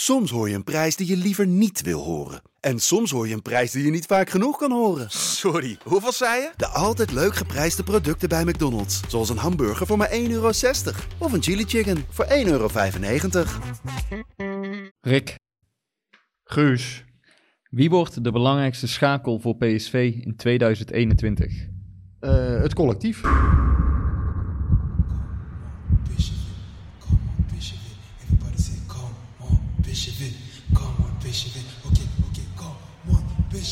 Soms 0.00 0.30
hoor 0.30 0.48
je 0.48 0.54
een 0.54 0.64
prijs 0.64 0.96
die 0.96 1.06
je 1.06 1.16
liever 1.16 1.46
niet 1.46 1.82
wil 1.82 2.02
horen. 2.02 2.42
En 2.60 2.78
soms 2.78 3.10
hoor 3.10 3.28
je 3.28 3.34
een 3.34 3.42
prijs 3.42 3.70
die 3.70 3.84
je 3.84 3.90
niet 3.90 4.06
vaak 4.06 4.30
genoeg 4.30 4.58
kan 4.58 4.72
horen. 4.72 5.10
Sorry, 5.10 5.78
hoeveel 5.84 6.12
zei 6.12 6.40
je? 6.40 6.50
De 6.56 6.66
altijd 6.66 7.12
leuk 7.12 7.34
geprijsde 7.34 7.82
producten 7.82 8.28
bij 8.28 8.44
McDonald's. 8.44 9.00
Zoals 9.08 9.28
een 9.28 9.36
hamburger 9.36 9.86
voor 9.86 9.96
maar 9.96 10.10
1,60 10.10 10.14
euro. 10.16 10.50
Of 11.18 11.32
een 11.32 11.42
chili 11.42 11.64
chicken 11.64 12.04
voor 12.08 12.24
1,95 12.24 12.30
euro. 12.44 12.68
Rick, 15.00 15.38
Guus. 16.44 17.04
wie 17.70 17.90
wordt 17.90 18.24
de 18.24 18.30
belangrijkste 18.30 18.86
schakel 18.88 19.40
voor 19.40 19.56
PSV 19.56 20.14
in 20.20 20.36
2021? 20.36 21.52
Eh, 22.20 22.60
het 22.60 22.74
collectief. 22.74 23.20
Bishop 26.08 26.36
it, 26.36 26.58
come 26.98 27.18
on, 27.36 27.44
Bishop 27.52 27.78
it. 27.78 27.96
Everybody 28.22 28.62
say, 28.62 28.74
come 28.86 29.14
on, 29.38 29.60
Bishop 29.82 30.20
it, 30.20 30.34
come 30.72 30.96
on, 30.98 31.12
Bishop 31.22 31.54
it. 31.56 31.64
Okay, 31.84 32.06
okay, 32.28 32.44
come 32.56 32.76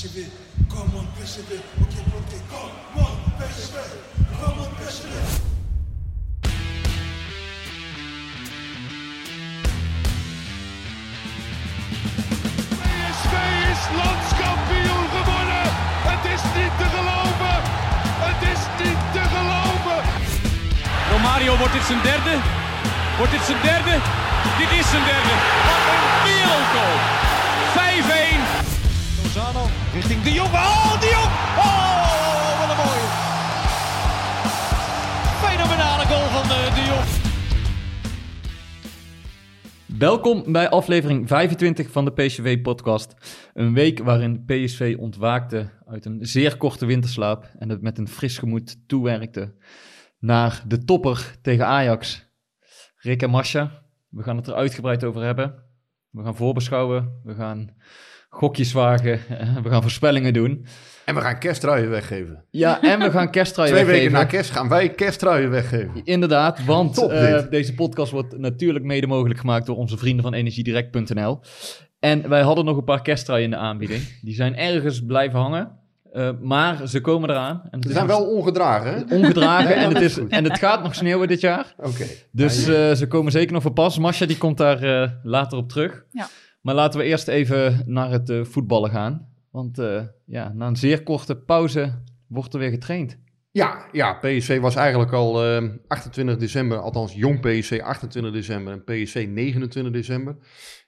it, 0.04 0.30
come 0.70 0.94
on, 0.94 1.06
Bishop 1.18 1.50
it. 1.50 1.60
Okay, 1.82 2.04
okay, 2.18 2.40
come 2.48 2.70
on, 3.02 3.42
it, 3.42 3.66
come 4.38 4.60
on, 4.60 4.70
it. 4.78 5.58
PSV 12.78 13.34
is 13.72 13.82
landskampioen 13.98 15.06
geworden. 15.16 15.66
Het 16.10 16.24
is 16.34 16.42
niet 16.56 16.74
te 16.78 16.86
geloven. 16.94 17.58
Het 18.26 18.40
is 18.52 18.62
niet 18.82 19.00
te 19.12 19.22
geloven. 19.34 20.00
Romario, 21.10 21.56
wordt 21.56 21.72
dit 21.72 21.84
zijn 21.86 22.02
derde? 22.02 22.34
Wordt 23.16 23.32
dit 23.32 23.44
zijn 23.46 23.62
derde? 23.62 23.94
Dit 24.58 24.70
is 24.78 24.90
zijn 24.90 25.04
derde. 25.04 25.34
Wat 25.68 25.84
een 25.94 26.06
wereldgoal. 26.26 26.96
5-1. 28.64 28.67
Richting 29.98 30.22
De. 30.22 30.40
Oh, 30.42 31.00
De. 31.00 31.12
Oh, 31.58 32.58
wat 32.60 32.70
een 32.70 32.76
mooie. 32.84 33.06
Fenomenale 35.42 36.04
goal 36.04 36.28
van 36.28 36.48
de, 36.48 36.70
de. 36.74 37.16
Welkom 39.98 40.52
bij 40.52 40.68
aflevering 40.68 41.28
25 41.28 41.90
van 41.90 42.04
de 42.04 42.12
PSV-podcast. 42.12 43.14
Een 43.54 43.74
week 43.74 43.98
waarin 43.98 44.44
PSV 44.44 44.96
ontwaakte 44.98 45.70
uit 45.86 46.04
een 46.04 46.18
zeer 46.20 46.56
korte 46.56 46.86
winterslaap 46.86 47.50
en 47.58 47.68
het 47.68 47.82
met 47.82 47.98
een 47.98 48.08
fris 48.08 48.38
gemoed 48.38 48.88
toewerkte 48.88 49.54
naar 50.18 50.62
de 50.66 50.84
topper 50.84 51.34
tegen 51.42 51.66
Ajax. 51.66 52.26
Rick 52.96 53.22
en 53.22 53.30
Masha, 53.30 53.82
we 54.08 54.22
gaan 54.22 54.36
het 54.36 54.46
er 54.46 54.54
uitgebreid 54.54 55.04
over 55.04 55.22
hebben. 55.22 55.64
We 56.10 56.22
gaan 56.22 56.36
voorbeschouwen, 56.36 57.20
we 57.24 57.34
gaan 57.34 57.76
gokjes 58.28 58.72
wagen, 58.72 59.20
we 59.62 59.68
gaan 59.68 59.82
voorspellingen 59.82 60.32
doen. 60.32 60.66
En 61.04 61.14
we 61.14 61.20
gaan 61.20 61.38
kersttruien 61.38 61.90
weggeven. 61.90 62.44
Ja, 62.50 62.82
en 62.82 62.98
we 62.98 63.10
gaan 63.10 63.30
kersttrui 63.30 63.68
Twee 63.68 63.84
weken 63.84 63.98
weggeven. 64.00 64.18
na 64.18 64.24
kerst 64.30 64.50
gaan 64.50 64.68
wij 64.68 64.88
kersttruien 64.88 65.50
weggeven. 65.50 66.00
Inderdaad, 66.04 66.64
want 66.64 66.94
Top 66.94 67.10
eh, 67.10 67.42
deze 67.50 67.74
podcast 67.74 68.12
wordt 68.12 68.38
natuurlijk 68.38 68.84
mede 68.84 69.06
mogelijk 69.06 69.40
gemaakt 69.40 69.66
door 69.66 69.76
onze 69.76 69.96
vrienden 69.98 70.22
van 70.24 70.34
energiedirect.nl. 70.34 71.40
En 72.00 72.28
wij 72.28 72.42
hadden 72.42 72.64
nog 72.64 72.76
een 72.76 72.84
paar 72.84 73.02
kersttruien 73.02 73.44
in 73.44 73.50
de 73.50 73.56
aanbieding. 73.56 74.20
Die 74.22 74.34
zijn 74.34 74.56
ergens 74.56 75.04
blijven 75.04 75.38
hangen, 75.38 75.70
eh, 76.12 76.30
maar 76.40 76.88
ze 76.88 77.00
komen 77.00 77.30
eraan. 77.30 77.62
En 77.70 77.82
Ze 77.82 77.92
zijn 77.92 78.06
nog 78.06 78.16
wel 78.16 78.26
ongedragen, 78.26 78.94
hè? 78.94 79.16
ongedragen 79.16 79.76
en, 79.82 79.94
het 79.94 80.02
is 80.02 80.18
en 80.28 80.44
het 80.44 80.58
gaat 80.58 80.82
nog 80.82 80.94
sneeuwen 80.94 81.28
dit 81.28 81.40
jaar. 81.40 81.74
Oké. 81.76 82.04
Dus 82.32 82.66
eh, 82.66 82.92
ze 82.92 83.06
komen 83.08 83.32
zeker 83.32 83.52
nog 83.52 83.62
voor 83.62 83.72
pas. 83.72 83.98
Masha 83.98 84.26
die 84.26 84.38
komt 84.38 84.56
daar 84.56 84.82
eh, 84.82 85.10
later 85.22 85.58
op 85.58 85.68
terug. 85.68 86.04
Ja. 86.10 86.28
Maar 86.68 86.76
laten 86.76 87.00
we 87.00 87.06
eerst 87.06 87.28
even 87.28 87.82
naar 87.86 88.10
het 88.10 88.30
eh, 88.30 88.44
voetballen 88.44 88.90
gaan. 88.90 89.28
Want 89.50 89.78
eh, 89.78 90.02
ja, 90.26 90.52
na 90.52 90.66
een 90.66 90.76
zeer 90.76 91.02
korte 91.02 91.36
pauze 91.36 92.02
wordt 92.26 92.54
er 92.54 92.60
weer 92.60 92.70
getraind. 92.70 93.18
Ja, 93.50 93.88
ja, 93.92 94.12
PSV 94.12 94.60
was 94.60 94.74
eigenlijk 94.74 95.12
al 95.12 95.44
eh, 95.44 95.68
28 95.86 96.36
december, 96.36 96.78
althans 96.78 97.14
jong 97.14 97.40
PSV 97.40 97.80
28 97.82 98.32
december 98.32 98.72
en 98.72 98.84
PSV 98.84 99.26
29 99.30 99.92
december. 99.92 100.36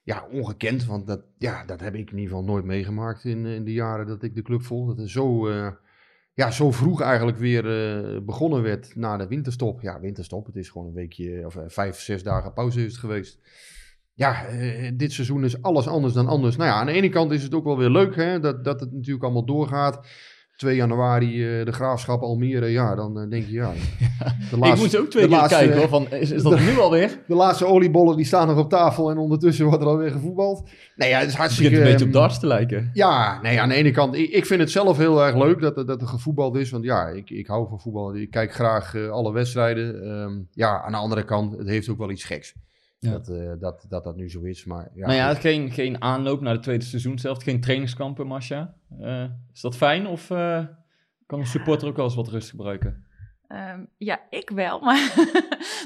Ja, 0.03 0.27
ongekend, 0.33 0.85
want 0.85 1.07
dat, 1.07 1.23
ja, 1.39 1.65
dat 1.65 1.81
heb 1.81 1.95
ik 1.95 2.11
in 2.11 2.19
ieder 2.19 2.37
geval 2.37 2.45
nooit 2.45 2.65
meegemaakt 2.65 3.25
in, 3.25 3.47
in 3.47 3.65
de 3.65 3.73
jaren 3.73 4.07
dat 4.07 4.23
ik 4.23 4.35
de 4.35 4.43
club 4.43 4.63
volg. 4.63 4.89
Dat 4.89 4.99
het 4.99 5.11
zo, 5.11 5.49
eh, 5.49 5.71
ja, 6.35 6.51
zo 6.51 6.71
vroeg 6.71 7.01
eigenlijk 7.01 7.39
weer 7.39 7.65
eh, 7.67 8.21
begonnen 8.23 8.63
werd 8.63 8.97
na 8.97 9.17
de 9.17 9.27
winterstop. 9.27 9.81
Ja, 9.81 10.01
winterstop, 10.01 10.47
het 10.47 10.57
is 10.57 10.69
gewoon 10.69 10.87
een 10.87 10.95
weekje 10.95 11.47
of 11.47 11.57
eh, 11.57 11.63
vijf, 11.67 12.01
zes 12.01 12.23
dagen 12.23 12.53
pauze 12.53 12.85
is 12.85 12.93
het 12.93 13.01
geweest. 13.01 13.41
Ja, 14.21 14.45
eh, 14.47 14.91
dit 14.95 15.13
seizoen 15.13 15.45
is 15.45 15.63
alles 15.63 15.89
anders 15.89 16.15
dan 16.15 16.27
anders. 16.27 16.57
Nou 16.57 16.69
ja, 16.71 16.75
aan 16.77 16.87
de 16.87 16.93
ene 16.93 17.09
kant 17.09 17.33
is 17.33 17.43
het 17.43 17.55
ook 17.55 17.65
wel 17.65 17.79
weer 17.79 17.91
leuk 17.91 18.17
hè, 18.17 18.41
dat, 18.41 18.65
dat 18.65 18.81
het 18.81 18.93
natuurlijk 18.93 19.25
allemaal 19.25 19.45
doorgaat. 19.45 20.07
2 20.57 20.77
januari 20.77 21.59
eh, 21.59 21.65
de 21.65 21.73
Graafschap 21.73 22.23
Almere, 22.23 22.67
ja, 22.67 22.95
dan 22.95 23.21
eh, 23.21 23.29
denk 23.31 23.47
je 23.47 23.53
ja. 23.53 23.73
De 24.51 24.57
ik 24.57 24.77
moet 24.77 24.99
ook 24.99 25.11
twee 25.11 25.23
de 25.23 25.29
keer 25.29 25.39
laatste- 25.39 25.59
kijken 25.59 25.79
hoor, 25.79 25.89
van, 25.89 26.11
is, 26.11 26.31
is 26.31 26.43
dat 26.43 26.61
nu 26.61 26.79
alweer? 26.79 27.19
De 27.27 27.35
laatste 27.35 27.67
oliebollen 27.67 28.17
die 28.17 28.25
staan 28.27 28.47
nog 28.47 28.59
op 28.59 28.71
tafel 28.71 29.11
en 29.11 29.19
ondertussen 29.19 29.67
wordt 29.67 29.83
er 29.83 29.89
alweer 29.89 30.11
gevoetbald. 30.11 30.69
Nee, 30.97 31.09
ja, 31.09 31.15
het 31.19 31.25
is 31.27 31.31
Het 31.33 31.41
hartstikke... 31.41 31.71
begint 31.71 31.87
een 31.87 31.93
beetje 31.93 32.07
op 32.09 32.13
ehm, 32.15 32.21
darts 32.21 32.39
te 32.41 32.47
lijken. 32.47 32.91
ja, 32.93 33.41
nee, 33.43 33.61
aan 33.61 33.69
de 33.69 33.75
ene 33.75 33.91
kant, 33.91 34.15
ik, 34.15 34.31
ik 34.31 34.47
vind 34.47 34.61
het 34.61 34.71
zelf 34.71 34.97
heel 34.97 35.25
erg 35.25 35.37
leuk 35.37 35.61
dat, 35.61 35.77
er- 35.77 35.87
dat 35.87 36.01
er 36.01 36.07
gevoetbald 36.09 36.57
is. 36.57 36.71
Want 36.71 36.85
ja, 36.85 37.07
ik, 37.09 37.31
ik 37.31 37.47
hou 37.47 37.69
van 37.69 37.81
voetbal. 37.81 38.15
Ik 38.17 38.31
kijk 38.31 38.53
graag 38.55 38.95
alle 39.11 39.33
wedstrijden. 39.33 40.03
Ehm, 40.05 40.33
ja, 40.53 40.83
aan 40.83 40.93
de 40.93 40.99
andere 40.99 41.25
kant, 41.25 41.59
het 41.59 41.69
heeft 41.69 41.89
ook 41.89 41.99
wel 41.99 42.11
iets 42.11 42.25
geks. 42.25 42.55
Ja. 43.01 43.11
Dat, 43.11 43.29
eh, 43.29 43.53
dat, 43.59 43.87
dat 43.89 44.05
dat 44.05 44.17
nu 44.17 44.31
zo 44.31 44.43
is. 44.43 44.65
Maar 44.65 44.91
ja, 44.95 45.07
nou 45.07 45.19
ja, 45.19 45.35
geen, 45.35 45.71
geen 45.71 46.03
aanloop 46.03 46.41
naar 46.41 46.53
het 46.53 46.63
tweede 46.63 46.85
seizoen 46.85 47.19
zelf, 47.19 47.43
geen 47.43 47.61
trainingskampen, 47.61 48.27
Masha. 48.27 48.75
Eh, 48.99 49.25
is 49.53 49.61
dat 49.61 49.77
fijn 49.77 50.07
of 50.07 50.31
eh, 50.31 50.65
kan 51.27 51.39
een 51.39 51.47
supporter 51.47 51.89
ook 51.89 51.97
wel 51.97 52.05
eens 52.05 52.15
wat 52.15 52.29
rust 52.29 52.51
gebruiken? 52.51 53.05
Ehm, 53.47 53.85
ja, 53.97 54.21
ik 54.31 54.51
wel, 54.51 54.81
maar 54.87 55.15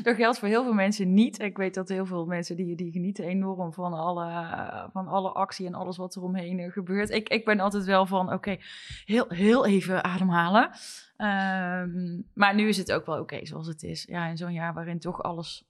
dat 0.02 0.16
geldt 0.16 0.38
voor 0.38 0.48
heel 0.48 0.62
veel 0.62 0.72
mensen 0.72 1.14
niet. 1.14 1.40
Ik 1.40 1.56
weet 1.56 1.74
dat 1.74 1.88
heel 1.88 2.06
veel 2.06 2.26
mensen 2.26 2.56
die, 2.56 2.76
die 2.76 2.92
genieten 2.92 3.24
enorm 3.24 3.72
van 3.72 3.92
alle, 3.92 4.88
van 4.92 5.08
alle 5.08 5.30
actie 5.32 5.66
en 5.66 5.74
alles 5.74 5.96
wat 5.96 6.14
er 6.14 6.22
omheen 6.22 6.70
gebeurt. 6.70 7.10
Ik, 7.10 7.28
ik 7.28 7.44
ben 7.44 7.60
altijd 7.60 7.84
wel 7.84 8.06
van, 8.06 8.32
oké, 8.32 8.56
heel, 9.04 9.24
heel 9.28 9.66
even 9.66 10.04
ademhalen. 10.04 10.70
Ehm, 11.16 12.20
maar 12.32 12.54
nu 12.54 12.68
is 12.68 12.76
het 12.76 12.92
ook 12.92 13.06
wel 13.06 13.18
oké 13.18 13.46
zoals 13.46 13.66
het 13.66 13.82
is. 13.82 14.04
Ja, 14.04 14.26
in 14.26 14.36
zo'n 14.36 14.52
jaar 14.52 14.74
waarin 14.74 14.98
toch 14.98 15.22
alles 15.22 15.64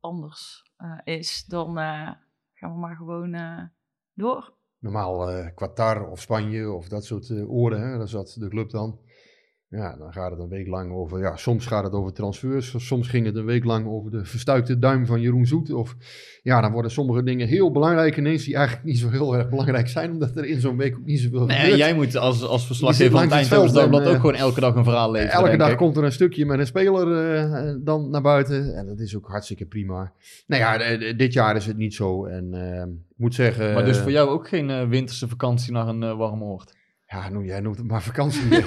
anders 0.00 0.72
eh, 0.76 0.98
is, 1.04 1.44
dan 1.44 1.78
eh, 1.78 2.10
gaan 2.52 2.72
we 2.72 2.78
maar 2.78 2.96
gewoon 2.96 3.34
eh, 3.34 3.62
door. 4.14 4.54
normaal 4.78 5.50
Qatar 5.54 6.08
of 6.08 6.20
Spanje 6.20 6.70
of 6.72 6.88
dat 6.88 7.04
soort 7.04 7.30
oren, 7.30 7.98
daar 7.98 8.08
zat 8.08 8.36
de 8.38 8.48
club 8.48 8.70
dan. 8.70 9.00
Ja, 9.72 9.96
dan 9.98 10.12
gaat 10.12 10.30
het 10.30 10.40
een 10.40 10.48
week 10.48 10.66
lang 10.66 10.92
over, 10.92 11.18
ja, 11.20 11.36
soms 11.36 11.66
gaat 11.66 11.84
het 11.84 11.92
over 11.92 12.12
transfers, 12.12 12.74
soms 12.86 13.08
ging 13.08 13.26
het 13.26 13.36
een 13.36 13.44
week 13.44 13.64
lang 13.64 13.86
over 13.86 14.10
de 14.10 14.24
verstuikte 14.24 14.78
duim 14.78 15.06
van 15.06 15.20
Jeroen 15.20 15.46
Zoet. 15.46 15.72
Of 15.72 15.96
ja, 16.42 16.60
dan 16.60 16.72
worden 16.72 16.90
sommige 16.90 17.22
dingen 17.22 17.46
heel 17.48 17.70
belangrijk 17.70 18.16
ineens, 18.16 18.44
die 18.44 18.54
eigenlijk 18.54 18.86
niet 18.86 18.98
zo 18.98 19.08
heel 19.10 19.36
erg 19.36 19.48
belangrijk 19.48 19.88
zijn, 19.88 20.10
omdat 20.10 20.36
er 20.36 20.44
in 20.44 20.60
zo'n 20.60 20.76
week 20.76 20.96
ook 20.96 21.04
niet 21.04 21.20
zoveel 21.20 21.46
Nee, 21.46 21.56
gebeurt. 21.58 21.78
jij 21.78 21.94
moet 21.94 22.16
als, 22.16 22.42
als 22.46 22.66
verslaggever 22.66 23.12
van 23.12 23.20
het 23.22 23.30
Eindhoven 23.30 23.72
dat 23.74 23.94
ook 24.06 24.12
eh, 24.14 24.20
gewoon 24.20 24.34
elke 24.34 24.60
dag 24.60 24.74
een 24.74 24.84
verhaal 24.84 25.10
leveren, 25.10 25.32
Elke 25.44 25.56
dag 25.56 25.70
ik. 25.70 25.76
komt 25.76 25.96
er 25.96 26.04
een 26.04 26.12
stukje 26.12 26.46
met 26.46 26.58
een 26.58 26.66
speler 26.66 27.34
eh, 27.36 27.74
dan 27.80 28.10
naar 28.10 28.22
buiten. 28.22 28.74
En 28.76 28.86
dat 28.86 28.98
is 29.00 29.16
ook 29.16 29.26
hartstikke 29.28 29.66
prima. 29.66 30.12
Nou 30.46 30.62
ja, 30.62 30.78
eh, 30.80 31.16
dit 31.18 31.32
jaar 31.32 31.56
is 31.56 31.66
het 31.66 31.76
niet 31.76 31.94
zo. 31.94 32.24
En 32.26 32.54
eh, 32.54 32.80
ik 32.80 33.16
moet 33.16 33.34
zeggen... 33.34 33.74
Maar 33.74 33.84
dus 33.84 33.96
eh, 33.96 34.02
voor 34.02 34.12
jou 34.12 34.28
ook 34.28 34.48
geen 34.48 34.70
eh, 34.70 34.88
winterse 34.88 35.28
vakantie 35.28 35.72
naar 35.72 35.88
een 35.88 36.02
eh, 36.02 36.16
warm 36.16 36.42
oord? 36.42 36.78
Ja, 37.12 37.28
noem, 37.28 37.44
jij 37.44 37.60
noemt 37.60 37.76
het 37.78 37.86
maar 37.86 38.02
vakantie. 38.02 38.48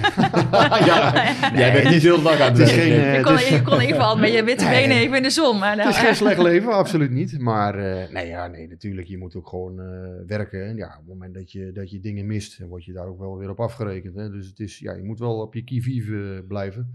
ja, 0.90 1.14
jij 1.56 1.72
bent 1.72 1.90
niet 1.90 2.02
heel 2.02 2.22
dag 2.22 2.40
aan 2.40 2.54
het 2.54 2.70
geen, 2.70 2.92
eh, 2.92 3.16
je, 3.16 3.22
kon, 3.24 3.38
je 3.38 3.62
kon 3.62 3.80
even 3.80 4.00
al 4.00 4.18
met 4.18 4.34
je 4.34 4.44
witte 4.44 4.66
Nee. 4.66 4.82
benen 4.82 4.98
even 4.98 5.18
in 5.18 5.24
de 5.24 5.30
zon. 5.30 5.60
Maar 5.60 5.78
Het 5.78 5.88
is 5.88 5.94
nou, 5.96 6.06
geen 6.06 6.16
slecht 6.26 6.42
leven, 6.42 6.74
absoluut 6.74 7.12
niet. 7.12 7.40
Maar 7.40 7.76
eh, 7.76 8.10
nee, 8.14 8.28
ja, 8.28 8.48
nee, 8.48 8.68
natuurlijk, 8.68 9.08
je 9.08 9.18
moet 9.18 9.36
ook 9.36 9.48
gewoon 9.48 9.80
eh, 9.80 9.88
werken. 10.28 10.66
En 10.68 10.76
ja, 10.76 10.88
op 10.88 10.98
het 10.98 11.08
moment 11.08 11.34
dat 11.34 11.52
je, 11.52 11.72
dat 11.72 11.92
je 11.92 12.00
dingen 12.00 12.26
mist, 12.26 12.60
dan 12.60 12.68
word 12.68 12.86
je 12.86 12.94
daar 12.94 13.08
ook 13.08 13.20
wel 13.20 13.38
weer 13.38 13.50
op 13.50 13.60
afgerekend. 13.60 14.16
Hè? 14.16 14.30
Dus 14.30 14.48
het 14.48 14.60
is, 14.60 14.80
ja, 14.80 14.94
je 14.94 15.04
moet 15.04 15.20
wel 15.20 15.42
op 15.42 15.54
je 15.54 15.64
qui-vive 15.64 16.46
blijven. 16.48 16.94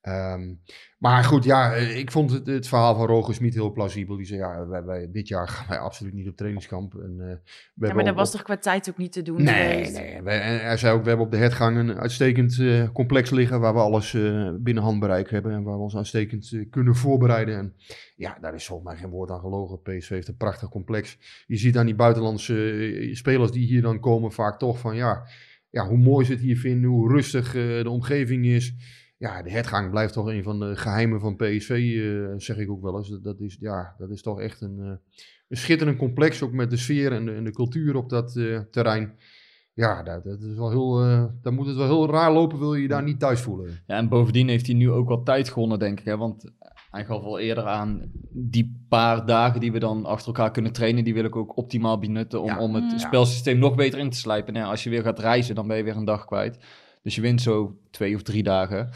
Ehm, 0.00 0.54
maar 0.98 1.24
goed, 1.24 1.44
ja, 1.44 1.74
eh, 1.74 1.98
ik 1.98 2.10
vond 2.10 2.30
het, 2.30 2.46
het 2.46 2.68
verhaal 2.68 2.94
van 2.94 3.06
Roger 3.06 3.34
Smit 3.34 3.54
heel 3.54 3.72
plausibel. 3.72 4.16
Die 4.16 4.26
zei, 4.26 4.38
ja, 4.40 4.66
wij, 4.66 4.84
wij- 4.84 5.08
dit 5.12 5.28
jaar 5.28 5.48
gaan 5.48 5.66
wij 5.68 5.78
absoluut 5.78 6.12
niet 6.12 6.28
op 6.28 6.36
trainingskamp. 6.36 6.94
En, 6.94 7.16
eh, 7.20 7.26
we 7.74 7.86
ja, 7.86 7.94
maar 7.94 8.04
dat 8.04 8.12
op- 8.12 8.18
was 8.18 8.30
toch 8.30 8.42
qua 8.42 8.56
tijd 8.56 8.88
ook 8.90 8.96
niet 8.96 9.12
te 9.12 9.22
doen 9.22 9.42
Nee, 9.42 9.70
geweest? 9.72 9.92
nee. 9.98 10.22
Wij- 10.22 10.40
en 10.40 10.60
hij 10.64 10.76
zei 10.76 10.94
ook, 10.94 11.02
we 11.02 11.08
hebben 11.08 11.26
op 11.26 11.32
de 11.32 11.38
hertgang 11.38 11.76
een 11.76 11.98
uitstekend 11.98 12.58
eh, 12.58 12.88
complex 12.92 13.30
liggen... 13.30 13.60
waar 13.60 13.74
we 13.74 13.80
alles 13.80 14.14
eh, 14.14 14.50
binnen 14.58 14.82
handbereik 14.82 15.30
hebben... 15.30 15.52
en 15.52 15.62
waar 15.62 15.76
we 15.76 15.82
ons 15.82 15.96
uitstekend 15.96 16.56
kunnen 16.70 16.94
voorbereiden. 16.96 17.56
En 17.58 17.74
ja, 18.16 18.38
daar 18.40 18.54
is 18.54 18.66
volgens 18.66 18.88
mij 18.88 18.98
geen 18.98 19.10
woord 19.10 19.30
aan 19.30 19.40
gelogen. 19.40 19.82
PSV 19.82 20.08
heeft 20.08 20.28
een 20.28 20.36
prachtig 20.36 20.68
complex. 20.68 21.18
Je 21.46 21.56
ziet 21.56 21.76
aan 21.78 21.86
die 21.86 21.94
buitenlandse 21.94 23.08
spelers 23.12 23.50
die 23.50 23.66
hier 23.66 23.82
dan 23.82 24.00
komen... 24.00 24.32
vaak 24.32 24.58
toch 24.58 24.78
van, 24.78 24.96
ja, 24.96 25.22
ja, 25.70 25.86
hoe 25.86 25.98
mooi 25.98 26.24
ze 26.26 26.32
het 26.32 26.40
hier 26.40 26.58
vinden... 26.58 26.90
hoe 26.90 27.12
rustig 27.12 27.52
de 27.52 27.90
omgeving 27.90 28.46
is... 28.46 28.74
ja, 29.20 29.42
de 29.42 29.50
hertgang 29.50 29.90
blijft 29.90 30.12
toch 30.12 30.26
een 30.26 30.42
van 30.42 30.58
de 30.60 30.76
geheimen 30.76 31.20
van 31.20 31.36
PSV, 31.36 31.70
eh, 31.70 32.34
zeg 32.36 32.56
ik 32.58 32.70
ook 32.70 32.82
wel 32.82 32.96
eens. 32.96 33.08
Dat, 33.08 33.22
dat, 33.24 33.40
is, 33.40 33.56
ja, 33.60 33.94
dat 33.98 34.10
is 34.10 34.22
toch 34.22 34.40
echt 34.40 34.60
een, 34.60 34.78
eh, 34.80 34.86
een 35.48 35.56
schitterend 35.56 35.98
complex, 35.98 36.42
ook 36.42 36.52
met 36.52 36.70
de 36.70 36.76
sfeer 36.76 37.12
en 37.12 37.24
de, 37.24 37.32
en 37.32 37.44
de 37.44 37.52
cultuur 37.52 37.96
op 37.96 38.08
dat 38.08 38.36
eh, 38.36 38.58
terrein. 38.70 39.14
Ja, 39.72 40.02
dat, 40.02 40.24
dat 40.24 40.40
is 40.40 40.54
wel 40.56 40.70
heel, 40.70 41.02
eh 41.02 41.24
dan 41.42 41.54
moet 41.54 41.66
het 41.66 41.76
wel 41.76 41.86
heel 41.86 42.10
raar 42.10 42.32
lopen, 42.32 42.58
wil 42.58 42.74
je 42.74 42.82
je 42.82 42.88
daar 42.88 43.02
niet 43.02 43.18
thuis 43.20 43.40
voelen. 43.40 43.70
Ja, 43.86 43.96
en 43.96 44.08
bovendien 44.08 44.48
heeft 44.48 44.66
hij 44.66 44.74
nu 44.74 44.90
ook 44.90 45.08
wel 45.08 45.22
tijd 45.22 45.48
gewonnen, 45.48 45.78
denk 45.78 45.98
ik. 46.00 46.04
Hè? 46.04 46.16
Want 46.16 46.52
hij 46.90 47.04
gaf 47.04 47.22
al 47.22 47.38
eerder 47.38 47.64
aan, 47.64 48.10
die 48.30 48.84
paar 48.88 49.26
dagen 49.26 49.60
die 49.60 49.72
we 49.72 49.78
dan 49.78 50.04
achter 50.04 50.26
elkaar 50.26 50.50
kunnen 50.50 50.72
trainen, 50.72 51.04
die 51.04 51.14
wil 51.14 51.24
ik 51.24 51.36
ook 51.36 51.56
optimaal 51.56 51.98
benutten 51.98 52.40
om, 52.40 52.46
Ja. 52.46 52.58
om 52.58 52.74
het 52.74 52.84
Mm. 52.92 52.98
spelsysteem 52.98 53.58
nog 53.58 53.74
beter 53.74 53.98
in 53.98 54.10
te 54.10 54.16
slijpen. 54.18 54.52
Nou, 54.52 54.70
als 54.70 54.84
je 54.84 54.90
weer 54.90 55.02
gaat 55.02 55.18
reizen, 55.18 55.54
dan 55.54 55.66
ben 55.68 55.76
je 55.76 55.82
weer 55.82 55.96
een 55.96 56.04
dag 56.04 56.24
kwijt. 56.24 56.58
Dus 57.02 57.14
je 57.14 57.20
wint 57.20 57.42
zo 57.42 57.78
twee 57.90 58.14
of 58.14 58.22
drie 58.22 58.42
dagen. 58.42 58.90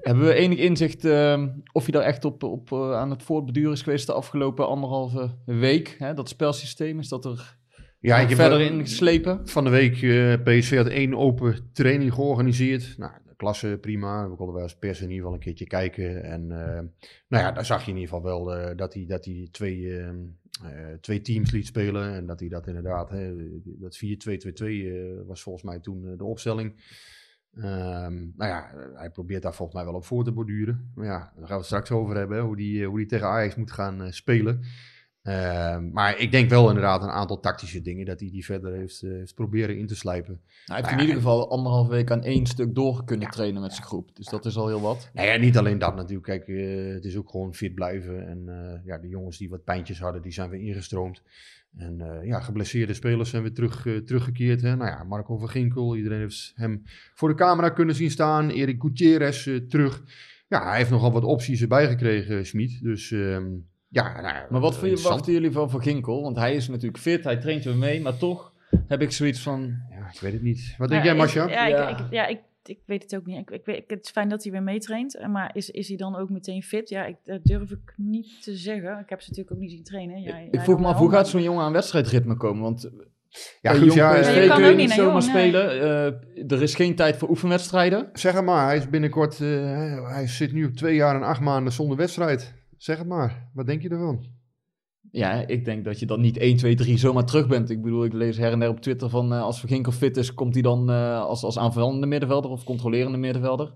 Hebben 0.00 0.24
we 0.24 0.34
enig 0.34 0.58
inzicht 0.58 1.04
ehm, 1.04 1.48
of 1.72 1.82
hij 1.82 1.92
daar 1.92 2.02
echt 2.02 2.24
op, 2.24 2.42
op 2.42 2.72
eh, 2.72 2.92
aan 2.92 3.10
het 3.10 3.22
voortbeduren 3.22 3.72
is 3.72 3.82
geweest 3.82 4.06
de 4.06 4.12
afgelopen 4.12 4.68
anderhalve 4.68 5.38
week? 5.46 5.96
Hè? 5.98 6.14
Dat 6.14 6.28
spelsysteem, 6.28 6.98
is 6.98 7.08
dat 7.08 7.24
er 7.24 7.58
Ja, 8.00 8.18
ik 8.18 8.28
heb 8.28 8.38
verder 8.38 8.60
in 8.60 8.80
geslepen? 8.80 9.48
Van 9.48 9.64
de 9.64 9.70
week, 9.70 10.02
eh 10.02 10.34
PSV 10.42 10.76
had 10.76 10.86
één 10.86 11.14
open 11.14 11.70
training 11.72 12.12
georganiseerd. 12.14 12.98
Nou, 12.98 13.12
de 13.26 13.34
klasse 13.36 13.78
prima. 13.80 14.28
We 14.30 14.36
konden 14.36 14.54
wel 14.54 14.64
als 14.64 14.78
pers 14.78 14.98
in 14.98 15.04
ieder 15.04 15.18
geval 15.18 15.32
een 15.34 15.40
keertje 15.40 15.66
kijken. 15.66 16.22
En 16.24 16.40
eh, 16.50 16.80
nou 17.28 17.44
ja, 17.44 17.52
daar 17.52 17.66
zag 17.66 17.84
je 17.84 17.90
in 17.90 17.96
ieder 17.96 18.14
geval 18.14 18.24
wel 18.24 18.54
eh, 18.54 18.76
dat 18.76 18.94
hij, 18.94 19.04
dat 19.06 19.24
hij 19.24 19.48
twee, 19.50 19.96
eh, 19.98 20.08
eh, 20.62 20.94
twee 21.00 21.20
teams 21.20 21.50
liet 21.50 21.66
spelen. 21.66 22.14
En 22.14 22.26
dat 22.26 22.40
hij 22.40 22.48
dat 22.48 22.66
inderdaad, 22.66 23.10
hè, 23.10 23.34
dat 23.64 23.96
4-2-2-2 23.96 24.86
eh, 24.86 25.26
was 25.26 25.42
volgens 25.42 25.64
mij 25.64 25.78
toen 25.78 26.06
eh, 26.06 26.18
de 26.18 26.24
opstelling. 26.24 26.74
Ehm, 27.56 28.14
nou 28.36 28.50
ja, 28.50 28.70
hij 28.94 29.10
probeert 29.10 29.42
daar 29.42 29.54
volgens 29.54 29.76
mij 29.76 29.86
wel 29.86 29.94
op 29.94 30.04
voor 30.04 30.24
te 30.24 30.32
borduren. 30.32 30.90
Maar 30.94 31.06
ja, 31.06 31.18
daar 31.18 31.30
gaan 31.36 31.46
we 31.46 31.54
het 31.54 31.64
straks 31.64 31.90
over 31.90 32.16
hebben, 32.16 32.40
hoe 32.40 32.56
die, 32.56 32.82
eh, 32.82 32.88
hoe 32.88 32.98
die 32.98 33.06
tegen 33.06 33.26
Ajax 33.26 33.54
moet 33.54 33.70
gaan 33.72 34.02
eh, 34.02 34.10
spelen. 34.10 34.60
Ehm, 35.22 35.90
maar 35.92 36.18
ik 36.18 36.30
denk 36.30 36.50
wel 36.50 36.68
inderdaad 36.68 37.02
een 37.02 37.08
aantal 37.08 37.40
tactische 37.40 37.82
dingen 37.82 38.06
dat 38.06 38.20
hij 38.20 38.30
die 38.30 38.44
verder 38.44 38.72
heeft, 38.72 39.02
eh, 39.02 39.10
heeft 39.10 39.34
proberen 39.34 39.78
in 39.78 39.86
te 39.86 39.96
slijpen. 39.96 40.40
Hij 40.64 40.76
heeft 40.76 40.88
Nou 40.88 40.92
in 40.92 40.94
ja, 40.94 41.00
ieder 41.00 41.14
geval 41.22 41.50
anderhalve 41.50 41.90
week 41.90 42.10
aan 42.10 42.22
één 42.22 42.46
stuk 42.46 42.74
door 42.74 43.04
kunnen 43.04 43.26
Ja. 43.26 43.32
trainen 43.32 43.62
met 43.62 43.72
zijn 43.72 43.86
groep. 43.86 44.16
Dus 44.16 44.26
dat 44.26 44.44
is 44.44 44.56
al 44.56 44.68
heel 44.68 44.80
wat. 44.80 45.10
Nou 45.12 45.28
ja, 45.28 45.36
niet 45.36 45.58
alleen 45.58 45.78
dat 45.78 45.94
natuurlijk. 45.94 46.26
Kijk, 46.26 46.46
het 46.94 47.04
is 47.04 47.16
ook 47.16 47.30
gewoon 47.30 47.54
fit 47.54 47.74
blijven. 47.74 48.28
En 48.28 48.80
ja, 48.84 48.98
de 48.98 49.08
jongens 49.08 49.38
die 49.38 49.48
wat 49.50 49.64
pijntjes 49.64 50.00
hadden, 50.00 50.22
die 50.22 50.32
zijn 50.32 50.50
weer 50.50 50.60
ingestroomd. 50.60 51.22
En 51.76 52.00
eh, 52.00 52.26
ja, 52.26 52.40
geblesseerde 52.40 52.94
spelers 52.94 53.30
zijn 53.30 53.42
weer 53.42 53.52
terug, 53.52 53.86
eh, 53.86 53.96
teruggekeerd. 53.96 54.60
Hè. 54.62 54.76
Nou 54.76 54.90
ja, 54.90 55.04
Marco 55.04 55.38
van 55.38 55.48
Ginkel, 55.48 55.96
iedereen 55.96 56.18
heeft 56.18 56.52
hem 56.54 56.82
voor 57.14 57.28
de 57.28 57.34
camera 57.34 57.70
kunnen 57.70 57.94
zien 57.94 58.10
staan. 58.10 58.50
Erik 58.50 58.80
Gutierrez 58.80 59.46
eh, 59.46 59.56
terug. 59.56 60.02
Ja, 60.48 60.68
hij 60.68 60.76
heeft 60.76 60.90
nogal 60.90 61.12
wat 61.12 61.24
opties 61.24 61.60
erbij 61.62 61.88
gekregen, 61.88 62.46
Schmid. 62.46 62.82
Dus 62.82 63.10
ehm, 63.10 63.44
ja, 63.88 64.20
nou, 64.20 64.34
Maar 64.50 64.60
wat 64.60 64.72
voor 64.74 64.84
je 64.84 64.88
interessant. 64.88 65.14
wachten 65.14 65.32
jullie 65.32 65.50
van 65.50 65.70
Van 65.70 65.82
Ginkel? 65.82 66.22
Want 66.22 66.36
hij 66.36 66.54
is 66.54 66.68
natuurlijk 66.68 66.98
fit, 66.98 67.24
hij 67.24 67.36
traint 67.36 67.64
weer 67.64 67.76
mee, 67.76 68.00
maar 68.00 68.16
toch 68.16 68.52
heb 68.86 69.02
ik 69.02 69.10
zoiets 69.10 69.40
van... 69.40 69.74
Ja, 69.90 70.10
ik 70.12 70.20
weet 70.20 70.32
het 70.32 70.42
niet. 70.42 70.74
Wat 70.78 70.88
denk 70.88 71.00
Ja, 71.04 71.08
jij, 71.08 71.16
Masja? 71.18 71.48
Ja, 71.48 71.66
Ja. 71.66 71.88
Ik, 71.88 71.98
ik, 71.98 72.06
ja 72.10 72.26
ik, 72.26 72.40
ik 72.68 72.78
weet 72.86 73.02
het 73.02 73.16
ook 73.16 73.26
niet. 73.26 73.38
Ik, 73.38 73.50
ik 73.50 73.64
weet, 73.64 73.84
het 73.86 74.04
is 74.04 74.10
fijn 74.10 74.28
dat 74.28 74.42
hij 74.42 74.52
weer 74.52 74.62
meetraint. 74.62 75.16
eh, 75.16 75.28
Maar 75.28 75.50
is, 75.56 75.70
is 75.70 75.88
hij 75.88 75.96
dan 75.96 76.16
ook 76.16 76.30
meteen 76.30 76.62
fit? 76.62 76.88
Ja, 76.88 77.04
ik, 77.04 77.16
dat 77.24 77.44
durf 77.44 77.70
ik 77.70 77.94
niet 77.96 78.42
te 78.42 78.56
zeggen. 78.56 78.98
Ik 78.98 79.08
heb 79.08 79.20
ze 79.20 79.28
natuurlijk 79.30 79.56
ook 79.56 79.62
niet 79.62 79.70
zien 79.70 79.84
trainen. 79.84 80.22
Ja, 80.22 80.36
ik 80.50 80.60
vroeg 80.60 80.80
me 80.80 80.86
af, 80.86 80.96
hoe 80.98 81.10
gaat 81.10 81.28
zo'n 81.28 81.42
jongen 81.42 81.64
aan 81.64 81.72
wedstrijdritme 81.72 82.36
komen? 82.36 82.62
Want 82.62 82.90
Ja, 83.60 83.70
bij 83.70 83.80
goed, 83.80 83.86
jong 83.94 83.98
ja, 83.98 84.20
PSV 84.20 84.48
eh, 84.48 84.54
kun 84.54 84.64
je 84.64 84.74
niet 84.74 84.90
zomaar 84.90 85.12
jong, 85.22 85.32
nee. 85.32 85.48
spelen. 85.48 85.70
Eh, 85.80 86.52
er 86.52 86.62
is 86.62 86.74
geen 86.74 86.94
tijd 86.94 87.16
voor 87.16 87.28
oefenwedstrijden. 87.28 88.08
Zeg 88.12 88.32
het 88.34 88.44
maar, 88.44 88.66
hij 88.66 88.76
is 88.76 88.88
binnenkort, 88.90 89.40
eh, 89.40 89.48
hij- 89.48 90.00
hij 90.04 90.26
zit 90.26 90.52
nu 90.52 90.64
op 90.64 90.72
twee 90.72 90.94
jaar 90.94 91.14
en 91.14 91.22
acht 91.22 91.40
maanden 91.40 91.72
zonder 91.72 91.96
wedstrijd. 91.96 92.54
Zeg 92.76 92.98
het 92.98 93.06
maar, 93.06 93.48
wat 93.54 93.66
denk 93.66 93.82
je 93.82 93.88
ervan? 93.88 94.24
Ja, 95.16 95.46
ik 95.46 95.64
denk 95.64 95.84
dat 95.84 95.98
je 95.98 96.06
dan 96.06 96.20
niet 96.20 96.36
1, 96.38 96.56
2, 96.56 96.74
3 96.74 96.98
zomaar 96.98 97.24
terug 97.24 97.46
bent. 97.46 97.70
Ik 97.70 97.82
bedoel, 97.82 98.04
ik 98.04 98.12
lees 98.12 98.36
her 98.36 98.52
en 98.52 98.58
der 98.58 98.68
op 98.68 98.80
Twitter 98.80 99.08
van 99.08 99.32
eh, 99.32 99.42
als 99.42 99.60
Van 99.60 99.68
Ginkel 99.68 99.92
fit 99.92 100.16
is, 100.16 100.34
komt 100.34 100.54
hij 100.54 100.62
dan 100.62 100.90
eh, 100.90 101.20
als, 101.20 101.42
als 101.44 101.58
aanvallende 101.58 102.06
middenvelder 102.06 102.50
of 102.50 102.64
controlerende 102.64 103.18
middenvelder. 103.18 103.72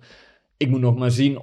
Ik 0.56 0.68
moet 0.68 0.80
nog 0.80 0.96
maar 0.98 1.10
zien 1.10 1.38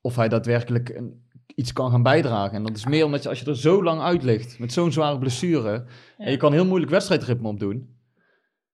of 0.00 0.16
hij 0.16 0.28
daadwerkelijk 0.28 0.88
een, 0.88 1.22
iets 1.54 1.72
kan 1.72 1.90
gaan 1.90 2.02
bijdragen. 2.02 2.56
En 2.56 2.62
dat 2.62 2.76
is 2.76 2.86
meer 2.86 3.04
omdat 3.04 3.22
je, 3.22 3.28
als 3.28 3.40
je 3.40 3.46
er 3.46 3.56
zo 3.56 3.82
lang 3.82 4.00
uit 4.00 4.22
ligt, 4.22 4.58
met 4.58 4.72
zo'n 4.72 4.92
zware 4.92 5.18
blessure, 5.18 5.70
Ja. 5.72 6.24
en 6.24 6.30
je 6.30 6.36
kan 6.36 6.52
heel 6.52 6.66
moeilijk 6.66 6.90
wedstrijdritme 6.90 7.48
opdoen. 7.48 7.88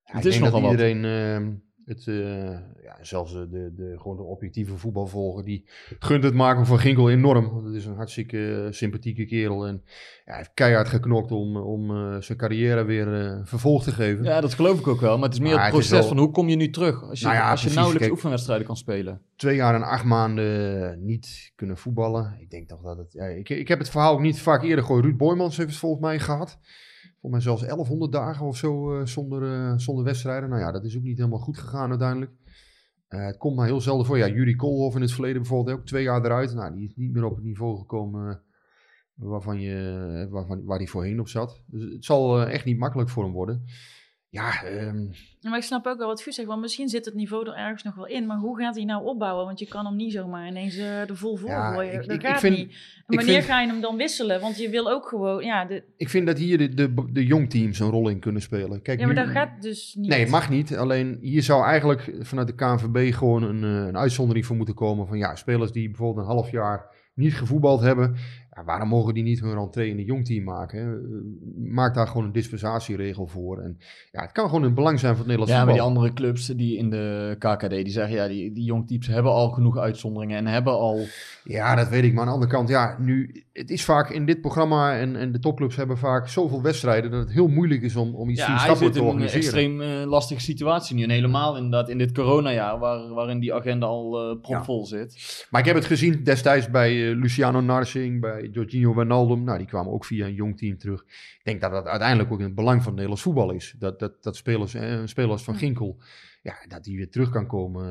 Ja, 0.04 0.16
Het 0.16 0.24
ik 0.24 0.32
is 0.32 0.38
denk 0.38 0.44
nogal 0.52 0.60
dat 0.60 0.78
wat. 0.78 0.88
iedereen, 0.88 1.04
ehm, 1.04 1.52
het, 1.84 2.06
eh, 2.06 2.50
ja, 2.82 2.96
zelfs 3.00 3.32
de, 3.32 3.48
de, 3.48 3.72
de, 3.76 3.94
gewoon 3.98 4.16
de 4.16 4.22
objectieve 4.22 4.76
voetbalvolger, 4.76 5.44
die 5.44 5.64
gunt 5.98 6.22
het 6.24 6.34
Marco 6.34 6.64
van 6.64 6.78
Ginkel 6.78 7.10
enorm. 7.10 7.50
Want 7.50 7.64
het 7.66 7.74
is 7.74 7.84
een 7.86 7.94
hartstikke 7.94 8.62
eh, 8.66 8.72
sympathieke 8.72 9.24
kerel. 9.24 9.66
En 9.66 9.82
ja, 9.84 9.90
hij 10.24 10.36
heeft 10.36 10.50
keihard 10.54 10.88
geknokt 10.88 11.30
om, 11.32 11.56
om 11.56 11.90
eh, 11.90 12.20
zijn 12.20 12.38
carrière 12.38 12.84
weer 12.84 13.14
eh, 13.20 13.38
vervolg 13.44 13.82
te 13.82 13.92
geven. 13.92 14.24
Ja, 14.24 14.40
dat 14.40 14.54
geloof 14.54 14.78
ik 14.78 14.86
ook 14.86 15.00
wel. 15.00 15.14
Maar 15.18 15.24
het 15.28 15.34
is 15.34 15.40
meer 15.44 15.54
Maar 15.54 15.62
het 15.64 15.72
proces 15.72 15.90
wel- 15.90 16.02
van 16.08 16.18
hoe 16.18 16.30
kom 16.30 16.48
je 16.48 16.56
nu 16.56 16.70
terug 16.70 17.02
als 17.02 17.18
je, 17.20 17.24
Nou 17.26 17.36
ja, 17.38 17.42
als 17.42 17.50
je 17.50 17.56
precies. 17.56 17.74
nauwelijks 17.74 18.06
Kijk- 18.06 18.16
oefenwedstrijden 18.16 18.66
kan 18.66 18.76
spelen. 18.76 19.20
Twee 19.36 19.56
jaar 19.56 19.74
en 19.74 19.82
acht 19.82 20.04
maanden 20.04 21.04
niet 21.04 21.52
kunnen 21.54 21.76
voetballen. 21.76 22.36
Ik 22.40 22.50
denk 22.50 22.68
toch 22.68 22.82
dat 22.82 22.96
het... 22.96 23.12
Ja, 23.12 23.24
ik, 23.24 23.48
ik 23.48 23.68
heb 23.68 23.78
het 23.78 23.90
verhaal 23.90 24.12
ook 24.12 24.20
niet 24.20 24.40
vaak 24.40 24.62
eerder 24.62 24.84
gehoord. 24.84 25.04
Ruud 25.04 25.16
Boymans 25.16 25.56
heeft 25.56 25.68
het 25.68 25.78
volgens 25.78 26.00
mij 26.02 26.18
gehad. 26.18 26.58
Volgens 27.20 27.44
mij 27.44 27.54
zelfs 27.54 27.62
1100 27.62 28.12
dagen 28.12 28.46
of 28.46 28.56
zo 28.56 28.94
eh, 28.94 29.06
zonder, 29.06 29.42
eh, 29.42 29.72
zonder 29.76 30.04
wedstrijden. 30.04 30.48
Nou 30.48 30.60
ja, 30.60 30.72
dat 30.72 30.84
is 30.84 30.96
ook 30.96 31.02
niet 31.02 31.18
helemaal 31.18 31.38
goed 31.38 31.58
gegaan 31.58 31.90
uiteindelijk. 31.90 32.32
Eh, 33.08 33.26
het 33.26 33.36
komt 33.36 33.56
maar 33.56 33.66
heel 33.66 33.80
zelden 33.80 34.06
voor. 34.06 34.18
Ja, 34.18 34.28
Jurie 34.28 34.56
Koolhof 34.56 34.94
in 34.94 35.00
het 35.00 35.12
verleden 35.12 35.42
bijvoorbeeld 35.42 35.78
ook 35.78 35.86
twee 35.86 36.02
jaar 36.02 36.24
eruit. 36.24 36.54
Nou, 36.54 36.74
die 36.74 36.88
is 36.88 36.96
niet 36.96 37.12
meer 37.12 37.24
op 37.24 37.34
het 37.34 37.44
niveau 37.44 37.78
gekomen 37.78 38.42
waarvan 39.14 39.60
je, 39.60 40.26
waarvan, 40.30 40.64
waar 40.64 40.78
hij 40.78 40.86
voorheen 40.86 41.20
op 41.20 41.28
zat. 41.28 41.62
Dus 41.66 41.82
het 41.82 42.04
zal 42.04 42.42
echt 42.46 42.64
niet 42.64 42.78
makkelijk 42.78 43.08
voor 43.08 43.24
hem 43.24 43.32
worden. 43.32 43.64
Ja, 44.32 44.62
ehm, 44.64 45.04
Maar 45.42 45.56
ik 45.56 45.62
snap 45.62 45.86
ook 45.86 45.98
wel 45.98 46.06
wat 46.06 46.22
Guus 46.22 46.34
zegt, 46.34 46.48
want 46.48 46.60
misschien 46.60 46.88
zit 46.88 47.04
het 47.04 47.14
niveau 47.14 47.46
er 47.48 47.54
ergens 47.54 47.82
nog 47.82 47.94
wel 47.94 48.06
in. 48.06 48.26
Maar 48.26 48.36
hoe 48.38 48.58
gaat 48.58 48.74
hij 48.76 48.84
nou 48.84 49.04
opbouwen? 49.04 49.44
Want 49.46 49.58
je 49.58 49.66
kan 49.66 49.84
hem 49.86 49.96
niet 49.96 50.12
zomaar 50.12 50.46
ineens 50.48 50.76
eh 50.76 51.00
er 51.10 51.16
vol 51.16 51.36
voor 51.36 51.48
Ja, 51.48 51.72
gooien. 51.72 51.92
ik- 51.92 51.98
dat 52.06 52.10
ik- 52.16 52.22
ik 52.22 52.26
gaat 52.28 52.40
vind- 52.40 52.56
niet. 52.56 52.70
En 53.06 53.16
wanneer 53.16 53.34
vind- 53.34 53.44
ga 53.44 53.60
je 53.60 53.66
hem 53.68 53.80
dan 53.80 53.96
wisselen? 53.96 54.40
Want 54.40 54.58
je 54.58 54.68
wil 54.70 54.90
ook 54.90 55.08
gewoon, 55.08 55.44
ja, 55.44 55.64
de, 55.64 55.82
ik 55.96 56.08
vind 56.08 56.26
dat 56.26 56.38
hier 56.38 56.58
de, 56.58 56.74
de, 56.74 56.94
de 57.12 57.24
jongteams 57.26 57.78
een 57.78 57.90
rol 57.90 58.08
in 58.08 58.18
kunnen 58.18 58.42
spelen. 58.42 58.82
Kijk, 58.82 58.98
ja 59.00 59.06
maar 59.06 59.14
nu- 59.14 59.20
dat 59.22 59.30
gaat 59.30 59.62
dus 59.62 59.94
niet. 59.94 60.08
Nee, 60.08 60.26
mag 60.26 60.50
niet. 60.50 60.76
Alleen 60.76 61.18
hier 61.20 61.42
zou 61.42 61.64
eigenlijk 61.64 62.12
vanuit 62.20 62.46
de 62.48 62.54
KNVB 62.54 63.14
gewoon 63.14 63.42
een, 63.42 63.64
eh, 63.64 63.86
een 63.86 63.96
uitzondering 63.96 64.46
voor 64.46 64.56
moeten 64.56 64.74
komen. 64.74 65.06
Van 65.06 65.18
ja, 65.18 65.34
spelers 65.36 65.72
die 65.72 65.88
bijvoorbeeld 65.88 66.26
een 66.26 66.32
half 66.32 66.50
jaar 66.50 66.98
niet 67.14 67.34
gevoetbald 67.34 67.80
hebben. 67.80 68.16
Ja, 68.60 68.66
waarom 68.66 68.88
mogen 68.88 69.14
die 69.14 69.22
niet 69.22 69.40
hun 69.40 69.54
rentree 69.54 69.90
in 69.90 69.98
een 69.98 70.04
jongteam 70.04 70.44
maken? 70.44 70.78
Hè? 70.80 70.96
Maak 71.72 71.94
daar 71.94 72.06
gewoon 72.06 72.24
een 72.24 72.32
dispensatieregel 72.32 73.26
voor. 73.26 73.58
En 73.58 73.78
ja, 74.12 74.22
het 74.22 74.32
kan 74.32 74.48
gewoon 74.48 74.62
een 74.62 74.74
belang 74.74 74.98
zijn 75.00 75.16
voor 75.16 75.24
het 75.24 75.36
Nederlands 75.36 75.52
Ja, 75.52 75.64
maar 75.64 75.74
die 75.74 75.82
voetbal. 75.82 76.02
andere 76.02 76.22
clubs 76.22 76.46
die 76.46 76.76
in 76.76 76.90
de 76.90 77.36
KKD, 77.38 77.70
die 77.70 77.88
zeggen 77.90 78.14
ja, 78.16 78.28
die, 78.28 78.52
die 78.52 78.64
jongtypes 78.64 79.06
hebben 79.06 79.32
al 79.32 79.50
genoeg 79.50 79.78
uitzonderingen 79.78 80.36
en 80.36 80.46
hebben 80.46 80.72
al... 80.72 81.00
Ja, 81.44 81.74
dat 81.74 81.88
weet 81.88 82.04
ik. 82.04 82.12
Maar 82.12 82.20
aan 82.20 82.26
de 82.26 82.32
andere 82.34 82.52
kant, 82.52 82.68
ja, 82.68 82.96
nu, 82.98 83.44
het 83.52 83.70
is 83.70 83.84
vaak 83.84 84.10
in 84.10 84.26
dit 84.26 84.40
programma 84.40 84.98
en, 84.98 85.16
en 85.16 85.32
de 85.32 85.38
topclubs 85.38 85.76
hebben 85.76 85.98
vaak 85.98 86.28
zoveel 86.28 86.62
wedstrijden 86.62 87.10
dat 87.10 87.20
het 87.20 87.32
heel 87.32 87.48
moeilijk 87.48 87.82
is 87.82 87.96
om, 87.96 88.14
om 88.14 88.28
iets 88.28 88.40
Ja, 88.40 88.46
hij 88.46 88.54
vriendschappelijk 88.58 88.94
zit 88.94 89.02
te 89.04 89.08
in 89.10 89.16
een 89.16 89.22
organiseren. 89.22 89.78
extreem 89.78 90.02
eh, 90.02 90.10
lastige 90.10 90.40
situatie 90.40 90.96
nu. 90.96 91.02
En 91.02 91.10
helemaal 91.10 91.56
inderdaad 91.56 91.88
in 91.88 91.98
dit 91.98 92.12
coronajaar, 92.12 92.78
waar, 92.78 93.08
waarin 93.08 93.40
die 93.40 93.54
agenda 93.54 93.86
al 93.86 94.30
eh 94.30 94.40
propvol 94.40 94.86
zit. 94.86 95.46
Maar 95.50 95.60
ik 95.60 95.66
heb 95.66 95.76
het 95.76 95.84
gezien 95.84 96.24
destijds 96.24 96.70
bij 96.70 97.10
eh, 97.10 97.16
Luciano 97.16 97.60
Narsing, 97.60 98.20
bij 98.20 98.49
Jorginho 98.52 98.94
Wijnaldum. 98.94 99.44
Nou, 99.44 99.58
die 99.58 99.66
kwamen 99.66 99.92
ook 99.92 100.04
via 100.04 100.26
een 100.26 100.34
jong 100.34 100.58
team 100.58 100.78
terug. 100.78 101.00
Ik 101.02 101.40
denk 101.42 101.60
dat 101.60 101.70
dat 101.70 101.86
uiteindelijk 101.86 102.32
ook 102.32 102.38
in 102.38 102.44
het 102.44 102.54
belang 102.54 102.82
van 102.82 102.92
Nederlands 102.92 103.22
voetbal 103.22 103.50
is. 103.50 103.74
Dat, 103.78 103.98
dat, 103.98 104.22
dat 104.22 104.36
spelers, 104.36 104.74
eh, 104.74 104.98
spelers 105.04 105.42
van 105.42 105.54
Ginkel, 105.54 105.96
ja, 106.42 106.54
dat 106.68 106.84
die 106.84 106.96
weer 106.96 107.10
terug 107.10 107.30
kan 107.30 107.46
komen. 107.46 107.84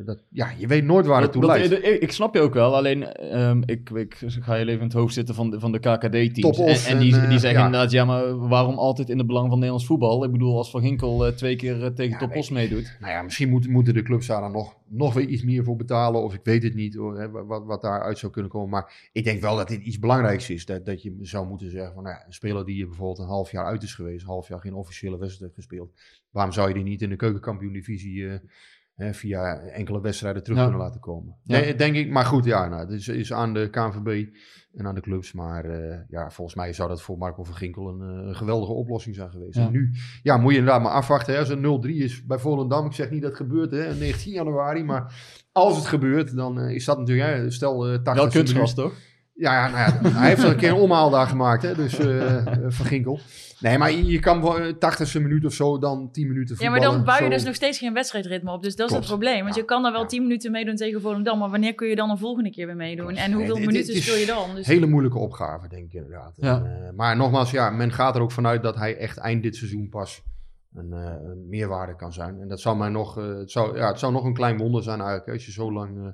eh, 0.00 0.06
dat, 0.06 0.22
ja, 0.30 0.50
je 0.58 0.66
weet 0.66 0.84
nooit 0.84 1.06
waar 1.06 1.22
het 1.22 1.32
toe 1.32 1.40
Dat- 1.42 1.50
dat- 1.58 1.68
leidt. 1.68 1.86
ik, 1.86 2.00
ik 2.02 2.12
snap 2.12 2.34
je 2.34 2.40
ook 2.40 2.54
wel, 2.54 2.76
alleen 2.76 3.04
ehm, 3.14 3.62
ik, 3.66 3.90
ik 3.90 4.16
ga 4.26 4.54
heel 4.54 4.66
even 4.66 4.78
in 4.80 4.86
het 4.86 4.92
hoofd 4.92 5.14
zitten 5.14 5.34
van 5.34 5.50
de, 5.50 5.60
van 5.60 5.72
de 5.72 5.78
KKD-teams. 5.78 6.58
En, 6.58 6.92
en 6.96 6.98
die, 7.02 7.16
eh, 7.16 7.28
die 7.28 7.38
zeggen 7.38 7.58
ja. 7.60 7.64
inderdaad, 7.66 7.90
ja, 7.90 8.04
maar 8.04 8.48
waarom 8.48 8.78
altijd 8.78 9.08
in 9.10 9.18
het 9.18 9.26
belang 9.26 9.46
van 9.46 9.54
Nederlands 9.54 9.86
voetbal? 9.86 10.24
Ik 10.24 10.30
bedoel, 10.32 10.56
als 10.56 10.70
Van 10.70 10.80
Ginkel 10.82 11.26
eh, 11.26 11.32
twee 11.32 11.56
keer 11.56 11.82
eh, 11.84 11.90
tegen 11.90 12.12
Ja, 12.12 12.18
Topos 12.18 12.50
meedoet. 12.50 12.96
Nou 13.00 13.12
ja, 13.12 13.22
misschien 13.22 13.48
moeten, 13.48 13.70
moeten 13.70 13.94
de 13.94 14.02
clubs 14.02 14.26
daar 14.26 14.40
dan 14.40 14.52
nog, 14.52 14.76
nog 14.94 15.14
weer 15.14 15.26
iets 15.26 15.42
meer 15.42 15.64
voor 15.64 15.76
betalen. 15.76 16.22
Of 16.22 16.34
ik 16.34 16.40
weet 16.42 16.62
het 16.62 16.74
niet, 16.74 16.94
hoor, 16.94 17.18
hè, 17.18 17.30
wat, 17.30 17.64
wat 17.64 17.82
daaruit 17.82 18.18
zou 18.18 18.32
kunnen 18.32 18.50
komen. 18.50 18.70
Maar 18.70 19.08
ik 19.12 19.24
denk 19.24 19.40
wel 19.40 19.56
dat 19.56 19.68
dit 19.68 19.82
iets 19.82 19.98
belangrijks 19.98 20.50
is. 20.50 20.66
Dat, 20.66 20.86
dat 20.86 21.02
je 21.02 21.16
zou 21.20 21.46
moeten 21.46 21.70
zeggen 21.70 21.94
van 21.94 22.02
nou 22.02 22.16
ja, 22.16 22.26
een 22.26 22.32
speler 22.32 22.64
die 22.64 22.76
je 22.76 22.86
bijvoorbeeld 22.86 23.18
een 23.18 23.34
half 23.34 23.50
jaar 23.50 23.64
uit 23.64 23.82
is 23.82 23.94
geweest. 23.94 24.22
Een 24.22 24.28
half 24.28 24.48
jaar 24.48 24.60
geen 24.60 24.74
officiële 24.74 25.18
wedstrijd 25.18 25.40
heeft 25.40 25.54
gespeeld. 25.54 26.00
Waarom 26.30 26.52
zou 26.52 26.68
je 26.68 26.74
die 26.74 26.82
niet 26.82 27.02
in 27.02 27.08
de 27.08 27.16
keukenkampioen-divisie 27.16 28.40
eh, 28.94 29.12
via 29.12 29.58
enkele 29.58 30.00
wedstrijden 30.00 30.42
terug 30.42 30.58
kunnen 30.58 30.78
laten 30.78 31.00
komen. 31.00 31.36
Ja. 31.42 31.72
Denk 31.72 31.96
ik, 31.96 32.10
maar 32.10 32.24
goed, 32.24 32.44
ja, 32.44 32.68
nou, 32.68 32.80
het 32.80 32.90
is, 32.90 33.08
is 33.08 33.32
aan 33.32 33.54
de 33.54 33.70
KNVB 33.70 34.34
en 34.76 34.86
aan 34.86 34.94
de 34.94 35.00
clubs. 35.00 35.32
Maar 35.32 35.64
eh, 35.64 35.98
ja, 36.08 36.30
volgens 36.30 36.56
mij 36.56 36.72
zou 36.72 36.88
dat 36.88 37.02
voor 37.02 37.18
Marco 37.18 37.44
van 37.44 37.54
Ginkel 37.54 37.88
een, 37.88 38.00
eh, 38.00 38.26
een 38.26 38.36
geweldige 38.36 38.72
oplossing 38.72 39.14
zijn 39.14 39.30
geweest. 39.30 39.56
Ja. 39.56 39.66
En 39.66 39.72
nu 39.72 39.90
ja, 40.22 40.36
moet 40.36 40.52
je 40.52 40.58
inderdaad 40.58 40.82
maar 40.82 40.92
afwachten. 40.92 41.32
Hè. 41.32 41.38
Als 41.38 41.48
een 41.48 41.62
0-3 41.62 42.02
is 42.02 42.24
bij 42.26 42.38
Volendam, 42.38 42.86
ik 42.86 42.92
zeg 42.92 43.10
niet 43.10 43.22
dat 43.22 43.30
het 43.30 43.40
gebeurt, 43.40 43.70
hè, 43.70 43.94
19 43.94 44.32
januari. 44.32 44.84
Maar 44.84 45.14
als 45.52 45.76
het 45.76 45.86
gebeurt, 45.86 46.36
dan 46.36 46.60
eh, 46.60 46.74
is 46.74 46.84
dat 46.84 46.98
natuurlijk, 46.98 47.28
hè, 47.28 47.50
stel 47.50 47.86
eh 47.86 47.98
80 48.02 48.14
Wel 48.14 48.28
kunstgras, 48.28 48.74
toch? 48.74 48.92
Ja, 49.34 49.52
ja, 49.52 49.68
nou 49.68 49.78
ja, 50.02 50.10
hij 50.18 50.28
heeft 50.28 50.42
er 50.42 50.48
een 50.50 50.56
keer 50.56 50.68
een 50.70 50.74
omhaal 50.74 51.10
daar 51.10 51.26
gemaakt, 51.26 51.62
hè, 51.62 51.74
dus 51.74 51.98
eh, 51.98 52.36
eh, 52.36 52.46
Van 52.68 52.86
Ginkel. 52.86 53.18
Nee, 53.60 53.78
maar 53.78 53.92
je, 53.92 54.18
kan 54.18 54.42
wel 54.42 54.58
eh, 54.58 54.72
80ste 54.74 55.20
minuut 55.22 55.44
of 55.44 55.52
zo, 55.52 55.78
dan 55.78 56.10
10 56.12 56.26
minuten 56.28 56.56
Ja, 56.58 56.60
voetballen. 56.64 56.88
maar 56.88 56.96
dan 56.96 57.04
bouw 57.04 57.16
je 57.16 57.22
zo. 57.24 57.28
dus 57.30 57.44
nog 57.44 57.54
steeds 57.54 57.78
geen 57.78 57.92
wedstrijdritme 57.92 58.52
op. 58.52 58.62
Dus 58.62 58.76
dat 58.76 58.86
is 58.86 58.92
Klopt. 58.92 59.08
het 59.08 59.18
probleem. 59.18 59.42
Want 59.42 59.54
Ja. 59.54 59.60
je 59.60 59.66
kan 59.66 59.82
dan 59.82 59.92
wel 59.92 60.00
Ja. 60.00 60.06
10 60.06 60.22
minuten 60.22 60.50
meedoen 60.50 60.76
tegen 60.76 61.00
Volendam. 61.00 61.38
Maar 61.38 61.50
wanneer 61.50 61.74
kun 61.74 61.88
je 61.88 61.96
dan 61.96 62.10
een 62.10 62.18
volgende 62.18 62.50
keer 62.50 62.66
weer 62.66 62.76
meedoen? 62.76 63.16
En 63.16 63.32
hoeveel 63.32 63.56
Nee, 63.56 63.66
minuten 63.66 64.02
speel 64.02 64.16
je 64.16 64.26
dan? 64.26 64.54
Dus 64.54 64.66
Hele 64.66 64.86
moeilijke 64.86 65.18
opgave, 65.18 65.68
denk 65.68 65.84
ik 65.84 65.92
inderdaad. 65.92 66.32
Ja. 66.36 66.56
En, 66.56 66.86
eh, 66.86 66.92
maar 66.96 67.16
nogmaals, 67.16 67.50
ja, 67.50 67.70
men 67.70 67.92
gaat 67.92 68.14
er 68.16 68.22
ook 68.22 68.32
vanuit 68.32 68.62
dat 68.62 68.76
hij 68.76 68.96
echt 68.96 69.16
eind 69.18 69.42
dit 69.42 69.56
seizoen 69.56 69.88
pas 69.88 70.22
een, 70.74 70.92
eh, 70.92 71.12
een 71.30 71.48
meerwaarde 71.48 71.96
kan 71.96 72.12
zijn. 72.12 72.40
En 72.40 72.48
dat 72.48 72.60
zou 72.60 72.76
mij 72.76 72.88
nog, 72.88 73.18
eh, 73.18 73.24
het, 73.38 73.50
zou, 73.50 73.76
ja, 73.76 73.88
het 73.88 73.98
zou 73.98 74.12
nog 74.12 74.24
een 74.24 74.34
klein 74.34 74.56
wonder 74.58 74.82
zijn 74.82 75.00
eigenlijk, 75.00 75.28
als 75.32 75.46
je 75.46 75.52
zo 75.52 75.72
lang 75.72 75.96
eh, 75.98 76.06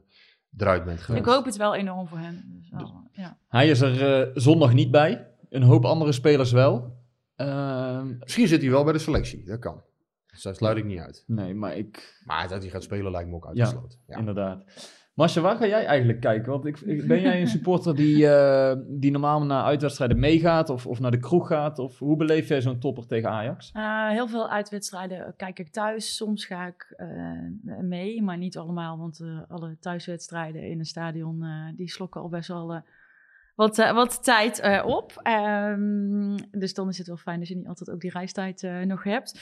eruit 0.56 0.84
bent 0.84 1.00
geweest. 1.00 1.26
ik 1.26 1.32
hoop 1.32 1.44
het 1.44 1.56
wel 1.56 1.74
enorm 1.74 2.08
voor 2.08 2.18
hem. 2.18 2.42
Dus 2.60 2.70
wel, 2.70 3.08
ja. 3.12 3.36
Hij 3.48 3.68
is 3.68 3.80
er 3.80 4.20
eh, 4.20 4.30
zondag 4.34 4.72
niet 4.72 4.90
bij. 4.90 5.26
Een 5.48 5.62
hoop 5.62 5.84
andere 5.84 6.12
spelers 6.12 6.52
wel. 6.52 6.98
Ehm, 7.36 8.18
Misschien 8.18 8.48
zit 8.48 8.60
hij 8.60 8.70
wel 8.70 8.84
bij 8.84 8.92
de 8.92 8.98
selectie, 8.98 9.44
dat 9.44 9.58
kan. 9.58 9.82
Dus 10.26 10.42
dat 10.42 10.56
sluit 10.56 10.76
ik 10.76 10.84
niet 10.84 10.98
uit. 10.98 11.24
nee, 11.26 11.54
maar 11.54 11.76
ik... 11.76 12.20
Maar 12.24 12.48
dat 12.48 12.62
hij 12.62 12.70
gaat 12.70 12.82
spelen 12.82 13.10
lijkt 13.12 13.28
me 13.28 13.34
ook 13.34 13.42
Ja, 13.44 13.48
uitgesloten. 13.48 13.98
Ja. 14.06 14.16
Inderdaad. 14.18 14.64
Marcia, 15.20 15.42
waar 15.42 15.56
ga 15.56 15.66
jij 15.66 15.84
eigenlijk 15.84 16.20
kijken? 16.20 16.50
Want 16.50 16.66
ik, 16.66 17.06
ben 17.06 17.20
jij 17.20 17.40
een 17.40 17.46
supporter 17.46 17.96
die, 17.96 18.28
eh, 18.28 18.76
die 18.86 19.10
normaal 19.10 19.42
naar 19.42 19.64
uitwedstrijden 19.64 20.18
meegaat 20.18 20.70
of, 20.70 20.86
of 20.86 21.00
naar 21.00 21.10
de 21.10 21.18
kroeg 21.18 21.46
gaat? 21.46 21.78
Of 21.78 21.98
hoe 21.98 22.16
beleef 22.16 22.48
jij 22.48 22.60
zo'n 22.60 22.78
topper 22.78 23.06
tegen 23.06 23.30
Ajax? 23.30 23.70
Eh, 23.72 24.08
heel 24.08 24.28
veel 24.28 24.50
uitwedstrijden 24.50 25.34
kijk 25.36 25.58
ik 25.58 25.68
thuis. 25.68 26.16
Soms 26.16 26.44
ga 26.44 26.66
ik 26.66 26.94
eh, 26.96 27.06
mee, 27.80 28.22
maar 28.22 28.36
niet 28.36 28.58
allemaal. 28.58 28.98
Want 28.98 29.24
alle 29.48 29.76
thuiswedstrijden 29.80 30.62
in 30.62 30.78
een 30.78 30.84
stadion, 30.84 31.44
die 31.76 31.90
slokken 31.90 32.20
al 32.20 32.28
best 32.28 32.48
wel 32.48 32.82
wat, 33.54 33.76
wat 33.76 34.24
tijd 34.24 34.82
op. 34.84 35.20
Ehm, 35.22 36.36
dus 36.50 36.74
dan 36.74 36.88
is 36.88 36.98
het 36.98 37.06
wel 37.06 37.16
fijn 37.16 37.38
dat 37.38 37.48
je 37.48 37.56
niet 37.56 37.68
altijd 37.68 37.90
ook 37.90 38.00
die 38.00 38.10
reistijd 38.10 38.68
nog 38.84 39.04
hebt. 39.04 39.38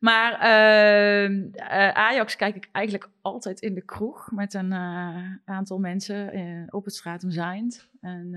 Maar 0.00 0.32
ehm, 0.32 1.48
eh, 1.52 1.88
Ajax 1.88 2.36
kijk 2.36 2.56
ik 2.56 2.68
eigenlijk 2.72 3.10
altijd 3.20 3.60
in 3.60 3.74
de 3.74 3.84
kroeg 3.84 4.30
met 4.30 4.54
een 4.54 4.72
eh, 4.72 5.34
aantal 5.44 5.78
mensen 5.78 6.32
eh, 6.32 6.66
op 6.68 6.84
het 6.84 6.94
Stratum 6.94 7.30
Zijnd. 7.30 7.88
En 8.00 8.30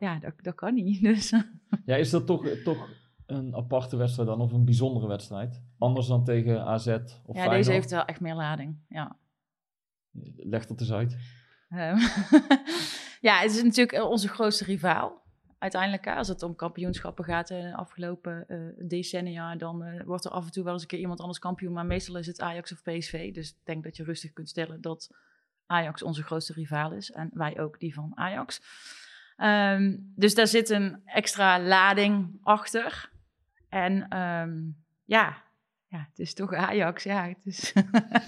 ja, 0.00 0.18
dat, 0.18 0.32
dat 0.42 0.54
kan 0.54 0.74
niet. 0.74 1.02
Dus 1.08 1.34
Ja, 1.84 1.96
is 1.96 2.10
dat 2.10 2.26
toch, 2.26 2.48
toch 2.64 2.88
een 3.26 3.56
aparte 3.56 3.96
wedstrijd 3.96 4.28
dan 4.28 4.40
of 4.40 4.52
een 4.52 4.64
bijzondere 4.64 5.06
wedstrijd? 5.06 5.62
Anders 5.78 6.06
dan 6.06 6.24
tegen 6.24 6.64
AZ 6.64 6.86
of 6.86 6.96
ja, 6.96 7.02
Feyenoord? 7.32 7.56
deze 7.56 7.72
heeft 7.72 7.90
wel 7.90 8.04
echt 8.04 8.20
meer 8.20 8.34
lading. 8.34 8.76
Ja. 8.88 9.16
Leg 10.36 10.66
dat 10.66 10.80
eens 10.80 10.92
uit. 10.92 11.16
Ehm, 11.68 11.96
ja, 13.28 13.38
het 13.38 13.50
is 13.50 13.62
natuurlijk 13.62 14.04
onze 14.04 14.28
grootste 14.28 14.64
rivaal. 14.64 15.26
Uiteindelijk, 15.58 16.06
als 16.06 16.28
het 16.28 16.42
om 16.42 16.56
kampioenschappen 16.56 17.24
gaat 17.24 17.50
in 17.50 17.62
de 17.62 17.76
afgelopen 17.76 18.48
eh, 18.48 18.58
decennia, 18.88 19.56
dan 19.56 19.84
eh, 19.84 20.04
wordt 20.04 20.24
er 20.24 20.30
af 20.30 20.44
en 20.44 20.52
toe 20.52 20.64
wel 20.64 20.72
eens 20.72 20.82
een 20.82 20.88
keer 20.88 20.98
iemand 20.98 21.20
anders 21.20 21.38
kampioen. 21.38 21.72
Maar 21.72 21.86
meestal 21.86 22.16
is 22.16 22.26
het 22.26 22.40
Ajax 22.40 22.72
of 22.72 22.82
PSV. 22.82 23.32
Dus 23.32 23.50
ik 23.50 23.56
denk 23.64 23.84
dat 23.84 23.96
je 23.96 24.04
rustig 24.04 24.32
kunt 24.32 24.48
stellen 24.48 24.80
dat 24.80 25.10
Ajax 25.66 26.02
onze 26.02 26.22
grootste 26.22 26.52
rivaal 26.52 26.92
is. 26.92 27.10
En 27.10 27.30
wij 27.32 27.58
ook 27.60 27.80
die 27.80 27.94
van 27.94 28.12
Ajax. 28.14 28.60
Ehm, 29.36 29.96
dus 30.00 30.34
daar 30.34 30.46
zit 30.46 30.70
een 30.70 31.00
extra 31.04 31.60
lading 31.60 32.38
achter. 32.42 33.10
En 33.68 34.08
ehm, 34.08 34.58
ja, 35.04 35.42
ja, 35.90 36.06
het 36.10 36.18
is 36.18 36.34
toch 36.34 36.54
Ajax. 36.54 37.02
Ja, 37.04 37.26
het 37.28 37.46
is 37.46 37.72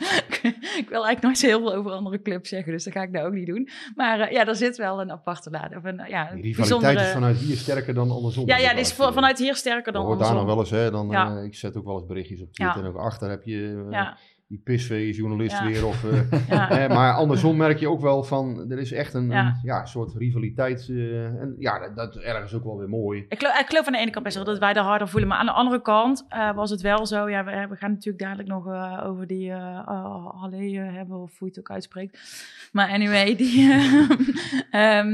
ik 0.83 0.87
wil 0.89 1.05
eigenlijk 1.05 1.23
nooit 1.23 1.39
zo 1.39 1.47
heel 1.47 1.61
veel 1.61 1.75
over 1.75 1.91
andere 1.91 2.23
clubs 2.23 2.49
zeggen, 2.49 2.73
dus 2.73 2.85
dat 2.85 2.93
ga 2.93 3.03
ik 3.03 3.11
nou 3.11 3.27
ook 3.27 3.33
niet 3.33 3.47
doen. 3.47 3.69
Maar 3.95 4.21
eh, 4.21 4.33
ja, 4.33 4.47
er 4.47 4.57
zit 4.57 4.77
wel 4.77 5.01
een 5.01 5.11
aparte 5.11 5.51
lading. 5.51 5.77
Of 5.77 5.85
een, 5.85 5.97
ja, 6.09 6.25
Die 6.33 6.43
rivaliteit 6.43 6.57
bijzondere... 6.57 7.01
is 7.01 7.11
vanuit 7.13 7.37
hier 7.39 7.57
sterker 7.57 7.95
dan 7.95 8.11
andersom. 8.11 8.47
Ja, 8.47 8.57
ja, 8.57 8.73
is 8.73 8.93
van- 8.93 9.13
vanuit 9.13 9.39
hier 9.39 9.55
sterker 9.57 9.93
dan 9.93 10.05
hoort 10.05 10.19
daar 10.19 10.33
nog 10.35 10.41
andersom. 10.41 10.71
wel 10.71 10.81
eens, 10.81 10.85
hè, 10.85 10.91
dan, 10.91 11.11
Ja. 11.11 11.37
eh, 11.39 11.45
ik 11.45 11.55
zet 11.55 11.77
ook 11.77 11.85
wel 11.85 11.95
eens 11.95 12.07
berichtjes 12.07 12.43
op 12.43 12.53
Twitter 12.53 12.77
Ja. 12.83 12.89
en 12.89 12.95
ook 12.95 12.99
achter 13.01 13.31
heb 13.31 13.45
je 13.45 13.85
eh, 13.87 13.93
Ja, 13.93 14.17
die 14.51 14.61
pisvee-journalist 14.65 15.59
Ja. 15.59 15.65
weer. 15.67 15.87
Of, 15.87 16.05
eh, 16.05 16.31
ja. 16.57 16.67
hè, 16.69 16.89
maar 16.89 17.13
andersom 17.13 17.57
merk 17.57 17.79
je 17.79 17.89
ook 17.89 18.01
wel 18.01 18.23
van, 18.25 18.71
er 18.71 18.79
is 18.79 18.93
echt 18.93 19.15
een, 19.15 19.31
Ja. 19.31 19.47
een 19.47 19.55
ja, 19.63 19.85
soort 19.87 20.15
rivaliteit. 20.15 20.87
eh, 20.91 21.25
en 21.25 21.55
ja, 21.59 21.79
dat, 21.79 21.97
dat 21.97 22.17
is 22.17 22.23
ergens 22.23 22.55
ook 22.55 22.65
wel 22.65 22.79
weer 22.79 22.89
mooi. 22.89 23.25
Ik 23.29 23.39
geloof, 23.39 23.61
ik 23.61 23.67
geloof 23.67 23.87
aan 23.87 23.93
de 23.93 23.99
ene 23.99 24.11
kant 24.11 24.25
best 24.25 24.37
wel 24.37 24.45
dat 24.45 24.59
wij 24.59 24.73
er 24.75 24.83
harder 24.83 25.09
voelen. 25.09 25.29
Maar 25.29 25.39
aan 25.39 25.47
de 25.47 25.53
andere 25.53 25.83
kant 25.83 26.27
eh, 26.29 26.55
was 26.55 26.71
het 26.71 26.81
wel 26.81 27.07
zo. 27.07 27.29
Ja, 27.29 27.45
we, 27.45 27.67
we 27.71 27.77
gaan 27.77 27.91
natuurlijk 27.91 28.25
dadelijk 28.25 28.49
nog 28.49 28.67
eh, 28.67 29.05
over 29.07 29.27
die 29.27 29.53
Halle 29.53 30.57
eh, 30.57 30.95
hebben, 30.95 31.17
of 31.23 31.39
hoe 31.39 31.49
je 31.49 31.55
het 31.55 31.59
ook 31.59 31.71
uitspreekt. 31.71 32.19
Maar 32.73 32.89
anyway, 32.89 33.37
die, 33.37 33.73
eh, 34.71 35.05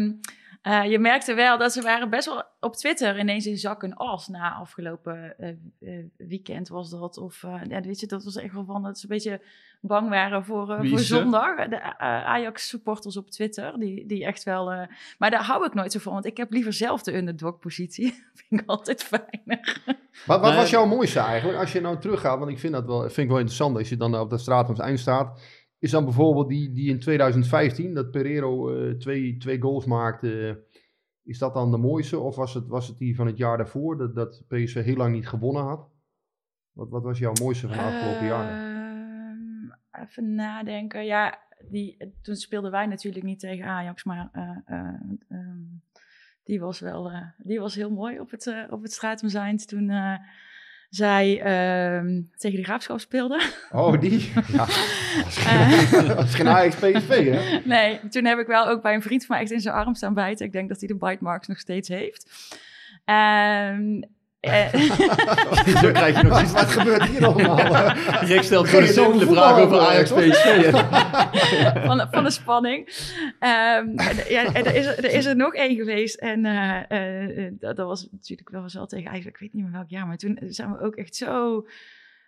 eh, 0.66 0.84
je 0.90 0.98
merkte 0.98 1.34
wel 1.34 1.58
dat 1.58 1.72
ze 1.72 1.82
waren 1.82 2.10
best 2.10 2.26
wel 2.26 2.44
op 2.60 2.76
Twitter 2.76 3.18
ineens 3.18 3.46
in 3.46 3.56
zak 3.58 3.82
en 3.82 3.94
as 3.94 4.28
na 4.28 4.52
afgelopen 4.54 5.38
eh, 5.38 5.48
eh, 5.80 6.04
weekend 6.16 6.68
was 6.68 6.90
dat. 6.90 7.16
Of 7.18 7.42
eh, 7.42 7.60
ja, 7.68 7.80
weet 7.80 8.00
je, 8.00 8.06
dat 8.06 8.24
was 8.24 8.36
echt 8.36 8.54
wel 8.54 8.64
van 8.64 8.82
dat 8.82 8.98
ze 8.98 9.04
een 9.04 9.14
beetje 9.14 9.40
bang 9.80 10.08
waren 10.08 10.44
voor, 10.44 10.70
eh, 10.70 10.88
voor 10.90 10.98
zondag. 10.98 11.68
De 11.68 11.76
eh, 11.76 11.92
Ajax-supporters 12.24 13.16
op 13.16 13.30
Twitter, 13.30 13.78
die, 13.78 14.06
die 14.06 14.24
echt 14.24 14.42
wel... 14.42 14.72
eh, 14.72 14.86
maar 15.18 15.30
daar 15.30 15.44
hou 15.44 15.66
ik 15.66 15.74
nooit 15.74 15.92
zo 15.92 15.98
van, 15.98 16.12
want 16.12 16.26
ik 16.26 16.36
heb 16.36 16.52
liever 16.52 16.72
zelf 16.72 17.02
de 17.02 17.16
underdog-positie. 17.16 18.12
vind 18.48 18.60
ik 18.60 18.68
altijd 18.68 19.02
fijner. 19.02 19.82
Wat, 20.26 20.40
wat 20.40 20.42
Nee. 20.50 20.56
was 20.60 20.70
jouw 20.70 20.86
mooiste 20.86 21.20
eigenlijk, 21.20 21.58
als 21.58 21.72
je 21.72 21.80
nou 21.80 21.98
teruggaat, 21.98 22.38
want 22.38 22.50
ik 22.50 22.58
vind 22.58 22.72
dat 22.72 22.86
wel, 22.86 23.00
vind 23.00 23.16
ik 23.18 23.28
wel 23.28 23.38
interessant, 23.38 23.76
als 23.76 23.88
je 23.88 23.96
dan 23.96 24.18
op 24.18 24.30
de 24.30 24.38
straat 24.38 24.66
van 24.66 24.74
het 24.74 24.84
eind 24.84 24.98
staat, 25.00 25.40
is 25.86 25.92
dan 25.92 26.04
bijvoorbeeld 26.04 26.48
die, 26.48 26.72
die 26.72 26.90
in 26.90 26.98
2015, 26.98 27.94
dat 27.94 28.10
Pereiro 28.10 28.74
eh, 28.74 28.94
twee, 28.94 29.36
twee 29.36 29.60
goals 29.60 29.84
maakte, 29.84 30.48
eh, 30.48 30.80
is 31.22 31.38
dat 31.38 31.54
dan 31.54 31.70
de 31.70 31.76
mooiste? 31.76 32.18
Of 32.18 32.36
was 32.36 32.54
het, 32.54 32.66
was 32.66 32.88
het 32.88 32.98
die 32.98 33.16
van 33.16 33.26
het 33.26 33.36
jaar 33.36 33.56
daarvoor, 33.56 33.96
dat, 33.96 34.14
dat 34.14 34.44
PSV 34.48 34.84
heel 34.84 34.96
lang 34.96 35.14
niet 35.14 35.28
gewonnen 35.28 35.62
had? 35.62 35.88
Wat, 36.72 36.88
wat 36.88 37.02
was 37.02 37.18
jouw 37.18 37.32
mooiste 37.40 37.68
van 37.68 37.76
de 37.76 37.82
afgelopen 37.82 38.26
jaren? 38.26 38.74
Ehm, 39.90 40.02
even 40.02 40.34
nadenken. 40.34 41.04
Ja, 41.04 41.38
die, 41.68 42.14
toen 42.22 42.36
speelden 42.36 42.70
wij 42.70 42.86
natuurlijk 42.86 43.24
niet 43.24 43.40
tegen 43.40 43.66
Ajax, 43.66 44.04
maar 44.04 44.28
eh, 44.32 44.56
eh, 44.64 44.94
ehm, 45.28 45.62
die 46.42 46.60
was 46.60 46.80
wel 46.80 47.12
die 47.38 47.60
was 47.60 47.74
heel 47.74 47.90
mooi 47.90 48.20
op 48.20 48.30
het, 48.30 48.66
op 48.70 48.82
het 48.82 49.66
toen 49.66 49.90
zij 50.90 51.40
ehm, 51.40 52.20
tegen 52.36 52.56
de 52.58 52.64
Graafschap 52.64 53.00
speelden. 53.00 53.40
Oh, 53.70 54.00
die? 54.00 54.32
Ja, 54.52 54.66
Eh. 55.46 56.08
dat 56.08 56.24
is 56.24 56.34
geen 56.34 56.48
Ajax 56.48 56.74
PSV, 56.74 57.30
hè? 57.30 57.58
nee, 57.64 58.00
toen 58.08 58.24
heb 58.24 58.38
ik 58.38 58.46
wel 58.46 58.68
ook 58.68 58.82
bij 58.82 58.94
een 58.94 59.02
vriend 59.02 59.26
van 59.26 59.34
mij 59.36 59.44
echt 59.44 59.54
in 59.54 59.60
zijn 59.60 59.74
arm 59.74 59.94
staan 59.94 60.14
bijten. 60.14 60.46
Ik 60.46 60.52
denk 60.52 60.68
dat 60.68 60.78
hij 60.78 60.88
de 60.88 60.94
bite 60.96 61.24
marks 61.24 61.46
nog 61.46 61.58
steeds 61.58 61.88
heeft. 61.88 62.26
Ehm, 63.04 64.00
eh, 64.46 64.80
Zo 65.82 65.90
krijg 65.92 66.16
je 66.16 66.22
nog 66.22 66.40
Wat, 66.40 66.52
wat 66.52 66.70
gebeurt 66.70 67.04
hier 67.04 67.26
allemaal? 67.26 67.56
Rick 68.30 68.42
stelt 68.42 68.68
gewoon 68.68 69.14
over 69.14 69.26
vraag 69.26 69.58
over 69.58 69.78
Ajax? 69.78 70.10
PSV. 70.12 70.70
van, 71.86 71.96
de- 71.98 72.06
van 72.10 72.24
de 72.24 72.30
spanning. 72.30 72.86
Ehm, 73.38 73.88
en, 73.96 74.16
ja, 74.28 74.54
er, 74.54 74.74
is, 74.74 74.86
er 74.86 75.04
er 75.04 75.12
is 75.12 75.24
er 75.24 75.36
nog 75.36 75.54
één 75.54 75.76
geweest. 75.76 76.14
En 76.14 76.44
eh, 76.44 77.46
eh, 77.46 77.52
dat, 77.58 77.76
dat 77.76 77.86
was 77.86 78.08
natuurlijk 78.10 78.50
wel 78.50 78.62
eens 78.62 78.74
wel 78.74 78.86
tegen 78.86 79.10
eigenlijk, 79.10 79.36
ik 79.36 79.42
weet 79.42 79.52
niet 79.52 79.62
meer 79.62 79.72
welk 79.72 79.88
jaar. 79.90 80.06
Maar 80.06 80.16
toen 80.16 80.38
zijn 80.48 80.72
we 80.72 80.80
ook 80.80 80.94
echt 80.96 81.16
zo 81.16 81.66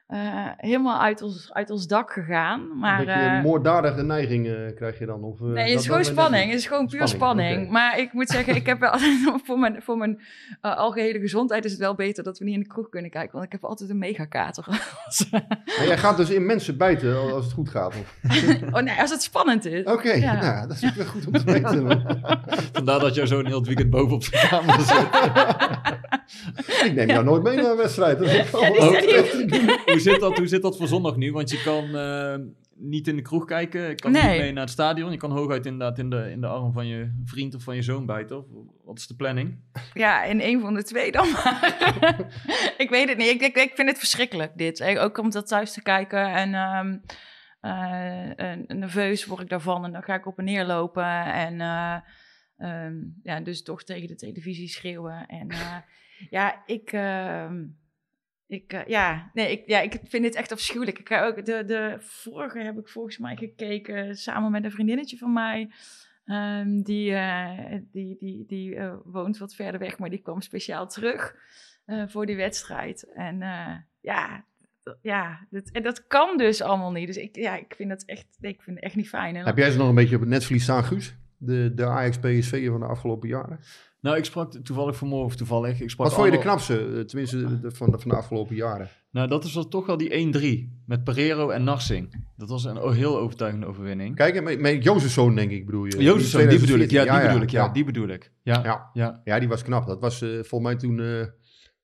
eh, 0.08 0.46
helemaal 0.56 1.00
uit 1.00 1.22
ons, 1.22 1.52
uit 1.52 1.70
ons 1.70 1.86
dak 1.86 2.12
gegaan. 2.12 2.78
Maar, 2.78 3.00
een 3.00 3.06
beetje 3.06 3.20
eh, 3.20 3.34
een 3.34 3.42
moorddadige 3.42 4.02
neiging 4.02 4.46
eh, 4.46 4.54
krijg 4.76 4.98
je 4.98 5.06
dan? 5.06 5.22
Of, 5.22 5.40
eh, 5.40 5.46
Nee, 5.46 5.70
het 5.70 5.80
is 5.80 5.86
gewoon 5.86 6.04
spanning. 6.04 6.50
Het 6.50 6.58
is 6.58 6.66
gewoon 6.66 6.86
puur 6.86 7.08
Spanning. 7.08 7.70
Maar 7.70 7.98
ik 7.98 8.12
moet 8.12 8.28
zeggen, 8.28 8.54
ik 8.54 8.66
heb 8.66 8.80
wel 8.80 8.98
voor 9.46 9.58
mijn, 9.58 9.82
voor 9.82 9.96
mijn 9.96 10.20
uh, 10.62 10.76
algehele 10.76 11.18
gezondheid 11.18 11.64
is 11.64 11.70
het 11.70 11.80
wel 11.80 11.94
beter 11.94 12.24
dat 12.24 12.38
we 12.38 12.44
niet 12.44 12.54
in 12.54 12.60
de 12.60 12.66
kroeg 12.66 12.88
kunnen 12.88 13.10
kijken. 13.10 13.32
Want 13.32 13.44
ik 13.44 13.52
heb 13.52 13.64
altijd 13.64 13.90
een 13.90 13.98
megakater. 13.98 14.66
Maar 15.78 15.86
jij 15.86 15.98
gaat 15.98 16.16
dus 16.16 16.30
in 16.30 16.46
mensen 16.46 16.76
bijten 16.76 17.32
als 17.32 17.44
het 17.44 17.52
goed 17.54 17.68
gaat? 17.68 17.94
of? 18.00 18.18
oh 18.74 18.82
nee, 18.82 19.00
als 19.00 19.10
het 19.10 19.22
spannend 19.22 19.64
is. 19.64 19.84
Oké, 19.84 20.12
Ja. 20.12 20.40
nou, 20.40 20.68
dat 20.68 20.76
is 20.76 20.84
ook 20.84 20.94
wel 20.94 21.06
goed 21.06 21.26
om 21.26 21.32
te 21.32 21.44
weten. 21.44 22.02
Vandaar 22.72 23.00
dat 23.00 23.14
jij 23.14 23.26
zo 23.26 23.38
een 23.38 23.46
heel 23.46 23.58
het 23.58 23.66
weekend 23.66 23.90
boven 23.90 24.14
op 24.14 24.22
zijn 24.24 24.48
kamer 24.48 24.80
zit. 24.80 25.08
ik 26.84 26.92
neem 26.94 27.08
jou 27.08 27.24
nooit 27.24 27.42
mee 27.42 27.56
naar 27.56 27.70
een 27.70 27.76
wedstrijd. 27.76 28.18
Dat 28.18 28.28
is 28.28 28.36
Ja, 28.36 29.97
hoe, 30.02 30.12
zit 30.12 30.20
dat, 30.20 30.38
hoe 30.38 30.46
zit 30.46 30.62
dat 30.62 30.76
voor 30.76 30.86
zondag 30.86 31.16
nu? 31.16 31.32
Want 31.32 31.50
je 31.50 31.62
kan 31.62 31.96
eh, 31.96 32.36
niet 32.74 33.08
in 33.08 33.16
de 33.16 33.22
kroeg 33.22 33.44
kijken, 33.44 33.80
je 33.88 33.94
kan 33.94 34.12
Nee. 34.12 34.30
niet 34.30 34.40
mee 34.40 34.52
naar 34.52 34.62
het 34.62 34.72
stadion. 34.72 35.10
Je 35.10 35.16
kan 35.16 35.30
hooguit 35.30 35.66
inderdaad 35.66 35.98
in 35.98 36.10
de, 36.10 36.30
in 36.30 36.40
de 36.40 36.46
arm 36.46 36.72
van 36.72 36.86
je 36.86 37.20
vriend 37.24 37.54
of 37.54 37.62
van 37.62 37.74
je 37.76 37.82
zoon 37.82 38.06
bijten. 38.06 38.38
Of, 38.38 38.44
wat 38.84 38.98
is 38.98 39.06
de 39.06 39.16
planning? 39.16 39.58
Ja, 39.94 40.24
in 40.24 40.40
een 40.40 40.60
van 40.60 40.74
de 40.74 40.82
twee 40.82 41.12
dan 41.12 41.30
maar. 41.30 41.76
ik 42.84 42.90
weet 42.90 43.08
het 43.08 43.18
niet. 43.18 43.28
Ik, 43.28 43.40
ik, 43.40 43.56
ik 43.56 43.72
vind 43.74 43.88
het 43.88 43.98
verschrikkelijk, 43.98 44.52
dit. 44.56 44.80
Eh, 44.80 45.02
Ook 45.02 45.18
om 45.18 45.30
dat 45.30 45.46
thuis 45.46 45.72
te 45.72 45.82
kijken. 45.82 46.32
En 46.34 46.54
ehm, 46.54 46.96
eh, 47.60 48.52
eh, 48.52 48.58
nerveus 48.66 49.24
word 49.26 49.40
ik 49.40 49.48
daarvan 49.48 49.84
en 49.84 49.92
dan 49.92 50.02
ga 50.02 50.14
ik 50.14 50.26
op 50.26 50.38
en 50.38 50.44
neer 50.44 50.64
lopen. 50.64 51.24
En 51.24 51.60
eh, 51.60 51.96
ehm, 52.56 52.94
ja, 53.22 53.40
dus 53.40 53.62
toch 53.62 53.84
tegen 53.84 54.08
de 54.08 54.14
televisie 54.14 54.68
schreeuwen. 54.68 55.26
En 55.26 55.48
ja, 56.30 56.62
ik... 56.66 56.90
ik, 58.48 58.72
eh, 58.72 58.86
ja, 58.86 59.30
nee, 59.34 59.50
ik, 59.50 59.66
ja, 59.66 59.80
ik 59.80 60.00
vind 60.04 60.22
dit 60.22 60.34
echt 60.34 60.52
afschuwelijk. 60.52 60.98
Ik 60.98 61.08
ga 61.08 61.24
ook 61.24 61.44
de, 61.44 61.64
de 61.64 61.96
vorige 61.98 62.58
heb 62.58 62.78
ik 62.78 62.88
volgens 62.88 63.18
mij 63.18 63.36
gekeken 63.36 64.16
samen 64.16 64.50
met 64.50 64.64
een 64.64 64.70
vriendinnetje 64.70 65.16
van 65.16 65.32
mij. 65.32 65.70
Ehm, 66.24 66.82
die 66.82 67.14
eh, 67.14 67.78
die, 67.92 68.16
die, 68.18 68.44
die 68.46 68.76
eh, 68.76 68.94
woont 69.04 69.38
wat 69.38 69.54
verder 69.54 69.80
weg, 69.80 69.98
maar 69.98 70.10
die 70.10 70.22
kwam 70.22 70.40
speciaal 70.40 70.88
terug 70.88 71.36
voor 72.06 72.26
die 72.26 72.36
wedstrijd. 72.36 73.12
En 73.14 73.38
ja, 74.00 74.44
ja 75.02 75.46
dat, 75.50 75.70
en 75.70 75.82
dat 75.82 76.06
kan 76.06 76.36
dus 76.36 76.62
allemaal 76.62 76.92
niet. 76.92 77.06
Dus 77.06 77.16
ik, 77.16 77.36
ja, 77.36 77.56
ik 77.56 77.74
vind 77.76 77.88
dat 77.88 78.02
echt, 78.04 78.26
nee, 78.40 78.52
ik 78.52 78.62
vind 78.62 78.76
het 78.76 78.84
echt 78.84 78.96
niet 78.96 79.08
fijn. 79.08 79.36
En 79.36 79.44
Heb 79.44 79.56
jij 79.56 79.70
ze 79.70 79.78
nog 79.78 79.88
een 79.88 79.94
beetje 79.94 80.14
op 80.14 80.20
het 80.20 80.30
netvlies 80.30 80.62
staan, 80.62 80.84
Guus? 80.84 81.16
De, 81.36 81.72
de 81.74 81.86
Ajax-PSV 81.86 82.68
van 82.68 82.80
de 82.80 82.86
afgelopen 82.86 83.28
jaren. 83.28 83.60
Nou, 84.00 84.16
ik 84.16 84.24
sprak 84.24 84.52
toevallig 84.62 84.96
vanmorgen, 84.96 85.26
of 85.26 85.36
toevallig, 85.36 85.80
ik 85.80 85.90
sprak 85.90 86.06
Wat 86.06 86.16
vond 86.16 86.26
je 86.30 86.36
de 86.36 86.42
knapste, 86.42 87.04
tenminste 87.06 87.60
de- 87.60 87.70
van, 87.70 87.90
de, 87.90 87.98
van 87.98 88.10
de 88.10 88.16
afgelopen 88.16 88.56
jaren? 88.56 88.88
Nou, 89.10 89.28
dat 89.28 89.44
is 89.44 89.54
wel 89.54 89.68
toch 89.68 89.86
wel 89.86 89.96
die 89.96 90.10
1-3 90.70 90.82
met 90.86 91.04
Pereiro 91.04 91.50
en 91.50 91.64
Narsing. 91.64 92.26
Dat 92.36 92.48
was 92.48 92.64
een 92.64 92.92
heel 92.92 93.18
overtuigende 93.18 93.66
overwinning. 93.66 94.14
Kijk, 94.16 94.42
met, 94.42 94.60
met 94.60 94.84
Jozefzoon 94.84 95.34
denk 95.34 95.50
ik 95.50 95.66
bedoel 95.66 95.84
je. 95.84 96.02
Jozefzoon, 96.02 96.48
die 96.48 96.60
bedoel 96.60 96.78
ik. 96.78 96.90
Ja, 96.90 97.02
die 97.02 97.10
2014. 97.10 97.28
bedoel 97.28 97.42
ik. 97.42 97.50
Ja, 97.50 97.72
die 97.72 97.84
bedoel 97.84 98.08
ik. 98.08 98.32
Ja, 98.42 98.60
ja. 98.64 98.90
Ja. 98.92 99.20
Ja, 99.24 99.38
die 99.38 99.48
was 99.48 99.62
knap. 99.62 99.86
Dat 99.86 100.00
was 100.00 100.22
eh, 100.22 100.28
volgens 100.28 100.62
mij 100.62 100.76
toen 100.76 101.00
eh 101.00 101.26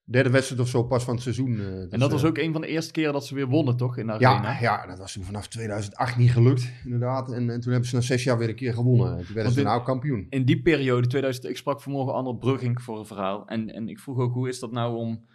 derde 0.07 0.29
wedstrijd 0.29 0.61
of 0.61 0.67
zo 0.67 0.83
pas 0.83 1.03
van 1.03 1.13
het 1.13 1.23
seizoen. 1.23 1.59
eh, 1.59 1.65
En 1.65 1.89
dus, 1.89 1.99
dat 1.99 2.11
was 2.11 2.21
eh, 2.23 2.27
ook 2.29 2.37
een 2.37 2.51
van 2.51 2.61
de 2.61 2.67
eerste 2.67 2.91
keren 2.91 3.13
dat 3.13 3.25
ze 3.25 3.35
weer 3.35 3.47
wonnen, 3.47 3.77
toch? 3.77 3.97
In 3.97 4.05
de 4.07 4.11
arena. 4.13 4.51
Ja, 4.51 4.57
ja, 4.61 4.87
dat 4.87 4.97
was 4.99 5.13
toen 5.13 5.23
vanaf 5.23 5.47
2008 5.47 6.17
niet 6.17 6.31
gelukt, 6.31 6.71
inderdaad. 6.83 7.31
En, 7.31 7.49
en 7.49 7.59
toen 7.61 7.71
hebben 7.71 7.89
ze 7.89 7.95
na 7.95 8.01
zes 8.01 8.23
jaar 8.23 8.37
weer 8.37 8.49
een 8.49 8.55
keer 8.55 8.73
gewonnen. 8.73 9.17
En 9.17 9.25
toen 9.25 9.35
werden 9.35 9.53
ze 9.53 9.67
oud 9.67 9.83
kampioen. 9.83 10.25
In 10.29 10.45
die 10.45 10.61
periode, 10.61 11.07
2000, 11.07 11.45
ik 11.45 11.57
sprak 11.57 11.81
vanmorgen 11.81 12.13
Arnold 12.13 12.39
Brugging 12.39 12.81
voor 12.81 12.99
een 12.99 13.05
verhaal. 13.05 13.47
En, 13.47 13.69
en 13.73 13.89
ik 13.89 13.99
vroeg 13.99 14.17
ook, 14.19 14.33
hoe 14.33 14.47
is 14.49 14.59
dat 14.59 14.71
nou 14.71 14.95
om 14.97 15.25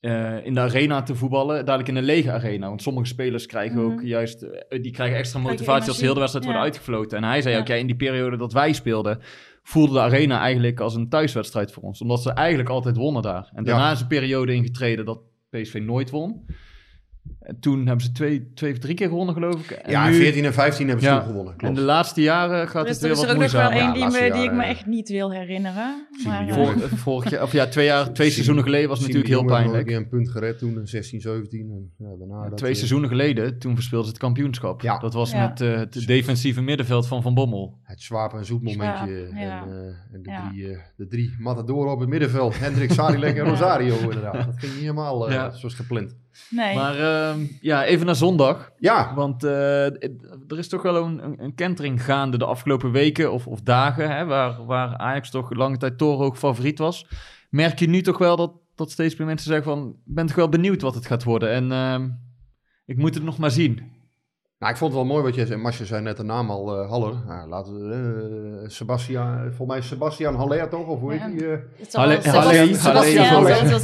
eh, 0.00 0.44
in 0.46 0.54
de 0.54 0.60
arena 0.60 1.02
te 1.02 1.14
voetballen? 1.14 1.64
Dadelijk 1.64 1.88
in 1.88 1.96
een 1.96 2.02
lege 2.02 2.32
arena. 2.32 2.68
Want 2.68 2.82
sommige 2.82 3.06
spelers 3.06 3.46
krijgen 3.46 3.80
ook 3.80 3.94
Mhm. 3.94 4.06
juist, 4.06 4.42
eh, 4.42 4.82
die 4.82 4.92
krijgen 4.92 5.16
extra 5.18 5.38
motivatie 5.40 5.88
als 5.88 5.98
de 5.98 6.06
hele 6.06 6.18
wedstrijd 6.18 6.44
wordt 6.44 6.58
Ja. 6.60 6.64
uitgefloten. 6.66 7.18
En 7.18 7.24
hij 7.24 7.42
zei 7.42 7.54
Ja. 7.54 7.60
ook, 7.60 7.66
ja, 7.66 7.74
in 7.74 7.86
die 7.86 7.96
periode 7.96 8.36
dat 8.36 8.52
wij 8.52 8.72
speelden, 8.72 9.20
voelde 9.70 9.92
de 9.92 10.00
arena 10.00 10.40
eigenlijk 10.40 10.80
als 10.80 10.94
een 10.94 11.08
thuiswedstrijd 11.08 11.72
voor 11.72 11.82
ons. 11.82 12.00
Omdat 12.00 12.22
ze 12.22 12.30
eigenlijk 12.32 12.68
altijd 12.68 12.96
wonnen 12.96 13.22
daar. 13.22 13.50
En 13.54 13.64
daarna 13.64 13.86
Ja. 13.86 13.92
is 13.92 14.00
een 14.00 14.06
periode 14.06 14.54
ingetreden 14.54 15.04
dat 15.04 15.20
PSV 15.50 15.80
nooit 15.84 16.10
won. 16.10 16.44
En 17.50 17.60
toen 17.60 17.86
hebben 17.86 18.04
ze 18.04 18.12
twee, 18.12 18.52
twee 18.54 18.72
of 18.72 18.78
drie 18.78 18.94
keer 18.94 19.08
gewonnen, 19.08 19.34
geloof 19.34 19.54
ik. 19.60 19.70
En 19.70 19.90
ja, 19.90 20.08
nu- 20.08 20.14
14 20.14 20.44
en 20.44 20.52
15 20.52 20.86
hebben 20.86 21.04
ze 21.04 21.10
Ja. 21.10 21.18
toen 21.18 21.26
gewonnen. 21.28 21.52
En 21.52 21.58
Klopt. 21.58 21.74
de 21.76 21.80
laatste 21.82 22.22
jaren 22.22 22.68
gaat 22.68 22.84
is, 22.86 22.90
het 22.92 23.00
weer 23.00 23.10
er 23.10 23.16
is 23.16 23.22
wat 23.22 23.30
er 23.30 23.36
ook 23.36 23.42
nog 23.42 23.52
wel 23.52 23.60
moeizamer. 23.62 23.92
één 23.94 24.00
Ja, 24.00 24.10
die, 24.10 24.30
me, 24.30 24.34
die 24.36 24.44
ik 24.50 24.52
me 24.52 24.62
eh, 24.62 24.68
echt 24.70 24.86
niet 24.86 25.08
wil 25.08 25.32
herinneren. 25.32 26.06
Maar, 26.24 26.48
eh. 26.48 26.54
Vor, 26.54 26.74
vorig 26.98 27.30
jaar, 27.30 27.42
of 27.42 27.52
ja, 27.52 27.66
twee, 27.66 27.84
jaar, 27.86 28.12
twee 28.12 28.30
seizoenen 28.30 28.64
geleden 28.64 28.88
was 28.88 28.98
het 28.98 29.06
natuurlijk 29.06 29.34
heel 29.34 29.44
pijnlijk. 29.44 29.86
nog 29.88 29.96
een 29.96 30.08
punt 30.08 30.28
gered 30.30 30.58
toen, 30.58 30.78
in 30.78 30.86
16, 30.86 31.20
17. 31.20 31.60
En, 31.70 31.90
ja, 32.08 32.16
daarna 32.18 32.48
dat, 32.48 32.58
Twee 32.58 32.70
eh, 32.70 32.76
seizoenen 32.76 33.08
geleden, 33.08 33.58
toen 33.58 33.74
verspeelden 33.74 34.06
ze 34.06 34.12
het 34.12 34.22
kampioenschap. 34.22 34.80
Ja. 34.80 34.98
Dat 34.98 35.12
was 35.14 35.30
Ja. 35.30 35.48
met 35.48 35.60
eh, 35.60 35.74
het 35.76 36.06
defensieve 36.06 36.60
middenveld 36.62 37.06
van 37.06 37.22
Van 37.22 37.34
Bommel. 37.34 37.78
Het 37.82 38.02
zwaap 38.02 38.34
en 38.34 38.44
zoet 38.44 38.62
momentje. 38.62 39.26
Zwaap, 39.28 39.38
ja. 39.40 39.62
En, 39.62 39.68
eh, 39.68 40.14
en 40.14 40.22
de, 40.22 40.30
Ja. 40.30 40.48
drie, 40.50 40.70
eh, 40.70 40.78
de 40.96 41.06
drie 41.06 41.34
matadoren 41.38 41.92
op 41.92 42.00
het 42.00 42.08
middenveld. 42.08 42.58
Hendrik, 42.58 42.92
Sadilek 42.92 43.36
en 43.36 43.44
Rosario 43.54 43.98
inderdaad. 43.98 44.32
Dat 44.46 44.54
ging 44.58 44.72
niet 44.72 44.80
helemaal 44.80 45.30
eh, 45.30 45.54
zoals 45.54 45.74
gepland. 45.74 46.14
nee. 46.50 46.74
Maar 46.74 46.98
ehm, 46.98 47.39
ja, 47.60 47.84
even 47.84 48.06
naar 48.06 48.14
zondag. 48.14 48.70
Ja, 48.78 49.14
Want 49.14 49.44
eh, 49.44 49.84
er 49.84 50.58
is 50.58 50.68
toch 50.68 50.82
wel 50.82 51.04
een, 51.04 51.42
een, 51.42 51.54
kentering 51.54 52.04
gaande 52.04 52.38
de 52.38 52.44
afgelopen 52.44 52.90
weken 52.90 53.32
of, 53.32 53.46
of 53.46 53.60
dagen, 53.60 54.16
hè, 54.16 54.24
waar, 54.24 54.64
waar 54.64 54.96
Ajax 54.96 55.30
toch 55.30 55.54
lange 55.54 55.76
tijd 55.76 55.98
torenhoog 55.98 56.38
favoriet 56.38 56.78
was. 56.78 57.06
Merk 57.50 57.78
je 57.78 57.88
nu 57.88 58.02
toch 58.02 58.18
wel 58.18 58.36
dat, 58.36 58.52
dat 58.74 58.90
steeds 58.90 59.16
meer 59.16 59.26
mensen 59.26 59.46
zeggen 59.46 59.72
van, 59.72 59.88
ik 59.88 60.14
ben 60.14 60.26
toch 60.26 60.36
wel 60.36 60.48
benieuwd 60.48 60.82
wat 60.82 60.94
het 60.94 61.06
gaat 61.06 61.24
worden. 61.24 61.50
En 61.50 61.72
ehm, 61.72 62.08
ik 62.86 62.96
moet 62.96 63.14
het 63.14 63.24
nog 63.24 63.38
maar 63.38 63.50
zien. 63.50 63.99
Nou, 64.60 64.72
ik 64.72 64.78
vond 64.78 64.92
het 64.92 65.00
wel 65.02 65.10
mooi 65.10 65.22
wat 65.24 65.34
jij 65.34 65.46
zei. 65.46 65.60
Masje 65.60 65.84
zei 65.86 66.02
net 66.02 66.16
de 66.16 66.22
naam 66.22 66.50
al, 66.50 66.80
eh, 66.82 66.90
Haller. 66.90 67.14
Nou, 67.26 67.48
laten 67.48 67.72
we, 67.88 67.94
eh, 67.94 68.68
Sebastian, 68.70 69.38
volgens 69.38 69.68
mij 69.68 69.80
Sebastian 69.80 70.34
Haller 70.34 70.68
toch? 70.68 70.86
Of 70.86 71.00
hoe 71.00 71.12
heet 71.12 71.20
Ja. 71.20 71.28
die? 71.28 71.46
eh? 71.46 71.56
Het 71.76 71.90
zal 71.90 72.00
Halle- 72.02 72.20
wel 72.22 72.32
Halle- 72.32 72.42
Sebastian- 72.52 72.66
Halle- 72.68 72.76
Sebastian 72.76 73.24
Halle- 73.24 73.40
zal 73.40 73.58
het 73.60 73.68
wel 73.70 73.78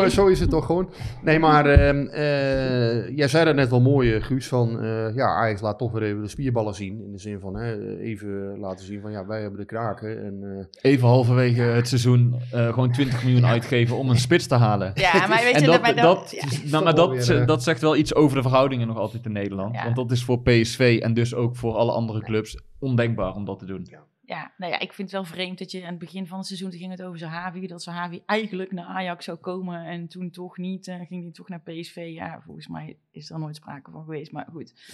zijn. 0.00 0.10
Zo, 0.10 0.26
is 0.26 0.40
het 0.40 0.50
toch 0.50 0.66
gewoon. 0.66 0.90
Nee, 1.22 1.38
maar 1.38 1.66
ehm, 1.66 2.06
eh, 2.06 3.16
jij 3.16 3.28
zei 3.28 3.44
dat 3.44 3.54
net 3.54 3.70
wel 3.70 3.80
mooi, 3.80 4.20
Guus, 4.20 4.48
van 4.48 4.80
eh, 4.82 5.14
ja, 5.14 5.26
Ajax 5.26 5.60
laat 5.60 5.78
toch 5.78 5.92
weer 5.92 6.02
even 6.02 6.22
de 6.22 6.28
spierballen 6.28 6.74
zien. 6.74 7.02
In 7.04 7.12
de 7.12 7.18
zin 7.18 7.40
van 7.40 7.56
hè, 7.56 7.98
even 7.98 8.58
laten 8.58 8.84
zien 8.84 9.00
van 9.00 9.10
ja, 9.10 9.26
wij 9.26 9.40
hebben 9.40 9.58
de 9.60 9.66
kraken. 9.66 10.24
En, 10.24 10.66
eh, 10.82 10.90
Even 10.92 11.08
halverwege 11.08 11.60
het 11.62 11.88
seizoen 11.88 12.34
eh, 12.52 12.66
gewoon 12.68 12.92
20 12.92 13.24
miljoen 13.24 13.46
uitgeven 13.46 13.96
om 13.96 14.10
een 14.10 14.18
spits 14.18 14.46
te 14.46 14.54
halen. 14.54 14.92
Ja, 14.94 15.12
maar 15.28 15.40
weet 15.42 15.54
en 15.54 15.60
je, 15.60 15.66
dat, 15.66 15.80
maar 15.82 15.96
dat, 15.96 16.30
ja. 16.30 16.42
nou, 16.46 16.60
toch 16.70 16.82
maar 16.84 16.94
wel 16.94 17.08
dat, 17.16 17.26
weer, 17.26 17.46
dat 17.46 17.62
zegt 17.62 17.80
wel 17.80 17.96
iets 17.96 18.14
over 18.14 18.36
de 18.36 18.42
verhoudingen 18.42 18.86
nog 18.86 18.98
altijd 18.98 19.24
in 19.24 19.32
Nederland. 19.32 19.74
Ja. 19.74 19.84
Want 19.84 19.96
dat 19.96 20.10
is 20.10 20.17
voor 20.24 20.42
PSV 20.42 20.98
en 21.02 21.14
dus 21.14 21.34
ook 21.34 21.56
voor 21.56 21.74
alle 21.74 21.92
andere 21.92 22.20
clubs 22.22 22.60
ondenkbaar 22.78 23.34
om 23.34 23.44
dat 23.44 23.58
te 23.58 23.66
doen. 23.66 23.86
Ja, 24.28 24.52
nou 24.56 24.72
ja, 24.72 24.78
ik 24.78 24.92
vind 24.92 25.10
het 25.10 25.20
wel 25.20 25.30
vreemd 25.30 25.58
dat 25.58 25.70
je 25.70 25.82
aan 25.82 25.88
het 25.88 25.98
begin 25.98 26.26
van 26.26 26.38
het 26.38 26.46
seizoen 26.46 26.70
toen 26.70 26.78
ging 26.78 26.90
het 26.90 27.02
over 27.02 27.18
Zahavi, 27.18 27.66
dat 27.66 27.82
Zahavi 27.82 28.22
eigenlijk 28.26 28.72
naar 28.72 28.84
Ajax 28.84 29.24
zou 29.24 29.38
komen 29.38 29.84
en 29.84 30.08
toen 30.08 30.30
toch 30.30 30.56
niet, 30.56 30.88
en 30.88 31.06
ging 31.06 31.22
hij 31.22 31.32
toch 31.32 31.48
naar 31.48 31.60
PSV. 31.60 32.10
Ja, 32.14 32.40
volgens 32.44 32.68
mij 32.68 32.98
is 33.10 33.30
er 33.30 33.38
nooit 33.38 33.56
sprake 33.56 33.90
van 33.90 34.04
geweest, 34.04 34.32
maar 34.32 34.48
goed. 34.50 34.92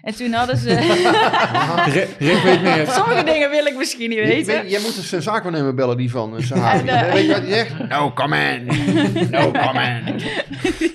En 0.00 0.14
toen 0.14 0.32
hadden 0.32 0.56
ze... 0.56 0.74
Rick 2.18 2.42
weet 2.42 2.62
meer. 2.62 2.86
Sommige 2.90 3.24
dingen 3.24 3.50
wil 3.50 3.66
ik 3.66 3.76
misschien 3.76 4.08
niet 4.08 4.18
weten. 4.18 4.68
jij 4.68 4.80
moet 4.80 4.96
eens 4.96 5.12
een 5.12 5.22
zaakwaarnemer 5.22 5.74
bellen, 5.74 5.96
die 5.96 6.10
van 6.10 6.36
uh, 6.36 6.42
Sahavi. 6.42 6.88
En, 6.88 7.06
eh, 7.06 7.12
Weet 7.12 7.26
je 7.26 7.32
wat 7.32 7.42
hij 7.42 7.50
zegt? 7.50 7.88
No 7.88 8.12
comment. 8.12 8.66
No 9.30 9.50
comment. 9.66 10.22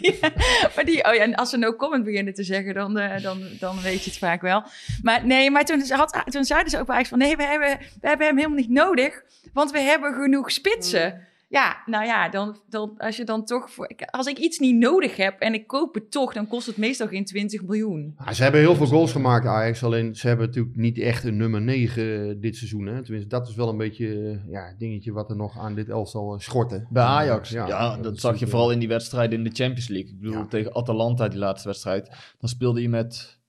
Ja, 0.02 0.32
maar 0.76 0.86
die, 0.86 1.06
oh 1.06 1.14
ja, 1.14 1.22
en 1.22 1.36
als 1.36 1.50
ze 1.50 1.58
no 1.58 1.76
comment 1.76 2.04
beginnen 2.04 2.34
te 2.34 2.44
zeggen, 2.44 2.74
dan, 2.74 2.98
eh, 2.98 3.22
dan, 3.24 3.44
dan 3.60 3.82
weet 3.82 4.04
je 4.04 4.10
het 4.10 4.20
vaak 4.20 4.42
wel. 4.42 4.64
Maar 5.02 5.26
nee, 5.26 5.52
maar 5.52 5.66
toen, 5.66 5.84
had, 5.90 6.22
toen 6.26 6.46
zeiden 6.46 6.70
ze 6.70 6.80
ook 6.80 6.90
Ajax 6.90 7.10
van, 7.10 7.18
nee, 7.18 7.36
we 7.36 7.44
hebben, 7.44 7.78
we 8.02 8.08
hebben 8.08 8.28
hem 8.28 8.38
helemaal 8.38 8.58
niet 8.58 8.70
nodig, 8.70 9.22
want 9.54 9.72
we 9.72 9.80
hebben 9.80 10.14
genoeg 10.14 10.52
spitsen. 10.52 11.30
Ja, 11.52 11.82
nou 11.86 12.06
ja, 12.06 12.30
dan, 12.30 12.56
dan, 12.70 12.94
als 12.98 13.18
je 13.18 13.24
dan 13.24 13.46
toch 13.46 13.72
voor, 13.72 13.92
als 14.10 14.28
ik 14.28 14.38
iets 14.38 14.60
niet 14.60 14.76
nodig 14.76 15.16
heb 15.16 15.40
en 15.40 15.54
ik 15.54 15.68
koop 15.68 15.94
het 15.94 16.12
toch, 16.12 16.34
dan 16.34 16.48
kost 16.48 16.68
het 16.68 16.78
meestal 16.78 17.08
geen 17.08 17.26
20 17.26 17.62
miljoen. 17.64 18.16
Ja, 18.26 18.34
ze 18.34 18.44
hebben 18.44 18.62
heel 18.62 18.76
veel 18.76 18.86
goals 18.86 19.12
gemaakt, 19.12 19.46
Ajax. 19.46 19.84
Alleen 19.84 20.16
ze 20.16 20.28
hebben 20.28 20.46
natuurlijk 20.46 20.76
niet 20.76 20.98
echt 21.00 21.24
een 21.24 21.38
nummer 21.38 21.62
9 21.62 22.42
dit 22.42 22.56
seizoen. 22.56 22.86
Hè? 22.86 23.04
Tenminste, 23.04 23.30
dat 23.30 23.48
is 23.48 23.56
wel 23.56 23.70
een 23.70 23.78
beetje 23.78 24.08
eh, 24.08 24.52
ja, 24.52 24.68
het 24.68 24.80
dingetje 24.80 25.12
wat 25.12 25.30
er 25.30 25.36
nog 25.36 25.60
aan 25.60 25.76
dit 25.76 25.90
elftal 25.90 26.34
uh, 26.34 26.40
schortte. 26.40 26.86
Bij 26.90 27.04
Ajax. 27.04 27.50
Ja, 27.50 27.68
Ja, 27.68 27.96
dat 27.96 28.04
dat, 28.04 28.20
zag 28.20 28.40
je 28.40 28.48
vooral 28.48 28.72
in 28.72 28.80
die 28.80 28.88
wedstrijden 28.88 29.38
in 29.38 29.44
de 29.44 29.54
Champions 29.54 29.88
League. 29.88 30.12
Ik 30.12 30.20
bedoel, 30.20 30.34
Ja. 30.34 30.46
tegen 30.46 30.74
Atalanta, 30.76 31.28
die 31.28 31.40
laatste 31.40 31.68
wedstrijd. 31.68 32.10
Dan 32.40 32.50
speelde 32.50 32.82
je 32.82 32.90
met, 32.90 33.40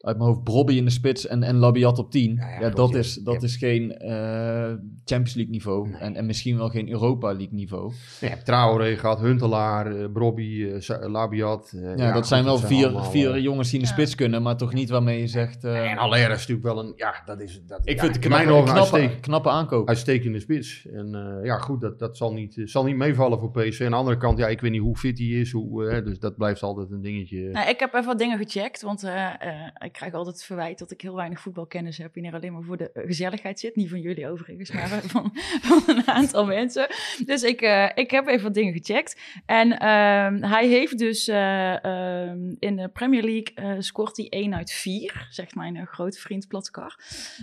uit 0.00 0.16
mijn 0.16 0.28
hoofd, 0.28 0.42
Brobby 0.44 0.74
in 0.74 0.84
de 0.84 0.90
spits 0.90 1.26
en, 1.26 1.42
en 1.42 1.56
Labiat 1.56 1.98
op 1.98 2.10
10. 2.10 2.34
Ja, 2.34 2.48
Ja, 2.48 2.60
ja, 2.60 2.70
klopt, 2.70 2.92
dat, 2.92 2.94
is, 3.04 3.14
dat 3.14 3.34
Ja. 3.34 3.40
is 3.40 3.56
geen 3.56 3.92
eh, 3.98 4.72
Champions 5.04 5.34
League 5.34 5.52
niveau. 5.52 5.92
En, 5.98 6.14
en 6.16 6.26
misschien 6.26 6.56
wel 6.56 6.68
geen 6.68 6.88
Europa 6.90 7.26
League 7.28 7.48
niveau. 7.54 7.92
Je 8.20 8.26
hebt 8.26 8.44
Traoré 8.44 8.96
gehad, 8.96 9.20
Huntelaar, 9.20 9.96
eh 9.96 10.04
Brobby, 10.12 10.64
eh, 10.88 11.08
Labiat. 11.10 11.72
Ja, 11.76 11.94
dat 11.96 12.12
goed, 12.14 12.26
zijn 12.26 12.44
wel 12.44 12.58
vier, 12.58 12.84
allemaal, 12.86 13.10
vier 13.10 13.40
jongens 13.40 13.70
die 13.70 13.78
in 13.78 13.84
de 13.84 13.90
Ja. 13.90 13.96
spits 13.96 14.14
kunnen, 14.14 14.42
maar 14.42 14.56
toch 14.56 14.72
niet 14.72 14.88
waarmee 14.90 15.20
je 15.20 15.26
zegt... 15.26 15.64
eh, 15.64 15.90
En 15.90 15.96
Haller 15.96 16.20
is 16.20 16.28
natuurlijk 16.28 16.62
wel 16.62 16.78
een, 16.78 16.92
ja, 16.96 17.22
dat 17.26 17.40
is... 17.40 17.62
Dat, 17.66 17.80
ik 17.84 17.94
ja, 17.96 18.02
vind 18.02 18.14
het 18.14 18.28
mijn 18.28 18.46
knappe, 18.46 18.62
ogen 18.62 18.74
knappe, 18.74 19.20
knappe 19.20 19.48
aankoop. 19.48 19.88
uitstekende 19.88 20.40
spits. 20.40 20.86
En 20.92 21.14
eh, 21.14 21.44
ja, 21.44 21.58
goed, 21.58 21.80
dat, 21.80 21.98
dat 21.98 22.16
zal, 22.16 22.32
niet, 22.32 22.60
zal 22.64 22.84
niet 22.84 22.96
meevallen 22.96 23.38
voor 23.38 23.50
PSV. 23.50 23.80
Aan 23.84 23.90
de 23.90 23.96
andere 23.96 24.16
kant, 24.16 24.38
ja, 24.38 24.46
ik 24.48 24.60
weet 24.60 24.70
niet 24.70 24.80
hoe 24.80 24.96
fit 24.96 25.18
hij 25.18 25.26
is. 25.26 25.52
Hoe, 25.52 26.02
dus 26.04 26.18
dat 26.18 26.36
blijft 26.36 26.62
altijd 26.62 26.90
een 26.90 27.00
dingetje. 27.02 27.48
Nou, 27.50 27.68
ik 27.68 27.80
heb 27.80 27.94
even 27.94 28.06
wat 28.06 28.18
dingen 28.18 28.38
gecheckt, 28.38 28.82
want 28.82 29.04
eh, 29.04 29.26
eh, 29.26 29.89
ik 29.90 29.96
krijg 29.96 30.14
altijd 30.14 30.34
het 30.36 30.44
verwijt 30.44 30.78
dat 30.78 30.90
ik 30.90 31.00
heel 31.00 31.14
weinig 31.14 31.40
voetbalkennis 31.40 31.98
heb 31.98 32.16
en 32.16 32.22
hier 32.22 32.34
alleen 32.34 32.52
maar 32.52 32.62
voor 32.62 32.76
de 32.76 32.90
eh, 32.92 33.06
gezelligheid 33.06 33.60
zit. 33.60 33.76
Niet 33.76 33.88
van 33.88 34.00
jullie 34.00 34.28
overigens, 34.28 34.70
maar 34.72 34.88
van, 35.14 35.30
van 35.62 35.82
een 35.86 36.06
aantal 36.08 36.46
mensen. 36.46 36.86
Dus 37.24 37.42
ik, 37.42 37.60
eh, 37.60 37.88
ik 37.94 38.10
heb 38.10 38.26
even 38.26 38.42
wat 38.42 38.54
dingen 38.54 38.72
gecheckt. 38.72 39.20
En 39.46 39.78
ehm, 39.78 40.42
hij 40.42 40.66
heeft 40.68 40.98
dus 40.98 41.28
eh, 41.28 41.84
ehm, 41.84 42.54
in 42.58 42.76
de 42.76 42.88
Premier 42.88 43.22
League 43.22 43.52
eh, 43.54 43.74
scoort 43.78 44.16
hij 44.16 44.26
1 44.28 44.54
uit 44.54 44.72
4, 44.72 45.26
zegt 45.30 45.54
mijn 45.54 45.76
eh, 45.76 45.86
grote 45.86 46.18
vriend 46.20 46.48
Platkar. 46.48 46.98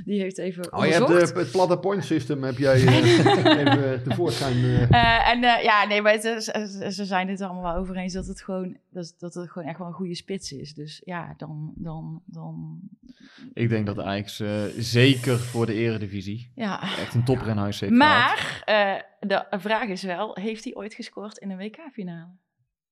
Die 0.05 0.21
heeft 0.21 0.37
even 0.37 0.73
Oh, 0.73 0.85
je 0.85 0.91
hebt 0.91 1.07
de, 1.07 1.39
het 1.39 1.51
platte 1.51 1.77
point 1.77 2.05
system 2.05 2.43
heb 2.43 2.57
jij 2.57 2.73
eh, 2.85 2.97
even 2.97 3.93
eh, 3.93 3.99
tevoorschijn. 4.01 4.53
eh. 4.55 4.81
Eh, 4.81 5.29
en 5.29 5.43
eh, 5.43 5.63
ja, 5.63 5.85
nee, 5.85 6.01
maar 6.01 6.19
ze, 6.19 6.41
ze, 6.91 7.05
zijn 7.05 7.27
het 7.29 7.39
er 7.39 7.47
allemaal 7.47 7.73
wel 7.73 7.81
over 7.81 7.95
eens 7.97 8.13
dat 8.13 8.27
het 8.27 8.41
gewoon, 8.41 8.77
dat, 8.89 9.15
dat 9.17 9.33
het 9.33 9.51
gewoon 9.51 9.67
echt 9.67 9.77
wel 9.77 9.87
een 9.87 9.93
goede 9.93 10.15
spits 10.15 10.51
is. 10.51 10.73
Dus 10.73 11.01
ja, 11.05 11.33
dan, 11.37 11.73
dan, 11.75 12.21
dan 12.37 12.79
Ik 13.53 13.69
denk 13.69 13.85
dat 13.85 13.99
Ajax 13.99 14.39
eh, 14.39 14.63
zeker 14.77 15.39
voor 15.39 15.65
de 15.65 15.73
eredivisie 15.73 16.51
ja. 16.55 16.81
echt 16.81 17.13
een 17.13 17.25
topper 17.25 17.47
in 17.47 17.57
huis 17.57 17.79
heeft. 17.79 17.93
Maar 17.93 18.61
eh, 18.65 18.95
de 19.19 19.45
vraag 19.49 19.87
is 19.87 20.03
wel, 20.03 20.35
heeft 20.35 20.63
hij 20.63 20.75
ooit 20.75 20.93
gescoord 20.93 21.37
in 21.37 21.51
een 21.51 21.57
WK-finale? 21.57 22.35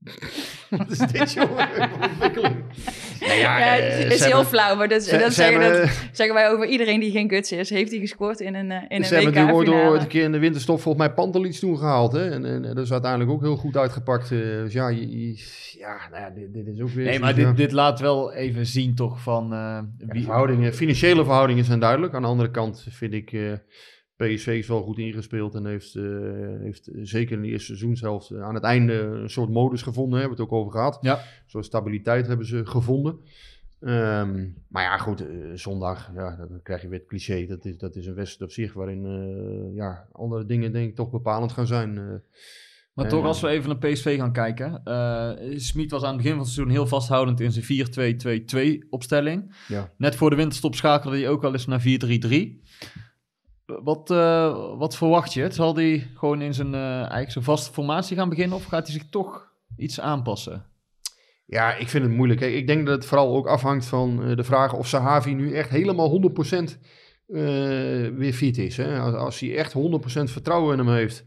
Wat 0.77 0.89
is 0.91 0.97
dit, 0.97 1.33
jongen? 1.33 1.67
Ontwikkeling. 2.01 2.55
Nou 3.19 3.33
ja, 3.33 3.57
Ja, 3.57 3.77
eh, 3.77 3.83
het 3.83 3.93
ze 4.01 4.07
is 4.13 4.19
heel 4.19 4.27
hebben- 4.27 4.45
flauw, 4.45 4.75
maar 4.75 4.87
dat, 4.87 5.03
ze- 5.03 5.17
dat 5.17 5.27
ze 5.27 5.31
zeggen, 5.33 5.61
hebben- 5.61 5.81
dat 5.81 5.89
zeggen 6.11 6.35
wij 6.35 6.49
over 6.49 6.65
iedereen 6.67 6.99
die 6.99 7.11
geen 7.11 7.29
guts 7.29 7.51
is. 7.51 7.69
Heeft 7.69 7.91
hij 7.91 7.99
gescoord 7.99 8.39
in 8.39 8.55
een, 8.55 8.71
eh, 8.71 8.81
in 8.87 8.97
een 8.97 9.05
Ze 9.05 9.15
hebben 9.15 9.53
ooit, 9.53 9.67
WK-finale? 9.67 9.99
een 9.99 10.07
keer 10.07 10.23
in 10.23 10.31
de 10.31 10.39
winterstop 10.39 10.81
volgens 10.81 11.05
mij 11.05 11.13
Pantelits 11.13 11.59
toen 11.59 11.77
gehaald. 11.77 12.11
Hè? 12.11 12.29
En, 12.29 12.45
en, 12.45 12.61
dat 12.61 12.77
is 12.77 12.91
uiteindelijk 12.91 13.31
ook 13.31 13.41
heel 13.41 13.55
goed 13.55 13.77
uitgepakt. 13.77 14.31
eh, 14.31 14.37
dus 14.39 14.73
ja, 14.73 14.87
je- 14.87 15.09
je- 15.27 15.73
ja, 15.79 15.97
nou 16.11 16.21
ja 16.23 16.29
dit, 16.29 16.53
dit 16.53 16.67
is 16.67 16.81
ook 16.81 16.89
weer... 16.89 17.05
Nee, 17.05 17.19
maar 17.19 17.35
dit, 17.35 17.57
dit 17.57 17.71
laat 17.71 17.99
wel 17.99 18.33
even 18.33 18.65
zien 18.65 18.95
toch 18.95 19.19
van 19.21 19.53
eh, 19.53 19.79
wie... 19.97 20.23
verhoudingen, 20.23 20.73
financiële 20.73 21.23
verhoudingen 21.23 21.63
zijn 21.65 21.79
duidelijk. 21.79 22.13
Aan 22.13 22.21
de 22.21 22.27
andere 22.27 22.51
kant 22.51 22.85
vind 22.89 23.13
ik 23.13 23.31
eh 23.31 23.41
PSV 24.15 24.47
is 24.47 24.67
wel 24.67 24.83
goed 24.83 24.97
ingespeeld 24.97 25.55
en 25.55 25.65
heeft, 25.65 25.95
eh, 25.95 26.03
heeft 26.59 26.89
zeker 27.01 27.35
in 27.35 27.41
de 27.41 27.47
eerste 27.47 27.65
seizoenshelft 27.65 28.29
eh, 28.29 28.41
aan 28.41 28.55
het 28.55 28.63
einde 28.63 28.93
een 28.93 29.29
soort 29.29 29.49
modus 29.49 29.81
gevonden. 29.81 30.19
Hebben 30.19 30.37
we 30.37 30.43
het 30.43 30.51
ook 30.51 30.59
over 30.59 30.71
gehad. 30.71 30.97
Ja. 31.01 31.19
Soort 31.45 31.65
stabiliteit 31.65 32.27
hebben 32.27 32.45
ze 32.45 32.65
gevonden. 32.65 33.19
Ehm, 33.79 34.47
maar 34.67 34.83
ja, 34.83 34.97
goed, 34.97 35.27
eh, 35.27 35.35
zondag, 35.53 36.11
ja, 36.15 36.35
dan 36.35 36.59
krijg 36.63 36.81
je 36.81 36.87
weer 36.87 36.99
het 36.99 37.07
cliché. 37.07 37.45
Dat 37.45 37.65
is, 37.65 37.77
dat 37.77 37.95
is 37.95 38.05
een 38.05 38.15
wedstrijd 38.15 38.49
op 38.49 38.55
zich 38.55 38.73
waarin 38.73 39.03
ja, 39.73 40.07
andere 40.11 40.45
dingen 40.45 40.71
denk 40.71 40.89
ik 40.89 40.95
toch 40.95 41.11
bepalend 41.11 41.51
gaan 41.51 41.67
zijn. 41.67 42.21
Maar 42.93 43.05
En, 43.05 43.11
toch, 43.11 43.25
als 43.25 43.41
we 43.41 43.47
even 43.47 43.69
naar 43.69 43.91
PSV 43.91 44.17
gaan 44.17 44.31
kijken. 44.31 44.81
eh 44.83 45.31
Smit 45.55 45.91
was 45.91 46.01
aan 46.03 46.07
het 46.07 46.17
begin 46.17 46.31
van 46.31 46.41
het 46.41 46.49
seizoen 46.51 46.73
heel 46.73 46.87
vasthoudend 46.87 47.39
in 47.39 47.51
zijn 47.51 47.65
4-2-2-2 48.83 48.87
opstelling. 48.89 49.55
Ja. 49.67 49.91
Net 49.97 50.15
voor 50.15 50.29
de 50.29 50.35
winterstop 50.35 50.75
schakelde 50.75 51.17
hij 51.17 51.29
ook 51.29 51.43
al 51.43 51.53
eens 51.53 51.65
naar 51.65 51.81
4-3-3. 51.81 52.61
Wat, 53.65 54.11
eh, 54.11 54.77
wat 54.77 54.95
verwacht 54.95 55.33
je? 55.33 55.51
Zal 55.51 55.75
hij 55.75 56.07
gewoon 56.15 56.41
in 56.41 56.53
zijn, 56.53 56.73
eh, 56.73 56.97
eigenlijk 56.97 57.31
zijn 57.31 57.43
vaste 57.43 57.73
formatie 57.73 58.17
gaan 58.17 58.29
beginnen? 58.29 58.57
Of 58.57 58.65
gaat 58.65 58.87
hij 58.87 58.99
zich 58.99 59.09
toch 59.09 59.51
iets 59.77 59.99
aanpassen? 59.99 60.65
Ja, 61.45 61.75
ik 61.75 61.89
vind 61.89 62.03
het 62.03 62.13
moeilijk. 62.13 62.41
Ik 62.41 62.67
denk 62.67 62.85
dat 62.85 62.95
het 62.95 63.05
vooral 63.05 63.35
ook 63.35 63.47
afhangt 63.47 63.85
van 63.85 64.23
eh, 64.23 64.35
de 64.35 64.43
vraag 64.43 64.73
of 64.73 64.87
Sahavi 64.87 65.33
nu 65.33 65.53
echt 65.53 65.69
helemaal 65.69 66.09
100% 66.09 66.79
eh, 67.27 67.41
weer 68.07 68.33
fit 68.33 68.57
is. 68.57 68.77
Hè? 68.77 68.99
Als, 68.99 69.39
hij 69.39 69.57
echt 69.57 69.73
100% 69.73 70.31
vertrouwen 70.31 70.73
in 70.73 70.85
hem 70.85 70.95
heeft. 70.95 71.25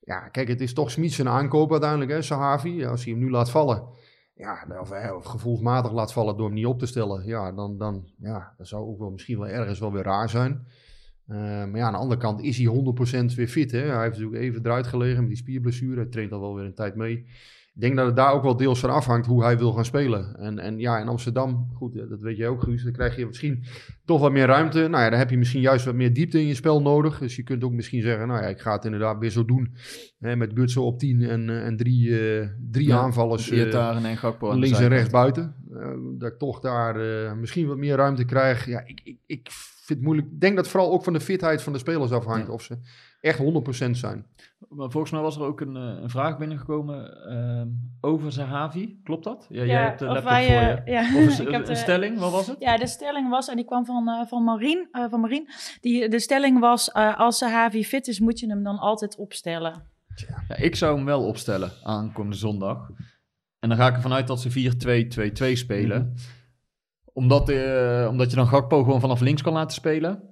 Ja, 0.00 0.28
kijk, 0.28 0.48
het 0.48 0.60
is 0.60 0.74
toch 0.74 0.90
Smit 0.90 1.12
zijn 1.12 1.28
aankoop 1.28 1.70
uiteindelijk, 1.70 2.10
hè, 2.10 2.22
Sahavi. 2.22 2.86
Als 2.86 3.04
hij 3.04 3.12
hem 3.12 3.22
nu 3.22 3.30
laat 3.30 3.50
vallen, 3.50 3.88
ja, 4.34 4.66
of 5.16 5.24
gevoelsmatig 5.24 5.92
laat 5.92 6.12
vallen 6.12 6.36
door 6.36 6.46
hem 6.46 6.54
niet 6.54 6.66
op 6.66 6.78
te 6.78 6.86
stellen. 6.86 7.26
Ja, 7.26 7.52
dan, 7.52 7.78
dan 7.78 8.08
ja, 8.18 8.54
dat 8.56 8.68
zou 8.68 8.86
ook 8.86 8.98
wel 8.98 9.10
misschien 9.10 9.38
wel 9.38 9.48
ergens 9.48 9.78
wel 9.78 9.92
weer 9.92 10.02
raar 10.02 10.28
zijn. 10.28 10.66
Eh, 11.26 11.36
maar 11.38 11.76
ja, 11.76 11.86
aan 11.86 11.92
de 11.92 11.98
andere 11.98 12.20
kant 12.20 12.42
is 12.42 12.58
hij 12.58 12.66
100% 12.66 13.34
weer 13.34 13.48
fit. 13.48 13.70
Hè? 13.70 13.78
Hij 13.78 14.02
heeft 14.02 14.18
natuurlijk 14.18 14.42
even 14.42 14.64
eruit 14.64 14.86
gelegen 14.86 15.20
met 15.20 15.28
die 15.28 15.36
spierblessure. 15.36 15.96
Hij 15.96 16.06
traint 16.06 16.32
al 16.32 16.40
wel 16.40 16.54
weer 16.54 16.64
een 16.64 16.74
tijd 16.74 16.96
mee. 16.96 17.24
Ik 17.74 17.80
denk 17.80 17.96
dat 17.96 18.06
het 18.06 18.16
daar 18.16 18.32
ook 18.32 18.42
wel 18.42 18.56
deels 18.56 18.80
van 18.80 18.90
afhangt 18.90 19.26
hoe 19.26 19.42
hij 19.42 19.58
wil 19.58 19.72
gaan 19.72 19.84
spelen. 19.84 20.36
En, 20.38 20.58
en 20.58 20.78
ja, 20.78 20.98
in 20.98 21.08
Amsterdam, 21.08 21.70
goed, 21.74 22.08
dat 22.08 22.20
weet 22.20 22.36
jij 22.36 22.48
ook 22.48 22.62
Guus, 22.62 22.82
dan 22.82 22.92
krijg 22.92 23.16
je 23.16 23.26
misschien 23.26 23.64
toch 24.04 24.20
wat 24.20 24.32
meer 24.32 24.46
ruimte. 24.46 24.78
Nou 24.78 25.02
ja, 25.02 25.10
dan 25.10 25.18
heb 25.18 25.30
je 25.30 25.38
misschien 25.38 25.60
juist 25.60 25.84
wat 25.84 25.94
meer 25.94 26.12
diepte 26.12 26.40
in 26.40 26.46
je 26.46 26.54
spel 26.54 26.82
nodig. 26.82 27.18
Dus 27.18 27.36
je 27.36 27.42
kunt 27.42 27.64
ook 27.64 27.72
misschien 27.72 28.02
zeggen, 28.02 28.28
nou 28.28 28.42
ja, 28.42 28.48
ik 28.48 28.60
ga 28.60 28.72
het 28.72 28.84
inderdaad 28.84 29.18
weer 29.18 29.30
zo 29.30 29.44
doen. 29.44 29.74
Hè, 30.18 30.36
met 30.36 30.50
Gutsen 30.54 30.82
op 30.82 30.98
10 30.98 31.22
en, 31.22 31.50
eh, 31.50 31.66
en 31.66 31.76
drie, 31.76 32.20
eh, 32.20 32.48
drie 32.70 32.86
Ja, 32.86 32.98
aanvallers. 32.98 33.50
en 33.50 34.16
Gakpo 34.16 34.58
links 34.58 34.80
en 34.80 34.88
rechts 34.88 35.10
buiten. 35.10 35.54
Dat 36.18 36.32
ik 36.32 36.38
toch 36.38 36.60
daar 36.60 37.36
misschien 37.36 37.66
wat 37.66 37.76
meer 37.76 37.96
ruimte 37.96 38.24
krijg. 38.24 38.66
Ja, 38.66 38.82
ik, 38.86 39.00
ik, 39.04 39.18
ik 39.26 39.48
vind 39.92 39.98
het 39.98 40.02
moeilijk. 40.06 40.28
Ik 40.28 40.40
denk 40.40 40.54
dat 40.56 40.64
het 40.64 40.72
vooral 40.74 40.92
ook 40.92 41.04
van 41.04 41.12
de 41.12 41.20
fitheid 41.20 41.62
van 41.62 41.72
de 41.72 41.78
spelers 41.78 42.10
afhangt. 42.10 42.46
Ja. 42.46 42.52
Of 42.52 42.62
ze 42.62 42.78
echt 43.20 43.38
100% 43.38 43.90
zijn. 43.90 44.26
Maar 44.68 44.90
volgens 44.90 45.12
mij 45.12 45.20
was 45.20 45.36
er 45.36 45.42
ook 45.42 45.60
een, 45.60 45.76
eh, 45.76 45.82
een 46.02 46.10
vraag 46.10 46.38
binnengekomen 46.38 47.26
ehm, 47.28 47.68
over 48.00 48.32
Zahavi. 48.32 49.00
Klopt 49.04 49.24
dat? 49.24 49.46
Ja, 49.48 49.56
jij 49.56 49.66
Ja, 49.66 49.82
hebt 49.82 49.98
de 49.98 50.04
laptop 50.04 50.24
wij, 50.24 50.46
voor 50.46 50.54
eh, 50.56 50.84
je. 50.86 50.90
ja, 50.92 51.00
Of 51.00 51.08
een, 51.38 51.46
ik 51.46 51.52
heb 51.52 51.60
een 51.60 51.66
de- 51.66 51.74
stelling, 51.74 52.18
wat 52.18 52.32
was 52.32 52.46
het? 52.46 52.56
Ja, 52.58 52.76
de 52.76 52.86
stelling 52.86 53.30
was, 53.30 53.48
en 53.48 53.56
die 53.56 53.64
kwam 53.64 53.84
van, 53.84 54.08
eh 54.08 54.26
van 54.26 54.44
Marien, 54.44 54.88
eh, 54.92 55.04
van 55.10 55.20
Marien. 55.20 55.48
Die, 55.80 56.08
de 56.08 56.20
stelling 56.20 56.58
was, 56.60 56.90
eh, 56.90 57.18
als 57.18 57.38
Sahavi 57.38 57.84
fit 57.84 58.06
is, 58.08 58.20
moet 58.20 58.38
je 58.40 58.46
hem 58.48 58.62
dan 58.62 58.78
altijd 58.78 59.16
opstellen. 59.16 59.90
Ja, 60.48 60.56
ik 60.56 60.76
zou 60.76 60.96
hem 60.96 61.04
wel 61.04 61.26
opstellen 61.26 61.70
aankomende 61.82 62.36
zondag. 62.36 62.88
En 63.58 63.68
dan 63.68 63.78
ga 63.78 63.88
ik 63.88 63.94
ervan 63.94 64.12
uit 64.12 64.26
dat 64.26 64.40
ze 64.40 64.50
4-2-2-2 64.50 65.56
spelen. 65.56 66.14
Omdat, 67.12 67.48
eh, 67.48 68.06
omdat 68.10 68.30
je 68.30 68.36
dan 68.36 68.46
Gakpo 68.46 68.82
gewoon 68.82 69.00
vanaf 69.00 69.20
links 69.20 69.42
kan 69.42 69.52
laten 69.52 69.74
spelen. 69.76 70.22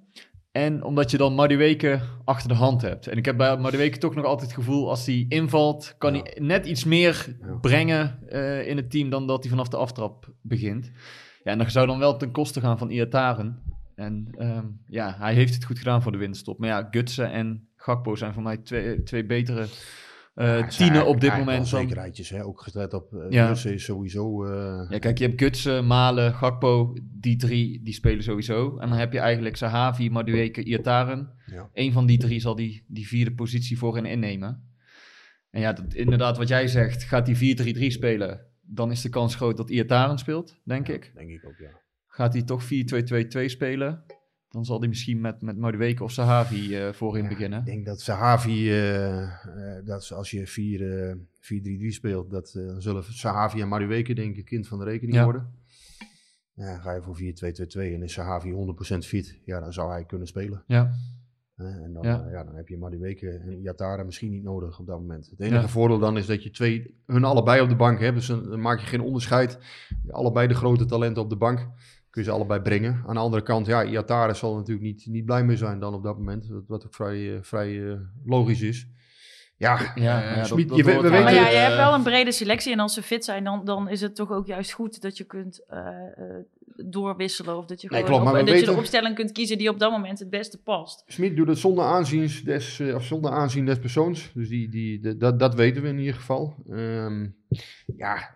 En 0.52 0.82
omdat 0.84 1.10
je 1.10 1.16
dan 1.16 1.34
Madueke 1.34 2.00
achter 2.24 2.48
de 2.48 2.54
hand 2.54 2.82
hebt. 2.82 3.06
En 3.06 3.16
ik 3.16 3.24
heb 3.24 3.36
bij 3.36 3.56
Madueke 3.58 3.98
toch 3.98 4.14
nog 4.14 4.24
altijd 4.24 4.50
het 4.50 4.58
gevoel... 4.58 4.88
als 4.88 5.06
hij 5.06 5.26
invalt, 5.28 5.94
kan 5.98 6.14
Ja. 6.14 6.20
hij 6.22 6.36
net 6.42 6.66
iets 6.66 6.84
meer 6.84 7.36
Ja. 7.40 7.54
brengen 7.60 8.18
eh, 8.28 8.68
in 8.68 8.76
het 8.76 8.90
team... 8.90 9.10
dan 9.10 9.26
dat 9.26 9.40
hij 9.42 9.50
vanaf 9.50 9.68
de 9.68 9.76
aftrap 9.76 10.32
begint. 10.42 10.90
Ja, 11.44 11.50
en 11.52 11.58
dat 11.58 11.72
zou 11.72 11.86
dan 11.86 11.98
wel 11.98 12.16
ten 12.16 12.30
koste 12.30 12.60
gaan 12.60 12.78
van 12.78 12.90
Iataren. 12.90 13.62
En 13.94 14.26
ehm, 14.38 14.64
ja, 14.86 15.14
hij 15.18 15.34
heeft 15.34 15.54
het 15.54 15.64
goed 15.64 15.78
gedaan 15.78 16.02
voor 16.02 16.12
de 16.12 16.18
winststop. 16.18 16.58
Maar 16.58 16.68
ja, 16.68 16.88
Gutsen 16.90 17.32
en 17.32 17.68
Gakpo 17.76 18.14
zijn 18.14 18.32
voor 18.32 18.42
mij 18.42 18.56
twee, 18.56 19.02
twee 19.02 19.26
betere 19.26 19.66
zijn 20.34 20.68
tienen 20.68 21.06
op 21.06 21.20
dit 21.20 21.36
moment. 21.36 21.68
zekerheidjes, 21.68 22.28
hè? 22.28 22.44
ook 22.44 22.60
gelet 22.60 22.94
op 22.94 23.12
uh, 23.12 23.30
Ja. 23.30 23.50
is 23.50 23.84
sowieso. 23.84 24.44
eh, 24.44 24.90
ja, 24.90 24.98
kijk, 24.98 25.18
je 25.18 25.26
hebt 25.26 25.40
Gutsen, 25.40 25.86
Malen, 25.86 26.34
Gakpo. 26.34 26.94
Die 27.02 27.36
drie, 27.36 27.82
die 27.82 27.94
spelen 27.94 28.22
sowieso. 28.22 28.78
En 28.78 28.88
dan 28.88 28.98
heb 28.98 29.12
je 29.12 29.18
eigenlijk 29.18 29.56
Sahavi, 29.56 30.10
Madueke, 30.10 30.62
Iataren. 30.62 31.32
Ja. 31.46 31.70
Eén 31.72 31.92
van 31.92 32.06
die 32.06 32.18
drie 32.18 32.40
zal 32.40 32.54
die, 32.54 32.84
die 32.88 33.08
vierde 33.08 33.34
positie 33.34 33.78
voor 33.78 33.94
hen 33.94 34.06
innemen. 34.06 34.68
En 35.50 35.60
ja, 35.60 35.72
dat, 35.72 35.94
inderdaad, 35.94 36.36
wat 36.36 36.48
jij 36.48 36.66
zegt, 36.68 37.02
gaat 37.04 37.26
die 37.26 37.76
4-3-3 37.76 37.86
spelen... 37.86 38.46
dan 38.60 38.90
is 38.90 39.02
de 39.02 39.08
kans 39.08 39.34
groot 39.34 39.56
dat 39.56 39.70
Iataren 39.70 40.18
speelt, 40.18 40.60
denk 40.64 40.88
ik. 40.88 41.12
Denk 41.14 41.30
ik 41.30 41.44
ook, 41.46 41.58
ja. 41.58 41.80
Gaat 42.06 42.32
hij 42.32 42.42
toch 42.42 42.62
4-2-2-2 42.64 42.68
spelen... 43.44 44.04
dan 44.50 44.64
zal 44.64 44.78
hij 44.78 44.88
misschien 44.88 45.20
met, 45.20 45.42
met 45.42 45.56
Madueke 45.58 46.02
of 46.04 46.10
Sahavi 46.12 46.76
eh 46.76 46.92
voorin 46.92 47.22
Ja, 47.22 47.28
beginnen. 47.28 47.58
Ik 47.58 47.64
denk 47.64 47.86
dat 47.86 48.00
Sahavi, 48.00 48.70
eh, 48.70 49.22
eh, 49.22 49.84
dat 49.84 50.04
ze- 50.04 50.14
als 50.14 50.30
je 50.30 50.46
4, 50.46 51.08
eh, 51.08 51.14
4-3-3 51.40 51.92
speelt, 51.92 52.30
dat 52.30 52.50
dan 52.54 52.82
zullen 52.82 53.04
Sahavi 53.04 53.60
en 53.60 53.68
Madueke 53.68 54.14
denk 54.14 54.36
ik 54.36 54.44
kind 54.44 54.68
van 54.68 54.78
de 54.78 54.84
rekening 54.84 55.16
Ja. 55.16 55.24
worden. 55.24 55.58
Ja, 56.54 56.78
ga 56.78 56.92
je 56.94 57.02
voor 57.02 57.16
4-2-2-2 57.16 57.94
en 57.94 58.02
is 58.02 58.12
Sahavi 58.12 58.50
100% 58.50 59.06
fit, 59.06 59.38
ja, 59.44 59.60
dan 59.60 59.72
zou 59.72 59.90
hij 59.90 60.04
kunnen 60.04 60.26
spelen. 60.26 60.62
Ja, 60.66 60.90
en 61.56 61.92
dan, 61.92 62.02
Ja. 62.02 62.44
dan 62.44 62.54
heb 62.54 62.68
je 62.68 62.78
Madueke 62.78 63.30
en 63.30 63.60
Iatara 63.60 64.02
misschien 64.02 64.30
niet 64.30 64.42
nodig 64.42 64.78
op 64.78 64.86
dat 64.86 64.98
moment. 65.00 65.26
Het 65.30 65.40
enige 65.40 65.60
Ja. 65.60 65.68
voordeel 65.68 65.98
dan 65.98 66.16
is 66.16 66.26
dat 66.26 66.42
je 66.42 66.50
twee, 66.50 67.00
hun 67.06 67.24
allebei 67.24 67.60
op 67.60 67.68
de 67.68 67.76
bank 67.76 68.00
hebt. 68.00 68.16
Dus 68.16 68.26
dan 68.26 68.48
dan 68.48 68.60
maak 68.60 68.80
je 68.80 68.86
geen 68.86 69.00
onderscheid. 69.00 69.58
Allebei 70.10 70.46
de 70.48 70.54
grote 70.54 70.84
talenten 70.84 71.22
op 71.22 71.30
de 71.30 71.36
bank. 71.36 71.68
Kun 72.10 72.22
je 72.22 72.28
ze 72.28 72.34
allebei 72.34 72.60
brengen. 72.60 73.02
Aan 73.06 73.14
de 73.14 73.20
andere 73.20 73.42
kant, 73.42 73.66
ja, 73.66 73.84
Iatara 73.84 74.34
zal 74.34 74.54
natuurlijk 74.56 74.86
niet, 74.86 75.06
niet 75.06 75.24
blij 75.24 75.44
mee 75.44 75.56
zijn 75.56 75.80
dan 75.80 75.94
op 75.94 76.02
dat 76.02 76.16
moment. 76.16 76.48
Wat, 76.48 76.62
wat 76.66 76.84
ook 76.86 76.94
vrij, 76.94 77.34
eh, 77.34 77.38
vrij 77.42 77.88
eh, 77.90 77.96
logisch 78.24 78.60
is. 78.62 78.86
Ja, 79.56 79.92
ja, 79.94 80.22
eh, 80.30 80.36
ja, 80.36 80.44
Smit, 80.44 80.68
dat- 80.68 80.76
je, 80.76 80.84
we, 80.84 80.90
we 80.90 80.96
hoort 80.96 81.04
Ja, 81.06 81.10
maar 81.10 81.24
weten... 81.24 81.40
ja, 81.42 81.48
je 81.50 81.56
hebt 81.56 81.76
wel 81.76 81.94
een 81.94 82.02
brede 82.02 82.32
selectie 82.32 82.72
en 82.72 82.78
als 82.78 82.94
ze 82.94 83.02
fit 83.02 83.24
zijn, 83.24 83.44
dan, 83.44 83.64
dan 83.64 83.88
is 83.88 84.00
het 84.00 84.14
toch 84.16 84.30
ook 84.30 84.46
juist 84.46 84.72
goed 84.72 85.00
dat 85.02 85.16
je 85.16 85.24
kunt 85.24 85.64
eh, 85.68 85.78
eh, 85.78 86.44
doorwisselen. 86.86 87.56
Of 87.56 87.64
dat 87.64 87.80
je, 87.80 87.88
Nee, 87.90 87.98
gewoon 88.02 88.18
klopt, 88.20 88.24
maar 88.32 88.40
op- 88.40 88.46
we 88.46 88.52
dat 88.52 88.54
je 88.54 88.60
weten- 88.60 88.74
de 88.74 88.80
opstelling 88.80 89.14
kunt 89.14 89.32
kiezen 89.32 89.58
die 89.58 89.68
op 89.68 89.78
dat 89.78 89.90
moment 89.90 90.18
het 90.18 90.30
beste 90.30 90.62
past. 90.62 91.02
Smit 91.06 91.36
doet 91.36 91.48
het 91.48 91.58
zonder 91.58 91.84
aanzien 91.84 92.30
des, 92.44 92.80
of 92.94 93.04
zonder 93.04 93.30
aanzien 93.30 93.66
des 93.66 93.78
persoons. 93.78 94.30
Dus 94.34 94.48
die, 94.48 94.68
die, 94.68 95.00
de- 95.00 95.16
dat, 95.16 95.38
dat 95.38 95.54
weten 95.54 95.82
we 95.82 95.88
in 95.88 95.98
ieder 95.98 96.14
geval. 96.14 96.54
Ehm, 96.70 97.28
ja, 97.96 98.30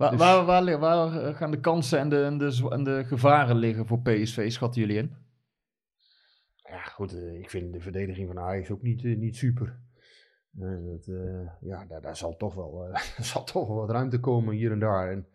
Waar, 0.00 0.10
Dus- 0.10 0.20
waar, 0.20 0.44
waar, 0.44 0.78
waar 0.78 1.22
eh, 1.22 1.36
gaan 1.36 1.50
de 1.50 1.60
kansen 1.60 1.98
en 1.98 2.08
de, 2.08 2.22
en, 2.22 2.38
de, 2.38 2.66
en 2.68 2.84
de 2.84 3.04
gevaren 3.04 3.56
liggen 3.56 3.86
voor 3.86 4.00
PSV, 4.00 4.50
schatten 4.50 4.80
jullie 4.80 4.96
in? 4.96 5.14
Ja, 6.56 6.82
goed, 6.82 7.14
eh, 7.14 7.38
ik 7.38 7.50
vind 7.50 7.72
de 7.72 7.80
verdediging 7.80 8.26
van 8.26 8.38
Ajax 8.38 8.70
ook 8.70 8.82
niet, 8.82 9.04
eh, 9.04 9.16
niet 9.16 9.36
super. 9.36 9.78
Dat, 10.50 11.08
ja, 11.60 11.84
daar, 11.84 12.00
daar 12.00 12.16
zal 12.16 12.36
toch 12.36 12.54
wel, 12.54 12.88
zal 13.32 13.44
toch 13.44 13.66
wel 13.66 13.76
wat 13.76 13.90
ruimte 13.90 14.20
komen 14.20 14.54
hier 14.54 14.72
en 14.72 14.78
daar. 14.78 15.10
En 15.10 15.26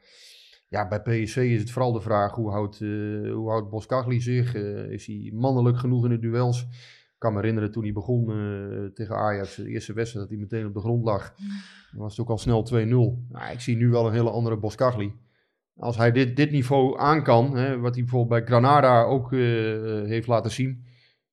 ja, 0.69 0.87
bij 0.87 1.01
PSV 1.01 1.37
is 1.37 1.59
het 1.59 1.71
vooral 1.71 1.91
de 1.91 2.01
vraag 2.01 2.35
hoe 2.35 2.51
houdt, 2.51 2.79
hoe 2.79 3.49
houdt 3.49 3.69
Boskagli 3.69 4.21
zich? 4.21 4.53
Is 4.89 5.05
hij 5.05 5.31
mannelijk 5.33 5.77
genoeg 5.77 6.03
in 6.03 6.09
de 6.09 6.19
duels? 6.19 6.67
Ik 7.25 7.31
kan 7.31 7.39
me 7.39 7.39
herinneren 7.39 7.71
toen 7.71 7.83
hij 7.83 7.93
begon 7.93 8.29
eh, 8.31 8.85
tegen 8.93 9.15
Ajax, 9.15 9.55
de 9.55 9.67
eerste 9.69 9.93
wedstrijd, 9.93 10.27
dat 10.29 10.37
hij 10.37 10.43
meteen 10.47 10.65
op 10.65 10.73
de 10.73 10.79
grond 10.79 11.03
lag. 11.03 11.35
Dan 11.91 11.99
was 12.01 12.11
het 12.17 12.19
ook 12.25 12.29
al 12.31 12.37
snel 12.37 12.63
2-0. 12.63 12.69
Nou, 13.29 13.51
ik 13.51 13.59
zie 13.59 13.75
nu 13.75 13.89
wel 13.89 14.07
een 14.07 14.13
hele 14.13 14.29
andere 14.29 14.57
Boskagli. 14.57 15.13
Als 15.77 15.97
hij 15.97 16.11
dit, 16.11 16.35
dit 16.35 16.51
niveau 16.51 16.99
aan 16.99 17.23
kan, 17.23 17.55
hè, 17.57 17.79
wat 17.79 17.93
hij 17.95 18.03
bijvoorbeeld 18.03 18.39
bij 18.39 18.47
Granada 18.47 19.03
ook 19.03 19.33
eh, 19.33 19.39
heeft 20.03 20.27
laten 20.27 20.51
zien. 20.51 20.83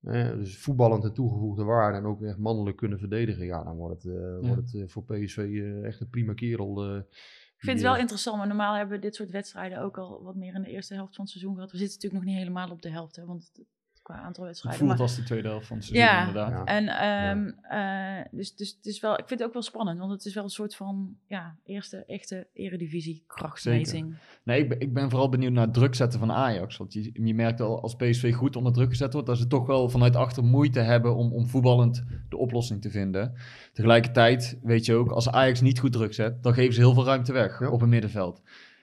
hè, 0.01 0.37
dus 0.39 0.59
voetballend 0.59 1.05
en 1.05 1.13
toegevoegde 1.15 1.65
waarde 1.65 1.99
en 1.99 2.05
ook 2.05 2.23
echt 2.23 2.39
mannelijk 2.39 2.77
kunnen 2.77 2.99
verdedigen. 2.99 3.45
Ja, 3.47 3.65
dan 3.65 3.77
wordt 3.77 4.03
het, 4.03 4.13
eh, 4.15 4.39
wordt 4.49 4.63
het 4.73 4.75
eh, 4.75 4.89
voor 4.89 5.05
PSV 5.05 5.39
eh, 5.39 5.85
echt 5.85 6.01
een 6.01 6.09
prima 6.11 6.35
kerel. 6.35 6.83
eh, 6.85 6.97
Ik 6.97 7.69
vind 7.69 7.79
het 7.79 7.87
wel 7.87 7.97
interessant, 8.01 8.37
maar 8.37 8.47
normaal 8.47 8.75
hebben 8.77 8.95
we 8.97 9.03
dit 9.03 9.15
soort 9.15 9.31
wedstrijden 9.31 9.79
ook 9.83 9.99
al 9.99 10.23
wat 10.23 10.35
meer 10.37 10.55
in 10.55 10.63
de 10.63 10.71
eerste 10.71 10.95
helft 10.95 11.15
van 11.15 11.25
het 11.25 11.33
seizoen 11.33 11.55
gehad. 11.55 11.71
We 11.73 11.79
zitten 11.79 11.95
natuurlijk 11.97 12.25
nog 12.25 12.33
niet 12.33 12.43
helemaal 12.43 12.71
op 12.71 12.83
de 12.83 12.91
helft, 12.91 13.17
hè, 13.17 13.25
want 13.25 13.51
het 13.53 13.67
qua 14.03 14.15
aantal 14.15 14.29
Het 14.45 14.45
wedstrijden. 14.45 14.81
voelt 14.81 14.93
Maar- 14.93 15.01
als 15.03 15.17
de 15.17 15.23
tweede 15.23 15.49
helft 15.49 15.67
van 15.67 15.77
het 15.77 15.87
seizoen 15.87 16.09
Ja. 16.11 16.27
inderdaad. 16.27 16.51
Ja. 16.51 16.65
En 16.65 16.89
ehm, 16.89 17.53
eh, 17.63 18.25
dus, 18.31 18.55
dus 18.57 18.75
het 18.77 18.87
is 18.87 19.01
wel, 19.01 19.13
ik 19.13 19.27
vind 19.27 19.39
het 19.41 19.49
ook 19.49 19.53
wel 19.55 19.63
spannend, 19.63 19.99
want 19.99 20.11
het 20.11 20.25
is 20.25 20.35
wel 20.35 20.45
een 20.45 20.51
soort 20.51 20.75
van 20.75 21.17
ja, 21.27 21.57
eerste 21.65 22.05
echte 22.05 22.47
eredivisie 22.53 23.25
krachtmeting. 23.27 24.17
Nee, 24.45 24.61
ik 24.63 24.69
ben, 24.69 24.81
ik 24.81 24.93
ben 24.93 25.11
vooral 25.11 25.29
benieuwd 25.29 25.53
naar 25.53 25.65
het 25.65 25.75
druk 25.75 25.95
zetten 25.95 26.19
van 26.19 26.33
Ajax. 26.33 26.77
Want 26.77 26.93
je, 26.93 27.11
je 27.25 27.35
merkt 27.35 27.61
al 27.61 27.83
als 27.83 27.95
PSV 27.97 28.35
goed 28.35 28.57
onder 28.57 28.73
druk 28.73 28.89
gezet 28.91 29.13
wordt, 29.13 29.29
dat 29.29 29.39
ze 29.39 29.47
toch 29.47 29.67
wel 29.67 29.89
vanuit 29.89 30.17
achter 30.17 30.45
moeite 30.45 30.81
hebben 30.81 31.17
om, 31.17 31.33
om 31.33 31.47
voetballend 31.49 32.05
de 32.29 32.37
oplossing 32.37 32.81
te 32.83 32.91
vinden. 32.91 33.35
Tegelijkertijd 33.73 34.59
weet 34.63 34.85
je 34.87 34.95
ook, 34.95 35.11
als 35.11 35.31
Ajax 35.31 35.61
niet 35.61 35.79
goed 35.79 35.93
druk 35.93 36.15
zet, 36.15 36.43
dan 36.43 36.55
geven 36.55 36.75
ze 36.75 36.81
heel 36.81 36.95
veel 36.95 37.05
ruimte 37.05 37.33
weg 37.33 37.61
Ja. 37.61 37.71
op 37.71 37.81
het 37.81 37.89
middenveld. 37.91 38.43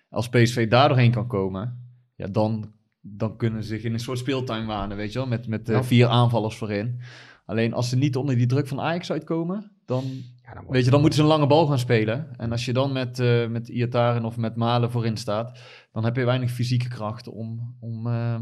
Als 0.09 0.29
PSV 0.29 0.69
daar 0.69 0.87
doorheen 0.87 1.11
kan 1.11 1.27
komen, 1.27 1.91
ja, 2.15 2.27
dan, 2.27 2.71
dan 3.17 3.37
kunnen 3.37 3.63
ze 3.63 3.69
zich 3.69 3.83
in 3.83 3.93
een 3.93 3.99
soort 3.99 4.17
speeltuin 4.17 4.65
wanen, 4.65 4.97
weet 4.97 5.11
je 5.13 5.19
wel, 5.19 5.27
met, 5.27 5.47
met 5.47 5.69
eh, 5.69 5.75
Ja. 5.75 5.83
vier 5.83 6.07
aanvallers 6.07 6.55
voorin. 6.57 7.01
Alleen 7.45 7.73
als 7.73 7.89
ze 7.89 7.95
niet 7.97 8.15
onder 8.15 8.35
die 8.35 8.45
druk 8.45 8.67
van 8.67 8.79
Ajax 8.79 9.11
uitkomen, 9.11 9.71
dan, 9.85 10.03
Ja, 10.43 10.53
dan 10.53 10.65
Weet 10.69 10.85
je, 10.85 10.91
dan 10.91 10.99
moeten 10.99 11.17
ze 11.19 11.23
een 11.25 11.31
lange 11.31 11.47
bal 11.47 11.65
gaan 11.67 11.79
spelen. 11.79 12.27
En 12.37 12.51
als 12.51 12.65
je 12.65 12.73
dan 12.73 12.91
met, 12.91 13.19
eh 13.19 13.47
met 13.47 13.67
Iataren 13.67 14.25
of 14.25 14.37
met 14.37 14.55
Malen 14.55 14.91
voorin 14.91 15.17
staat, 15.17 15.59
dan 15.91 16.03
heb 16.03 16.15
je 16.15 16.25
weinig 16.25 16.51
fysieke 16.51 16.87
kracht 16.87 17.27
om, 17.27 17.75
om, 17.79 18.07
eh, 18.07 18.39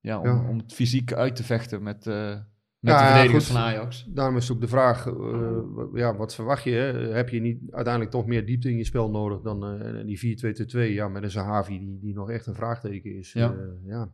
ja, 0.00 0.18
om, 0.18 0.26
Ja. 0.26 0.48
om 0.48 0.58
het 0.58 0.72
fysiek 0.74 1.12
uit 1.12 1.36
te 1.36 1.44
vechten 1.44 1.82
met, 1.82 2.06
met 2.84 2.92
Ja, 2.92 3.00
de 3.00 3.06
verdedigers 3.12 3.46
goed. 3.46 3.56
van 3.56 3.64
Ajax. 3.64 4.06
Daarom 4.08 4.36
is 4.36 4.52
ook 4.52 4.60
de 4.60 4.68
vraag, 4.68 5.06
eh, 5.06 5.58
ja, 5.94 6.16
wat 6.16 6.34
verwacht 6.34 6.64
je? 6.64 6.70
Hè? 6.70 7.12
Heb 7.14 7.28
je 7.28 7.40
niet 7.40 7.58
uiteindelijk 7.70 8.12
toch 8.12 8.26
meer 8.26 8.46
diepte 8.46 8.70
in 8.70 8.76
je 8.76 8.84
spel 8.84 9.10
nodig 9.10 9.40
dan 9.40 9.64
eh, 9.66 10.04
die 10.06 10.38
4-2-2-2? 10.90 10.94
Ja, 10.94 11.08
met 11.08 11.22
een 11.22 11.30
Zahavi 11.30 11.78
die, 11.78 11.98
die 12.00 12.14
nog 12.14 12.30
echt 12.30 12.46
een 12.46 12.54
vraagteken 12.54 13.16
is. 13.16 13.32
Ja. 13.32 13.40
Ja, 13.40 13.54
ja. 13.86 14.10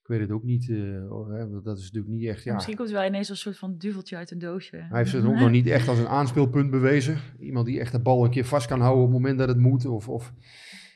ik 0.00 0.06
weet 0.08 0.20
het 0.20 0.30
ook 0.30 0.42
niet. 0.44 0.70
eh, 0.70 1.12
oh, 1.12 1.64
dat 1.64 1.78
is 1.78 1.82
natuurlijk 1.84 2.12
niet 2.14 2.28
echt, 2.28 2.44
ja... 2.44 2.54
Misschien 2.54 2.76
komt 2.76 2.88
het 2.88 2.98
wel 2.98 3.06
ineens 3.06 3.28
als 3.30 3.38
een 3.38 3.44
soort 3.52 3.58
van 3.58 3.78
duveltje 3.78 4.16
uit 4.16 4.30
een 4.30 4.38
doosje. 4.38 4.76
Hij 4.76 4.98
heeft 4.98 5.10
zich 5.10 5.24
ook 5.24 5.34
nog 5.34 5.50
niet 5.50 5.66
echt 5.66 5.88
als 5.88 5.98
een 5.98 6.08
aanspeelpunt 6.08 6.70
bewezen. 6.70 7.16
Iemand 7.40 7.66
die 7.66 7.80
echt 7.80 7.92
de 7.92 8.00
bal 8.00 8.24
een 8.24 8.30
keer 8.30 8.44
vast 8.44 8.66
kan 8.66 8.80
houden 8.80 9.04
op 9.04 9.08
het 9.10 9.18
moment 9.20 9.38
dat 9.38 9.48
het 9.48 9.58
moet. 9.58 9.86
Of, 9.86 10.08
of 10.08 10.32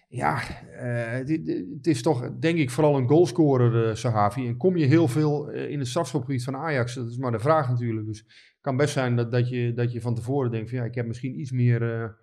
ja, 0.08 0.40
eh, 0.72 1.28
het, 1.74 1.86
is 1.86 2.02
toch 2.02 2.30
denk 2.38 2.58
ik 2.58 2.70
vooral 2.70 2.96
een 2.96 3.08
goalscorer, 3.08 3.88
eh 3.88 3.94
Sahavi. 3.94 4.46
En 4.46 4.56
kom 4.56 4.76
je 4.76 4.86
heel 4.86 5.08
veel 5.08 5.50
eh, 5.50 5.70
in 5.70 5.78
het 5.78 5.88
strafschopgebied 5.88 6.44
van 6.44 6.56
Ajax? 6.56 6.94
Dat 6.94 7.08
is 7.08 7.16
maar 7.16 7.32
de 7.32 7.38
vraag 7.38 7.68
natuurlijk. 7.68 8.06
Dus 8.06 8.18
het 8.18 8.58
kan 8.60 8.76
best 8.76 8.92
zijn 8.92 9.16
dat, 9.16 9.30
dat, 9.30 9.48
je, 9.48 9.72
dat 9.74 9.92
je 9.92 10.00
van 10.00 10.14
tevoren 10.14 10.50
denkt 10.50 10.70
van 10.70 10.78
ja, 10.78 10.84
ik 10.84 10.94
heb 10.94 11.06
misschien 11.06 11.40
iets 11.40 11.50
meer 11.50 12.14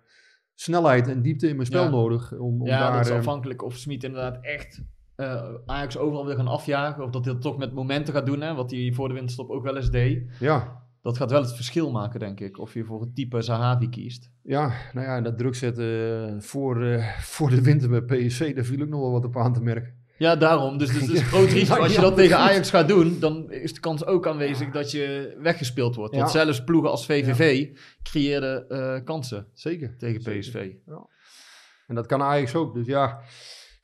snelheid 0.54 1.08
en 1.08 1.22
diepte 1.22 1.48
in 1.48 1.54
mijn 1.56 1.66
spel 1.66 1.84
Ja. 1.84 1.90
nodig. 1.90 2.32
Om, 2.32 2.60
om 2.60 2.66
Ja, 2.66 2.78
daar, 2.78 2.92
dat 2.92 3.06
is 3.06 3.12
afhankelijk 3.12 3.62
of 3.62 3.76
Smit 3.76 4.04
inderdaad 4.04 4.38
echt 4.44 4.82
Ajax 5.66 5.96
overal 5.96 6.26
wil 6.26 6.36
gaan 6.36 6.48
afjagen. 6.48 7.04
Of 7.04 7.10
dat 7.10 7.24
hij 7.24 7.32
dat 7.34 7.42
toch 7.42 7.58
met 7.58 7.72
momenten 7.72 8.14
gaat 8.14 8.26
doen, 8.26 8.40
hè, 8.40 8.54
wat 8.54 8.70
hij 8.70 8.92
voor 8.94 9.08
de 9.08 9.14
winterstop 9.14 9.50
ook 9.50 9.62
wel 9.62 9.76
eens 9.76 9.90
deed. 9.90 10.36
ja, 10.40 10.83
Dat 11.04 11.16
gaat 11.16 11.30
wel 11.30 11.42
het 11.42 11.54
verschil 11.54 11.90
maken, 11.90 12.20
denk 12.20 12.40
ik. 12.40 12.58
Of 12.58 12.74
je 12.74 12.84
voor 12.84 13.00
het 13.00 13.14
type 13.14 13.42
Zahavi 13.42 13.88
kiest. 13.88 14.30
Ja, 14.42 14.72
nou 14.92 15.06
ja, 15.06 15.16
en 15.16 15.22
dat 15.22 15.38
druk 15.38 15.54
zetten 15.54 16.28
eh, 16.28 16.40
voor, 16.40 16.84
eh, 16.84 17.18
voor 17.18 17.50
de 17.50 17.62
winter 17.62 17.88
bij 17.88 18.00
PSV, 18.26 18.54
daar 18.54 18.64
viel 18.64 18.82
ook 18.82 18.88
nog 18.88 19.00
wel 19.00 19.10
wat 19.12 19.24
op 19.24 19.36
aan 19.36 19.52
te 19.52 19.62
merken. 19.62 20.02
Ja, 20.16 20.36
daarom. 20.36 20.78
Dus, 20.78 20.92
dus, 20.92 21.06
dus 21.06 21.18
Ja. 21.20 21.24
groot 21.24 21.48
risico. 21.50 21.80
Als 21.80 21.94
je 21.94 22.00
dat 22.00 22.10
Ja, 22.10 22.16
tegen. 22.16 22.36
Ajax 22.38 22.70
gaat 22.70 22.88
doen, 22.88 23.16
dan 23.20 23.52
is 23.52 23.74
de 23.74 23.80
kans 23.80 24.06
ook 24.06 24.26
aanwezig 24.26 24.70
dat 24.70 24.90
je 24.90 25.34
weggespeeld 25.38 25.94
wordt. 25.94 26.14
Want 26.16 26.32
Ja. 26.32 26.44
zelfs 26.44 26.64
ploegen 26.64 26.90
als 26.90 27.06
VVV 27.06 27.68
creëerden 28.02 28.68
eh, 28.68 29.04
kansen 29.04 29.46
Zeker. 29.52 29.94
tegen 29.98 30.20
Zeker. 30.22 30.40
PSV. 30.40 30.70
En 31.86 31.94
dat 31.94 32.06
kan 32.06 32.22
Ajax 32.22 32.54
ook. 32.54 32.74
Dus 32.74 32.86
ja, 32.86 33.20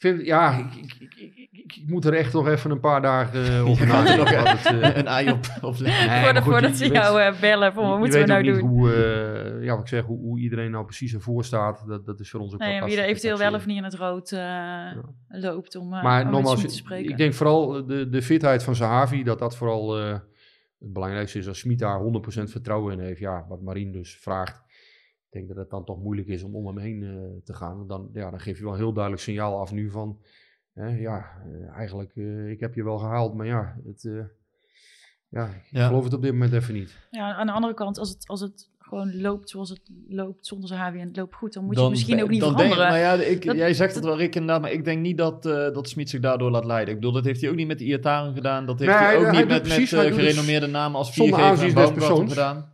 vind, 0.00 0.26
ja, 0.26 0.58
ik, 0.58 0.74
ik, 0.74 0.94
ik, 0.98 1.14
ik, 1.16 1.48
ik- 1.52 1.74
ik 1.76 1.82
moet 1.88 2.04
er 2.04 2.14
echt 2.14 2.32
nog 2.32 2.48
even 2.48 2.70
een 2.70 2.80
paar 2.80 3.02
dagen 3.02 3.44
eh, 3.46 3.68
over 3.68 3.86
nadenken. 3.94 4.82
eh, 4.82 4.96
een 4.96 5.06
ei 5.06 5.30
op, 5.30 5.44
op 5.60 5.78
leggen. 5.78 6.06
nee, 6.08 6.16
Voordat, 6.16 6.32
maar 6.32 6.42
goed, 6.42 6.52
voordat 6.52 6.70
je- 6.70 6.76
ze 6.84 6.90
weet- 6.92 7.02
jou 7.02 7.20
eh, 7.20 7.40
bellen 7.40 7.72
van 7.72 7.82
wat 7.84 7.92
je 7.92 7.98
moeten 7.98 8.20
we 8.20 8.26
nou 8.26 8.42
doen. 8.42 8.58
hoe, 8.60 8.92
eh, 8.94 9.64
ja, 9.64 9.70
wat 9.72 9.80
ik 9.80 9.88
zeg, 9.88 10.04
hoe, 10.04 10.18
hoe 10.18 10.38
iedereen 10.40 10.70
nou 10.70 10.84
precies 10.84 11.14
ervoor 11.14 11.44
staat. 11.44 11.84
Dat, 11.86 12.06
dat 12.06 12.20
is 12.20 12.30
voor 12.30 12.40
ons 12.40 12.52
ook 12.52 12.58
Nee, 12.60 12.82
wie 12.82 12.96
er 13.00 13.04
eventueel 13.04 13.38
wel 13.38 13.54
of 13.54 13.66
niet 13.66 13.76
in 13.76 13.84
het 13.84 13.94
rood 13.94 14.32
eh, 14.32 14.92
loopt 15.28 15.76
om, 15.76 15.92
uh, 15.94 16.02
Maar 16.02 16.24
om 16.24 16.30
nogmaals, 16.30 16.60
te 16.60 16.68
spreken. 16.68 17.10
ik 17.10 17.16
denk 17.16 17.34
vooral 17.34 17.86
de, 17.86 18.08
de 18.08 18.22
fitheid 18.22 18.62
van 18.62 18.74
Zahavi, 18.74 19.22
dat 19.22 19.38
dat 19.38 19.56
vooral 19.56 19.98
eh, 20.00 20.12
het 20.78 20.92
belangrijkste 20.92 21.38
is. 21.38 21.48
Als 21.48 21.58
Smit 21.58 21.78
daar 21.78 22.00
100% 22.00 22.50
vertrouwen 22.50 22.92
in 22.98 23.04
heeft, 23.04 23.20
ja, 23.20 23.44
wat 23.48 23.62
Marien 23.62 23.92
dus 23.92 24.18
vraagt. 24.20 24.62
Ik 25.30 25.36
denk 25.36 25.48
dat 25.48 25.56
het 25.56 25.70
dan 25.70 25.84
toch 25.84 26.02
moeilijk 26.02 26.28
is 26.28 26.42
om 26.42 26.54
om 26.56 26.66
hem 26.66 26.78
heen 26.78 27.02
eh, 27.02 27.42
te 27.44 27.54
gaan. 27.54 27.76
Want 27.76 27.88
dan, 27.88 28.10
ja, 28.12 28.30
dan 28.30 28.40
geef 28.40 28.56
je 28.58 28.64
wel 28.64 28.72
een 28.72 28.78
heel 28.78 28.92
duidelijk 28.92 29.22
signaal 29.22 29.58
af 29.60 29.72
nu 29.72 29.90
van, 29.90 30.18
hè, 30.74 30.86
ja, 30.98 31.26
eh, 31.44 31.68
eigenlijk, 31.76 32.12
eh, 32.16 32.50
ik 32.50 32.60
heb 32.60 32.74
je 32.74 32.84
wel 32.84 32.98
gehaald, 32.98 33.34
maar 33.34 33.46
ja, 33.46 33.76
het, 33.86 34.04
eh, 34.04 34.24
ja 35.28 35.46
ik 35.46 35.66
Ja. 35.70 35.86
geloof 35.86 36.04
het 36.04 36.12
op 36.14 36.22
dit 36.22 36.32
moment 36.32 36.52
even 36.52 36.74
niet. 36.74 36.98
Ja, 37.10 37.34
aan 37.34 37.46
de 37.46 37.52
andere 37.52 37.74
kant, 37.74 37.98
als 37.98 38.08
het, 38.08 38.28
als 38.28 38.40
het 38.40 38.68
gewoon 38.78 39.20
loopt 39.20 39.48
zoals 39.50 39.68
het 39.68 39.90
loopt 40.08 40.46
zonder 40.46 40.68
zijn 40.68 40.80
HW 40.80 40.94
en 40.98 41.06
het 41.06 41.16
loopt 41.16 41.34
goed, 41.34 41.52
dan 41.52 41.64
moet 41.64 41.78
je 41.78 41.88
misschien 41.88 42.22
ook 42.22 42.28
niet 42.28 42.40
dan 42.40 42.56
denk- 42.56 42.72
veranderen. 42.72 43.04
maar 43.06 43.18
ja, 43.18 43.24
ik, 43.24 43.44
Dat- 43.44 43.56
jij 43.56 43.74
zegt 43.74 43.94
het 43.94 44.04
wel, 44.04 44.16
Rick, 44.16 44.34
inderdaad. 44.34 44.60
Maar 44.60 44.72
ik 44.72 44.84
denk 44.84 45.00
niet 45.02 45.18
dat, 45.18 45.46
eh 45.46 45.52
dat 45.52 45.88
Smit 45.88 46.10
zich 46.10 46.20
daardoor 46.20 46.50
laat 46.50 46.64
leiden. 46.64 46.94
Ik 46.94 47.00
bedoel, 47.00 47.14
dat 47.14 47.24
heeft 47.24 47.40
hij 47.40 47.50
ook 47.50 47.56
niet 47.56 47.66
met 47.66 47.78
de 47.78 47.84
Iataren 47.84 48.34
gedaan. 48.34 48.66
Dat 48.66 48.78
heeft 48.78 48.90
Nee, 48.92 49.00
hij 49.00 49.16
ook 49.16 49.22
hij 49.24 49.32
niet 49.38 49.48
met, 49.48 49.62
met 49.68 49.76
het 49.90 50.14
gerenommeerde 50.14 50.66
namen 50.66 50.98
als 50.98 51.14
zonder 51.14 51.34
Viergever 51.38 51.50
aanzien 51.64 51.68
en 51.68 51.74
des 51.74 51.90
Baumgarten 51.94 52.28
gedaan. 52.28 52.72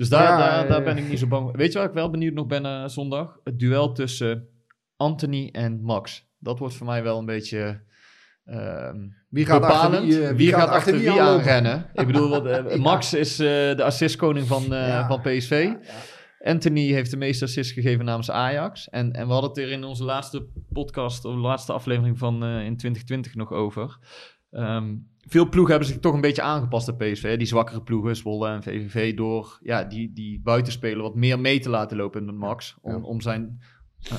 Dus 0.00 0.08
daar, 0.08 0.22
Ja, 0.22 0.38
daar, 0.38 0.68
daar 0.68 0.82
ben 0.82 0.96
ik 0.96 1.08
niet 1.08 1.18
zo 1.18 1.26
bang. 1.26 1.56
Weet 1.56 1.72
je 1.72 1.78
waar 1.78 1.88
ik 1.88 1.94
wel 1.94 2.10
benieuwd 2.10 2.34
nog 2.34 2.46
ben 2.46 2.66
eh, 2.66 2.86
zondag? 2.86 3.38
Het 3.44 3.58
duel 3.58 3.92
tussen 3.92 4.48
Anthony 4.96 5.48
en 5.52 5.82
Max. 5.82 6.26
Dat 6.38 6.58
wordt 6.58 6.74
voor 6.74 6.86
mij 6.86 7.02
wel 7.02 7.18
een 7.18 7.24
beetje 7.26 7.80
Wie 9.28 9.46
gaat 9.46 9.60
bepalend. 9.60 9.94
achter 9.94 10.26
wie, 10.28 10.36
wie, 10.36 10.52
gaat 10.52 10.68
achter 10.68 10.98
wie 10.98 11.20
aanrennen? 11.20 11.90
Ik 11.94 12.06
bedoel, 12.06 12.28
wat, 12.28 12.46
eh, 12.46 12.76
Max 12.90 13.14
is 13.14 13.38
eh, 13.38 13.46
de 13.76 13.82
assistkoning 13.84 14.46
van, 14.46 14.64
Ja. 14.68 15.06
van 15.06 15.20
PSV. 15.20 15.72
Anthony 16.44 16.92
heeft 16.92 17.10
de 17.10 17.16
meeste 17.16 17.44
assists 17.44 17.72
gegeven 17.72 18.04
namens 18.04 18.30
Ajax. 18.30 18.88
En, 18.88 19.12
en 19.12 19.26
we 19.26 19.32
hadden 19.32 19.50
het 19.50 19.58
er 19.58 19.70
in 19.70 19.84
onze 19.84 20.04
laatste 20.04 20.46
podcast, 20.72 21.24
of 21.24 21.34
laatste 21.34 21.72
aflevering 21.72 22.18
van 22.18 22.34
in 22.44 22.76
2020 22.76 23.34
nog 23.34 23.52
over. 23.52 23.98
Ehm, 24.50 24.94
veel 25.26 25.48
ploegen 25.48 25.70
hebben 25.70 25.92
zich 25.92 26.00
toch 26.00 26.14
een 26.14 26.20
beetje 26.20 26.42
aangepast 26.42 26.88
aan 26.88 26.96
PSV. 26.96 27.22
hè. 27.22 27.36
Die 27.36 27.46
zwakkere 27.46 27.82
ploegen, 27.82 28.16
Zwolle 28.16 28.48
en 28.48 28.62
VVV, 28.62 29.14
door 29.14 29.58
ja, 29.62 29.84
die, 29.84 30.12
die 30.12 30.40
buitenspeler 30.40 31.02
wat 31.02 31.14
meer 31.14 31.40
mee 31.40 31.60
te 31.60 31.70
laten 31.70 31.96
lopen 31.96 32.24
met 32.24 32.34
Max. 32.34 32.76
Om, 32.82 32.92
Ja. 32.92 32.98
om 32.98 33.20
zijn 33.20 33.60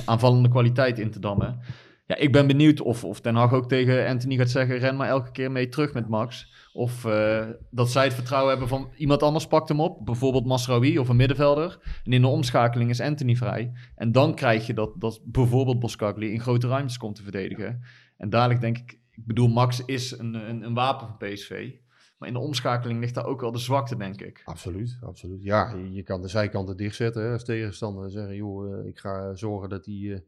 aanvallende 0.04 0.48
kwaliteit 0.48 0.98
in 0.98 1.10
te 1.10 1.18
dammen. 1.18 1.60
Ja, 2.06 2.16
ik 2.16 2.32
ben 2.32 2.46
benieuwd 2.46 2.80
of, 2.80 3.04
of 3.04 3.20
Ten 3.20 3.34
Hag 3.34 3.52
ook 3.52 3.68
tegen 3.68 4.06
Anthony 4.06 4.36
gaat 4.36 4.50
zeggen... 4.50 4.78
ren 4.78 4.96
maar 4.96 5.08
elke 5.08 5.30
keer 5.30 5.50
mee 5.50 5.68
terug 5.68 5.92
met 5.92 6.08
Max. 6.08 6.52
Of 6.72 7.04
eh, 7.04 7.44
dat 7.70 7.90
zij 7.90 8.04
het 8.04 8.14
vertrouwen 8.14 8.50
hebben 8.50 8.68
van 8.68 8.90
iemand 8.96 9.22
anders 9.22 9.46
pakt 9.46 9.68
hem 9.68 9.80
op. 9.80 10.06
Bijvoorbeeld 10.06 10.46
Masraoui 10.46 10.98
of 10.98 11.08
een 11.08 11.16
middenvelder. 11.16 11.78
En 12.04 12.12
in 12.12 12.20
de 12.20 12.26
omschakeling 12.28 12.90
is 12.90 13.00
Anthony 13.00 13.36
vrij. 13.36 13.72
En 13.94 14.12
dan 14.12 14.34
krijg 14.34 14.66
je 14.66 14.74
dat, 14.74 14.90
dat 15.00 15.20
bijvoorbeeld 15.24 15.78
Boskagli 15.78 16.32
in 16.32 16.40
grote 16.40 16.68
ruimtes 16.68 16.96
komt 16.98 17.14
te 17.14 17.22
verdedigen. 17.22 17.82
En 18.16 18.30
dadelijk 18.30 18.60
denk 18.60 18.78
ik... 18.78 19.00
Ik 19.16 19.26
bedoel, 19.26 19.48
Max 19.48 19.84
is 19.84 20.18
een, 20.18 20.34
een, 20.34 20.62
een 20.62 20.74
wapen 20.74 21.06
van 21.06 21.16
PSV. 21.16 21.72
Maar 22.18 22.30
in 22.30 22.36
de 22.36 22.46
omschakeling 22.46 23.00
ligt 23.00 23.14
daar 23.14 23.26
ook 23.26 23.40
wel 23.40 23.52
de 23.52 23.58
zwakte, 23.58 23.96
denk 23.96 24.20
ik. 24.20 24.42
Absoluut, 24.44 24.98
absoluut. 25.00 25.42
Ja, 25.42 25.74
je, 25.74 25.92
je 25.92 26.02
kan 26.02 26.22
de 26.22 26.28
zijkanten 26.28 26.76
dichtzetten 26.76 27.22
hè, 27.22 27.32
als 27.32 27.44
tegenstander. 27.44 28.04
en 28.04 28.10
Zeggen, 28.10 28.36
joh, 28.36 28.78
eh, 28.78 28.86
ik 28.86 28.98
ga 28.98 29.34
zorgen 29.34 29.68
dat 29.68 29.84
die, 29.84 30.14
eh, 30.14 30.20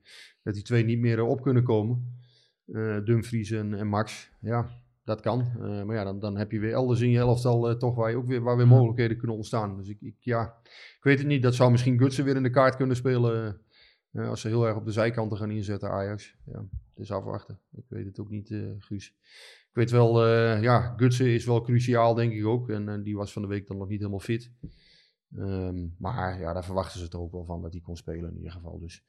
dat 0.42 0.54
die 0.54 0.62
twee 0.62 0.84
niet 0.84 0.98
meer 0.98 1.18
eh, 1.18 1.28
op 1.28 1.42
kunnen 1.42 1.62
komen. 1.62 2.22
Dumfries 3.04 3.50
en, 3.50 3.74
en 3.74 3.86
Max. 3.86 4.30
Ja, 4.40 4.68
dat 5.04 5.20
kan. 5.20 5.52
Maar 5.86 5.96
ja, 5.96 6.04
dan, 6.04 6.18
dan 6.18 6.36
heb 6.36 6.50
je 6.50 6.60
weer 6.60 6.72
elders 6.72 7.00
in 7.00 7.10
je 7.10 7.18
elftal 7.18 7.70
eh, 7.70 7.76
toch 7.76 7.94
waar, 7.94 8.10
je 8.10 8.16
ook 8.16 8.26
weer, 8.26 8.42
waar 8.42 8.56
weer 8.56 8.66
mogelijkheden 8.66 9.16
kunnen 9.16 9.36
ontstaan. 9.36 9.76
Dus 9.76 9.88
ik, 9.88 10.00
ik, 10.00 10.16
ja, 10.20 10.54
ik 10.96 11.02
weet 11.02 11.18
het 11.18 11.26
niet. 11.26 11.42
Dat 11.42 11.54
zou 11.54 11.70
misschien 11.70 11.98
Gutsen 11.98 12.24
weer 12.24 12.36
in 12.36 12.42
de 12.42 12.50
kaart 12.50 12.76
kunnen 12.76 12.96
spelen. 12.96 13.60
als 14.12 14.40
ze 14.40 14.48
heel 14.48 14.66
erg 14.66 14.76
op 14.76 14.84
de 14.84 14.92
zijkanten 14.92 15.38
gaan 15.38 15.50
inzetten, 15.50 15.90
Ajax. 15.90 16.36
Ja, 16.44 16.64
is 16.98 17.10
afwachten. 17.10 17.60
Ik 17.72 17.84
weet 17.88 18.04
het 18.04 18.18
ook 18.18 18.30
niet, 18.30 18.50
eh, 18.50 18.70
Guus. 18.78 19.16
Ik 19.68 19.70
weet 19.72 19.90
wel, 19.90 20.24
eh, 20.24 20.62
ja, 20.62 20.94
Gutsen 20.96 21.26
is 21.26 21.44
wel 21.44 21.62
cruciaal, 21.62 22.14
denk 22.14 22.32
ik 22.32 22.44
ook. 22.44 22.70
En, 22.70 22.88
en 22.88 23.02
die 23.02 23.16
was 23.16 23.32
van 23.32 23.42
de 23.42 23.48
week 23.48 23.66
dan 23.66 23.76
nog 23.76 23.88
niet 23.88 23.98
helemaal 23.98 24.20
fit. 24.20 24.52
Ehm, 25.36 25.86
maar 25.98 26.40
ja, 26.40 26.52
daar 26.52 26.64
verwachten 26.64 26.98
ze 26.98 27.04
het 27.04 27.14
ook 27.14 27.32
wel 27.32 27.44
van 27.44 27.62
dat 27.62 27.72
hij 27.72 27.80
kon 27.80 27.96
spelen 27.96 28.30
in 28.30 28.36
ieder 28.36 28.52
geval. 28.52 28.78
Dus 28.78 29.04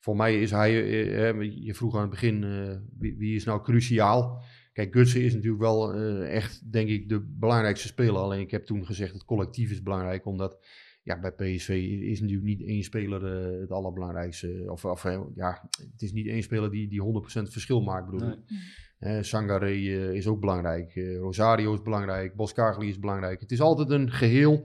voor 0.00 0.16
mij 0.16 0.40
is 0.40 0.50
hij, 0.50 0.70
eh, 0.70 1.28
eh, 1.28 1.64
je 1.64 1.74
vroeg 1.74 1.94
aan 1.94 2.00
het 2.00 2.10
begin, 2.10 2.44
eh, 2.44 2.76
wie, 2.98 3.34
is 3.34 3.44
nou 3.44 3.62
cruciaal? 3.62 4.42
Kijk, 4.72 4.92
Gutsen 4.92 5.22
is 5.22 5.34
natuurlijk 5.34 5.62
wel 5.62 5.94
eh, 5.94 6.34
echt, 6.34 6.72
denk 6.72 6.88
ik, 6.88 7.08
de 7.08 7.20
belangrijkste 7.20 7.86
speler. 7.86 8.16
Alleen 8.16 8.40
ik 8.40 8.50
heb 8.50 8.64
toen 8.64 8.86
gezegd, 8.86 9.12
het 9.12 9.24
collectief 9.24 9.70
is 9.70 9.82
belangrijk, 9.82 10.26
omdat 10.26 10.58
ja, 11.10 11.20
bij 11.20 11.32
PSV 11.32 11.68
is 12.02 12.20
natuurlijk 12.20 12.46
niet 12.46 12.62
één 12.62 12.82
speler 12.82 13.26
eh, 13.26 13.60
het 13.60 13.70
allerbelangrijkste. 13.70 14.64
Of, 14.66 14.84
of 14.84 15.04
eh, 15.04 15.20
ja, 15.34 15.68
het 15.92 16.02
is 16.02 16.12
niet 16.12 16.26
één 16.26 16.42
speler 16.42 16.70
die, 16.70 16.88
die 16.88 17.02
100% 17.02 17.50
verschil 17.50 17.80
maakt, 17.80 18.10
bedoel 18.10 18.28
ik. 18.30 18.38
Eh, 19.00 19.18
Sangare 19.20 19.66
eh, 19.66 20.12
is 20.12 20.26
ook 20.26 20.40
belangrijk. 20.40 20.96
Eh, 20.96 21.16
Rosario 21.16 21.74
is 21.74 21.82
belangrijk. 21.82 22.34
Boskagli 22.34 22.88
is 22.88 22.98
belangrijk. 22.98 23.40
Het 23.40 23.50
is 23.50 23.60
altijd 23.60 23.90
een 23.90 24.10
geheel. 24.10 24.64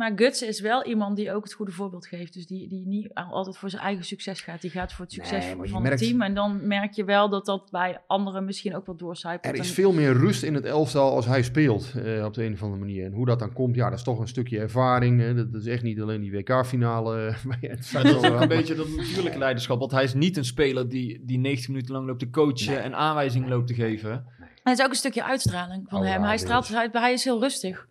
Maar 0.00 0.12
Gutsen 0.16 0.48
is 0.48 0.60
wel 0.60 0.84
iemand 0.84 1.16
die 1.16 1.32
ook 1.32 1.42
het 1.44 1.52
goede 1.52 1.72
voorbeeld 1.72 2.06
geeft. 2.06 2.32
Dus 2.34 2.46
die, 2.46 2.68
die 2.68 2.86
niet 2.86 3.14
altijd 3.14 3.56
voor 3.56 3.70
zijn 3.70 3.82
eigen 3.82 4.04
succes 4.04 4.40
gaat. 4.40 4.60
Die 4.60 4.70
gaat 4.70 4.92
voor 4.92 5.04
het 5.04 5.14
succes 5.14 5.44
Nee, 5.44 5.68
van 5.70 5.82
merkt- 5.82 6.00
het 6.00 6.08
team. 6.08 6.22
En 6.22 6.34
dan 6.34 6.66
merk 6.66 6.92
je 6.92 7.04
wel 7.04 7.28
dat 7.28 7.46
dat 7.46 7.68
bij 7.70 8.00
anderen 8.06 8.44
misschien 8.44 8.76
ook 8.76 8.86
wel 8.86 8.96
doorcijpelt. 8.96 9.54
Er 9.54 9.60
is 9.60 9.68
En- 9.68 9.74
veel 9.74 9.92
meer 9.92 10.12
rust 10.12 10.42
in 10.42 10.54
het 10.54 10.64
elftal 10.64 11.14
als 11.14 11.26
hij 11.26 11.42
speelt 11.42 11.92
eh, 12.04 12.24
op 12.24 12.34
de 12.34 12.44
een 12.44 12.52
of 12.52 12.62
andere 12.62 12.80
manier. 12.80 13.04
En 13.04 13.12
hoe 13.12 13.26
dat 13.26 13.38
dan 13.38 13.52
komt, 13.52 13.74
ja, 13.76 13.88
dat 13.90 13.98
is 13.98 14.04
toch 14.04 14.18
een 14.18 14.28
stukje 14.28 14.58
ervaring. 14.58 15.20
Hè. 15.20 15.34
Dat, 15.34 15.62
is 15.62 15.66
echt 15.66 15.82
niet 15.82 16.00
alleen 16.00 16.20
die 16.20 16.32
WK-finale. 16.32 17.26
eh, 17.26 17.60
dat 17.92 18.04
is 18.04 18.14
ook 18.14 18.40
een 18.40 18.48
beetje 18.48 18.74
dat 18.74 18.88
natuurlijke 18.88 19.38
leiderschap. 19.38 19.78
Want 19.78 19.90
hij 19.90 20.04
is 20.04 20.14
niet 20.14 20.36
een 20.36 20.44
speler 20.44 20.88
die, 20.88 21.22
die 21.24 21.38
90 21.38 21.68
minuten 21.68 21.94
lang 21.94 22.06
loopt 22.06 22.18
te 22.18 22.30
coachen 22.30 22.82
en 22.82 22.94
aanwijzingen 22.94 23.48
loopt 23.48 23.66
te 23.66 23.74
geven. 23.74 24.10
En 24.10 24.70
het 24.70 24.78
is 24.78 24.84
ook 24.84 24.90
een 24.90 24.96
stukje 24.96 25.24
uitstraling 25.24 25.88
van 25.88 25.98
Oh, 26.00 26.06
hem. 26.06 26.20
ja, 26.20 26.26
Hij 26.26 26.38
straalt 26.38 26.66
dus 26.66 26.76
uit, 26.76 26.92
maar 26.92 27.02
hij 27.02 27.12
is 27.12 27.24
heel 27.24 27.40
rustig. 27.40 27.88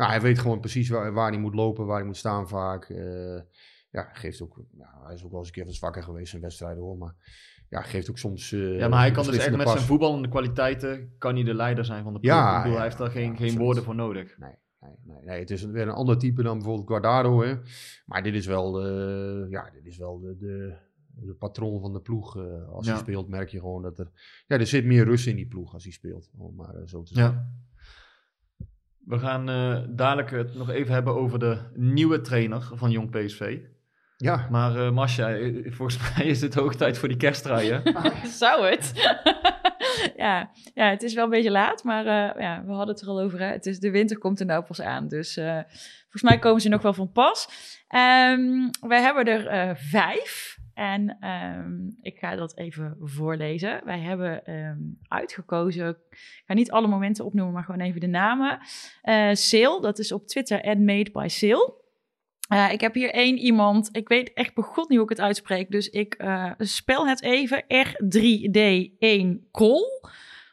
Nou, 0.00 0.12
hij 0.12 0.20
weet 0.20 0.38
gewoon 0.38 0.60
precies 0.60 0.88
waar, 0.88 1.12
waar 1.12 1.30
hij 1.30 1.40
moet 1.40 1.54
lopen, 1.54 1.86
waar 1.86 1.96
hij 1.96 2.06
moet 2.06 2.16
staan 2.16 2.48
vaak. 2.48 2.84
Eh, 2.88 3.40
ja, 3.90 4.02
geeft 4.12 4.42
ook, 4.42 4.62
ja, 4.78 5.00
hij 5.04 5.14
is 5.14 5.24
ook 5.24 5.30
wel 5.30 5.38
eens 5.38 5.48
een 5.48 5.54
keer 5.54 5.64
wat 5.64 5.74
zwakker 5.74 6.02
geweest 6.02 6.34
in 6.34 6.40
wedstrijden 6.40 6.82
hoor. 6.82 6.98
Maar 6.98 7.14
ja, 7.68 7.80
geeft 7.82 8.10
ook 8.10 8.18
soms. 8.18 8.52
eh, 8.52 8.78
Ja, 8.78 8.88
maar 8.88 8.98
hij 9.00 9.10
kan 9.10 9.24
dus 9.24 9.36
echt 9.36 9.50
met 9.50 9.62
pas. 9.64 9.72
zijn 9.72 9.84
voetballende 9.84 10.28
kwaliteiten, 10.28 11.14
kan 11.18 11.34
hij 11.34 11.44
de 11.44 11.54
leider 11.54 11.84
zijn 11.84 12.02
van 12.02 12.12
de 12.12 12.20
ploeg. 12.20 12.32
Ja, 12.32 12.48
ik 12.50 12.56
bedoel, 12.56 12.70
ja, 12.72 12.76
hij 12.76 12.86
heeft 12.86 12.98
daar 12.98 13.10
geen, 13.10 13.36
geen 13.36 13.58
woorden 13.58 13.82
voor 13.82 13.94
nodig. 13.94 14.38
Nee, 14.38 14.54
nee, 14.80 14.90
nee, 15.04 15.24
nee, 15.24 15.40
het 15.40 15.50
is 15.50 15.64
weer 15.64 15.82
een 15.82 15.88
ander 15.94 16.18
type 16.18 16.42
dan 16.42 16.56
bijvoorbeeld 16.58 16.86
Guardado. 16.88 17.42
Hè. 17.42 17.54
Maar 18.06 18.22
dit 18.22 18.34
is 18.34 18.46
wel, 18.46 18.86
ja, 19.48 19.70
dit 19.72 19.86
is 19.86 19.96
wel 19.98 20.18
de, 20.20 20.36
de, 20.36 20.76
de 21.14 21.34
patroon 21.34 21.80
van 21.80 21.92
de 21.92 22.00
ploeg. 22.00 22.36
eh, 22.36 22.68
als 22.72 22.86
Ja. 22.86 22.92
hij 22.92 23.00
speelt, 23.00 23.28
merk 23.28 23.48
je 23.48 23.58
gewoon 23.58 23.82
dat 23.82 23.98
er. 23.98 24.10
Ja, 24.46 24.58
er 24.58 24.66
zit 24.66 24.84
meer 24.84 25.04
rust 25.04 25.26
in 25.26 25.36
die 25.36 25.46
ploeg 25.48 25.72
als 25.72 25.82
hij 25.82 25.92
speelt. 25.92 26.30
Om 26.36 26.54
maar 26.54 26.74
zo 26.84 27.02
te 27.02 27.14
zeggen. 27.14 27.34
Ja. 27.34 27.68
We 29.10 29.18
gaan 29.18 29.48
eh, 29.48 29.76
dadelijk 29.88 30.30
het 30.30 30.54
nog 30.54 30.70
even 30.70 30.92
hebben 30.92 31.14
over 31.14 31.38
de 31.38 31.58
nieuwe 31.74 32.20
trainer 32.20 32.68
van 32.74 32.90
Jong 32.90 33.10
PSV. 33.10 33.58
Ja, 34.16 34.46
Maar 34.50 34.76
eh 34.76 34.90
Masja, 34.90 35.34
eh, 35.34 35.72
volgens 35.72 35.98
mij 36.16 36.26
is 36.26 36.40
het 36.40 36.54
hoog 36.54 36.74
tijd 36.74 36.98
voor 36.98 37.08
die 37.08 37.16
kersttrui, 37.16 37.70
hè? 37.72 37.80
Zou 38.42 38.66
het? 38.66 38.92
ja, 40.16 40.50
ja, 40.74 40.90
het 40.90 41.02
is 41.02 41.14
wel 41.14 41.24
een 41.24 41.30
beetje 41.30 41.50
laat, 41.50 41.84
maar 41.84 42.06
eh, 42.06 42.42
ja, 42.42 42.62
we 42.66 42.72
hadden 42.72 42.94
het 42.94 43.02
er 43.02 43.08
al 43.08 43.20
over. 43.20 43.38
Hè? 43.38 43.46
Het 43.46 43.66
is, 43.66 43.78
de 43.78 43.90
winter 43.90 44.18
komt 44.18 44.40
er 44.40 44.46
nou 44.46 44.64
pas 44.64 44.80
aan, 44.80 45.08
dus 45.08 45.36
eh, 45.36 45.60
volgens 46.00 46.22
mij 46.22 46.38
komen 46.38 46.60
ze 46.60 46.68
nog 46.68 46.82
wel 46.82 46.94
van 46.94 47.12
pas. 47.12 47.48
Ehm 47.88 48.68
wij 48.80 49.00
hebben 49.00 49.24
er 49.24 49.46
eh, 49.46 49.70
vijf 49.74 50.58
en 50.74 51.16
ehm, 51.20 51.88
ik 52.00 52.18
ga 52.18 52.36
dat 52.36 52.56
even 52.56 52.96
voorlezen. 53.00 53.80
Wij 53.84 53.98
hebben 53.98 54.44
ehm, 54.44 54.78
uitgekozen, 55.08 55.88
ik 55.88 56.42
ga 56.46 56.54
niet 56.54 56.70
alle 56.70 56.86
momenten 56.86 57.24
opnoemen, 57.24 57.54
maar 57.54 57.64
gewoon 57.64 57.80
even 57.80 58.00
de 58.00 58.06
namen. 58.06 58.58
Eh 59.02 59.30
Sale, 59.32 59.80
dat 59.80 59.98
is 59.98 60.12
op 60.12 60.26
Twitter, 60.26 60.78
made 60.78 61.10
by 61.10 61.26
Sale. 61.28 61.78
Eh, 62.48 62.72
ik 62.72 62.80
heb 62.80 62.94
hier 62.94 63.10
één 63.10 63.38
iemand, 63.38 63.88
ik 63.92 64.08
weet 64.08 64.32
echt 64.32 64.54
begot 64.54 64.88
niet 64.88 64.98
hoe 64.98 65.10
ik 65.10 65.16
het 65.16 65.26
uitspreek, 65.26 65.70
dus 65.70 65.88
ik 65.88 66.14
eh, 66.14 66.52
spel 66.58 67.08
het 67.08 67.22
even. 67.22 67.64
R3D1 67.64 69.50
Kol. 69.50 69.82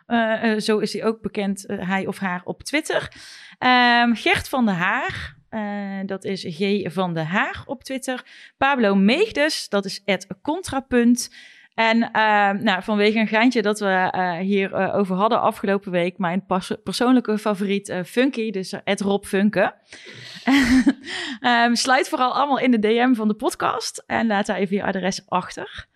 Eh, 0.05 0.51
eh, 0.51 0.59
zo 0.59 0.77
is 0.77 0.93
hij 0.93 1.05
ook 1.05 1.21
bekend, 1.21 1.63
hij 1.67 2.07
of 2.07 2.17
haar, 2.17 2.41
op 2.43 2.63
Twitter. 2.63 3.11
Ehm, 3.57 4.13
Gert 4.13 4.49
van 4.49 4.65
der 4.65 4.73
Haar, 4.73 5.36
eh, 5.57 6.07
dat 6.07 6.23
is 6.23 6.45
G 6.49 6.93
van 6.93 7.13
der 7.13 7.23
Haar 7.23 7.63
op 7.65 7.83
Twitter. 7.83 8.25
Pablo 8.57 8.95
Meegdes, 8.95 9.69
dat 9.69 9.85
is 9.85 10.01
het 10.05 10.27
contrapunt. 10.41 11.29
En 11.77 12.11
ehm, 12.11 12.63
nou, 12.63 12.83
vanwege 12.83 13.19
een 13.19 13.27
geintje 13.27 13.61
dat 13.61 13.79
we 13.79 14.09
eh, 14.11 14.37
hier 14.37 14.73
eh, 14.73 14.95
over 14.95 15.15
hadden 15.15 15.41
afgelopen 15.41 15.91
week, 15.91 16.17
mijn 16.17 16.45
persoonlijke 16.83 17.37
favoriet 17.37 17.89
eh, 17.89 18.03
Funky, 18.03 18.51
dus 18.51 18.73
uh, 18.73 18.79
Rob 18.83 19.23
Funke. 19.23 19.73
Ehm, 21.39 21.75
sluit 21.75 22.09
vooral 22.09 22.33
allemaal 22.33 22.59
in 22.59 22.71
de 22.71 22.79
DM 22.79 23.13
van 23.13 23.27
de 23.27 23.33
podcast 23.33 24.03
en 24.07 24.27
laat 24.27 24.45
daar 24.45 24.57
even 24.57 24.75
je 24.75 24.83
adres 24.83 25.21
achter. 25.27 25.87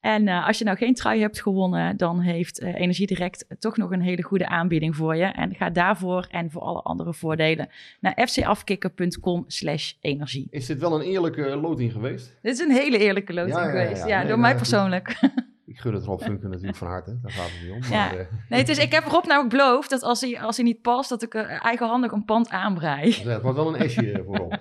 En 0.00 0.28
eh, 0.28 0.46
als 0.46 0.58
je 0.58 0.64
nou 0.64 0.76
geen 0.76 0.94
trui 0.94 1.20
hebt 1.20 1.42
gewonnen, 1.42 1.96
dan 1.96 2.20
heeft 2.20 2.58
eh, 2.58 2.74
Energie 2.74 3.06
Direct 3.06 3.46
toch 3.58 3.76
nog 3.76 3.90
een 3.90 4.00
hele 4.00 4.22
goede 4.22 4.48
aanbieding 4.48 4.96
voor 4.96 5.16
je. 5.16 5.24
En 5.24 5.54
ga 5.54 5.70
daarvoor 5.70 6.26
en 6.30 6.50
voor 6.50 6.62
alle 6.62 6.80
andere 6.82 7.14
voordelen 7.14 7.68
naar 8.00 8.26
fcafkikker.com 8.26 9.44
slash 9.46 9.92
energie. 10.00 10.46
is 10.50 10.66
dit 10.66 10.78
wel 10.78 10.94
een 10.94 11.06
eerlijke 11.06 11.56
loting 11.56 11.92
geweest? 11.92 12.38
Dit 12.42 12.52
is 12.52 12.60
een 12.60 12.70
hele 12.70 12.98
eerlijke 12.98 13.32
loting 13.34 13.56
Ja, 13.56 13.62
ja, 13.64 13.72
ja, 13.74 13.80
geweest. 13.82 14.06
ja. 14.06 14.06
Nee, 14.06 14.16
door 14.18 14.26
nou, 14.28 14.40
mij 14.40 14.50
goed. 14.50 14.58
persoonlijk. 14.58 15.16
Ik 15.66 15.78
gun 15.78 15.94
het 15.94 16.04
Rob 16.04 16.20
Funke 16.22 16.48
natuurlijk 16.48 16.76
van 16.76 16.88
harte. 16.88 17.18
Daar 17.22 17.30
gaat 17.32 17.50
het 17.50 17.62
niet 17.62 17.72
om. 17.84 17.90
Maar, 17.90 18.16
eh, 18.18 18.26
Nee, 18.48 18.60
het 18.60 18.68
is, 18.68 18.78
ik 18.78 18.92
heb 18.92 19.04
Rob 19.04 19.24
namelijk 19.26 19.50
beloofd 19.56 19.90
dat 19.90 20.02
als 20.02 20.20
hij, 20.20 20.40
als 20.40 20.56
hij 20.56 20.64
niet 20.64 20.82
past, 20.82 21.08
dat 21.08 21.22
ik 21.22 21.34
eh, 21.34 21.64
eigenhandig 21.64 22.12
een 22.12 22.24
pand 22.24 22.48
aanbrei. 22.50 23.12
het 23.14 23.42
wordt 23.42 23.56
wel 23.56 23.74
een 23.74 23.80
esje 23.84 24.12
eh, 24.12 24.24
voor 24.24 24.36
Rob. 24.36 24.52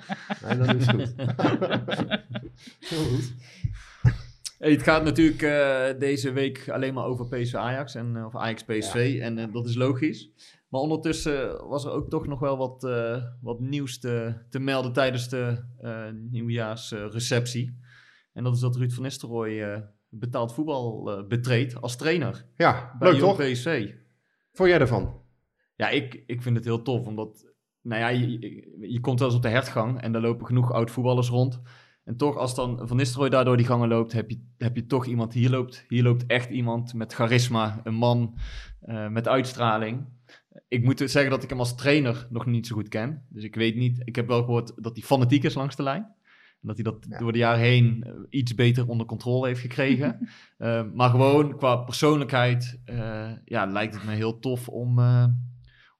Nee, 0.47 0.57
dat 0.57 0.75
is 0.75 0.87
goed. 0.87 1.13
Heel 2.89 3.03
goed. 3.03 3.33
Hey, 4.59 4.71
het 4.71 4.83
gaat 4.83 5.03
natuurlijk 5.03 5.41
eh, 5.41 5.99
deze 5.99 6.31
week 6.31 6.69
alleen 6.69 6.93
maar 6.93 7.05
over 7.05 7.27
PSV 7.27 7.53
Ajax 7.55 7.95
en 7.95 8.15
eh, 8.15 8.25
of 8.25 8.35
Ajax 8.35 8.63
PSV 8.63 9.19
en 9.21 9.37
eh, 9.37 9.53
dat 9.53 9.67
is 9.67 9.75
logisch. 9.75 10.31
Maar 10.69 10.81
ondertussen 10.81 11.67
was 11.67 11.85
er 11.85 11.91
ook 11.91 12.09
toch 12.09 12.27
nog 12.27 12.39
wel 12.39 12.57
wat, 12.57 12.81
wat 13.41 13.59
nieuws 13.59 13.99
te, 13.99 14.33
te 14.49 14.59
melden 14.59 14.93
tijdens 14.93 15.29
de 15.29 15.63
nieuwjaarsreceptie. 16.31 17.79
en 18.33 18.43
dat 18.43 18.53
is 18.55 18.59
dat 18.59 18.75
Ruud 18.75 18.91
van 18.91 19.03
Nistelrooy 19.03 19.83
betaald 20.09 20.53
voetbal 20.53 21.03
betreedt 21.27 21.81
als 21.81 21.95
trainer 21.97 22.45
Ja, 22.55 22.95
bij 22.99 23.11
leuk 23.11 23.19
toch? 23.19 23.37
PSV. 23.37 23.91
Vond 24.51 24.69
jij 24.69 24.79
ervan? 24.79 25.21
Ja, 25.75 25.89
ik, 25.89 26.23
ik 26.25 26.41
vind 26.41 26.55
het 26.55 26.65
heel 26.65 26.81
tof, 26.81 27.05
omdat 27.05 27.53
nou 27.81 28.01
ja, 28.01 28.07
je, 28.07 28.39
je- 28.39 28.77
je 28.91 28.99
komt 28.99 29.19
wel 29.19 29.27
eens 29.27 29.37
op 29.37 29.43
de 29.43 29.49
hertgang 29.49 30.01
en 30.01 30.11
daar 30.11 30.21
lopen 30.21 30.45
genoeg 30.45 30.71
oud-voetballers 30.71 31.29
rond. 31.29 31.61
En 32.09 32.17
toch, 32.17 32.37
als 32.37 32.55
dan 32.55 32.79
Van 32.87 32.97
Nistelrooy 32.97 33.29
daar 33.29 33.45
door 33.45 33.57
die 33.57 33.65
gangen 33.65 33.87
loopt, 33.87 34.11
heb 34.11 34.29
je, 34.29 34.39
heb 34.57 34.75
je 34.75 34.85
toch 34.85 35.05
iemand, 35.05 35.33
hier 35.33 35.49
loopt, 35.49 35.85
hier 35.87 36.03
loopt 36.03 36.25
echt 36.25 36.49
iemand 36.49 36.93
met 36.93 37.13
charisma, 37.13 37.81
een 37.83 37.93
man 37.93 38.37
eh, 38.81 39.07
met 39.07 39.27
uitstraling. 39.27 40.05
Ik 40.67 40.83
moet 40.83 40.97
dus 40.97 41.11
zeggen 41.11 41.31
dat 41.31 41.43
ik 41.43 41.49
hem 41.49 41.59
als 41.59 41.75
trainer 41.75 42.27
nog 42.29 42.45
niet 42.45 42.67
zo 42.67 42.75
goed 42.75 42.87
ken. 42.87 43.25
Dus 43.29 43.43
ik 43.43 43.55
weet 43.55 43.75
niet, 43.75 44.01
ik 44.03 44.15
heb 44.15 44.27
wel 44.27 44.43
gehoord 44.43 44.83
dat 44.83 44.93
hij 44.95 45.03
fanatiek 45.05 45.43
is 45.43 45.53
langs 45.53 45.75
de 45.75 45.83
lijn. 45.83 46.01
En 46.61 46.67
dat 46.67 46.75
hij 46.75 46.83
dat 46.83 47.05
Ja. 47.09 47.17
door 47.17 47.31
de 47.31 47.37
jaren 47.37 47.59
heen 47.59 48.03
eh, 48.03 48.13
iets 48.29 48.55
beter 48.55 48.87
onder 48.87 49.05
controle 49.05 49.47
heeft 49.47 49.61
gekregen. 49.61 50.17
Eh, 50.57 50.83
maar 50.93 51.09
gewoon 51.09 51.57
qua 51.57 51.75
persoonlijkheid 51.75 52.79
ja, 53.45 53.65
lijkt 53.65 53.93
het 53.93 54.03
me 54.03 54.11
heel 54.11 54.39
tof 54.39 54.69
om, 54.69 54.99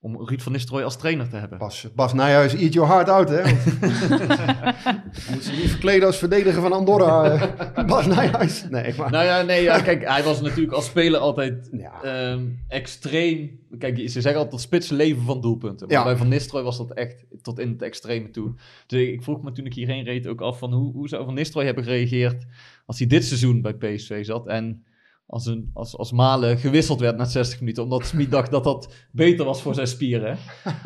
om 0.02 0.28
Ruud 0.28 0.42
van 0.42 0.52
Nistelrooy 0.52 0.84
als 0.84 0.98
trainer 0.98 1.30
te 1.30 1.36
hebben. 1.36 1.58
Bas, 1.58 1.88
Bas 1.96 2.14
Nijhuis, 2.14 2.54
eat 2.56 2.74
your 2.74 2.90
heart 2.90 3.10
out, 3.10 3.30
hè? 3.30 3.42
Want- 3.42 3.66
Moet 5.32 5.44
ze 5.44 5.52
niet 5.52 5.70
verkleden 5.70 6.08
als 6.08 6.18
verdediger 6.18 6.62
van 6.62 6.72
Andorra, 6.74 7.24
eh, 7.32 7.86
Bas 7.86 8.06
Nijhuis. 8.06 8.66
Nee, 8.70 8.94
maar... 8.98 9.12
Nou 9.12 9.26
ja, 9.26 9.42
nee, 9.42 9.64
ja, 9.64 9.80
kijk, 9.82 10.08
hij 10.08 10.24
was 10.24 10.42
natuurlijk 10.42 10.72
als 10.74 10.86
speler 10.86 11.20
altijd 11.20 11.70
Ja. 11.72 12.02
ehm, 12.04 12.44
extreem. 12.68 13.60
Kijk, 13.78 13.98
ze 13.98 14.08
zeggen 14.08 14.34
altijd 14.34 14.52
dat 14.52 14.62
spitsen 14.62 14.96
leven 14.96 15.22
van 15.24 15.42
doelpunten. 15.42 15.88
Maar 15.88 15.98
Ja. 15.98 16.04
bij 16.04 16.16
Van 16.16 16.28
Nistelrooy 16.28 16.64
was 16.64 16.78
dat 16.78 16.92
echt 16.94 17.26
tot 17.42 17.60
in 17.60 17.70
het 17.70 17.82
extreme 17.82 18.30
toe. 18.30 18.54
Dus 18.88 19.00
ik, 19.02 19.10
ik 19.14 19.24
vroeg 19.24 19.42
me 19.42 19.52
toen 19.52 19.66
ik 19.66 19.74
hierheen 19.74 20.04
reed 20.04 20.28
ook 20.28 20.42
af 20.42 20.58
van 20.58 20.74
hoe, 20.74 20.94
hoe 20.94 21.08
zou 21.08 21.26
Van 21.26 21.34
Nistelrooy 21.34 21.66
hebben 21.66 21.84
gereageerd 21.84 22.46
als 22.86 22.98
hij 23.00 23.08
dit 23.08 23.26
seizoen 23.26 23.62
bij 23.62 23.74
PSV 23.74 24.26
zat 24.26 24.48
en 24.48 24.84
als, 25.30 25.46
een, 25.46 25.70
als, 25.74 25.98
als 25.98 26.12
Malen 26.12 26.58
gewisseld 26.58 27.00
werd 27.00 27.18
na 27.18 27.26
60 27.26 27.60
minuten, 27.60 27.84
omdat 27.84 28.06
Smit 28.06 28.32
dacht 28.32 28.52
dat 28.52 28.64
dat 28.64 28.94
beter 29.12 29.46
was 29.46 29.62
voor 29.62 29.74
zijn 29.74 29.88
spieren. 29.88 30.38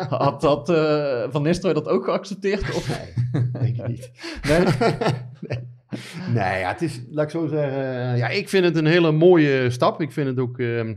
Had 0.09 0.41
dat, 0.41 0.69
eh, 0.69 1.23
Van 1.29 1.41
Nistelrooy 1.41 1.83
dat 1.83 1.93
ook 1.93 2.03
geaccepteerd? 2.03 2.75
Of? 2.75 2.87
Nee, 3.31 3.51
denk 3.51 3.77
ik 3.77 3.87
niet. 3.87 4.11
Nee? 4.47 4.59
nee. 5.47 5.71
Nee, 6.33 6.59
ja, 6.59 6.71
het 6.71 6.81
is, 6.81 7.01
laat 7.09 7.25
ik 7.25 7.31
zo 7.31 7.47
zeggen, 7.47 8.11
eh, 8.11 8.17
ja, 8.17 8.27
ik 8.27 8.49
vind 8.49 8.65
het 8.65 8.75
een 8.75 8.85
hele 8.85 9.11
mooie 9.11 9.69
stap. 9.69 10.01
Ik 10.01 10.11
vind 10.11 10.27
het 10.27 10.39
ook, 10.39 10.59
ehm, 10.59 10.93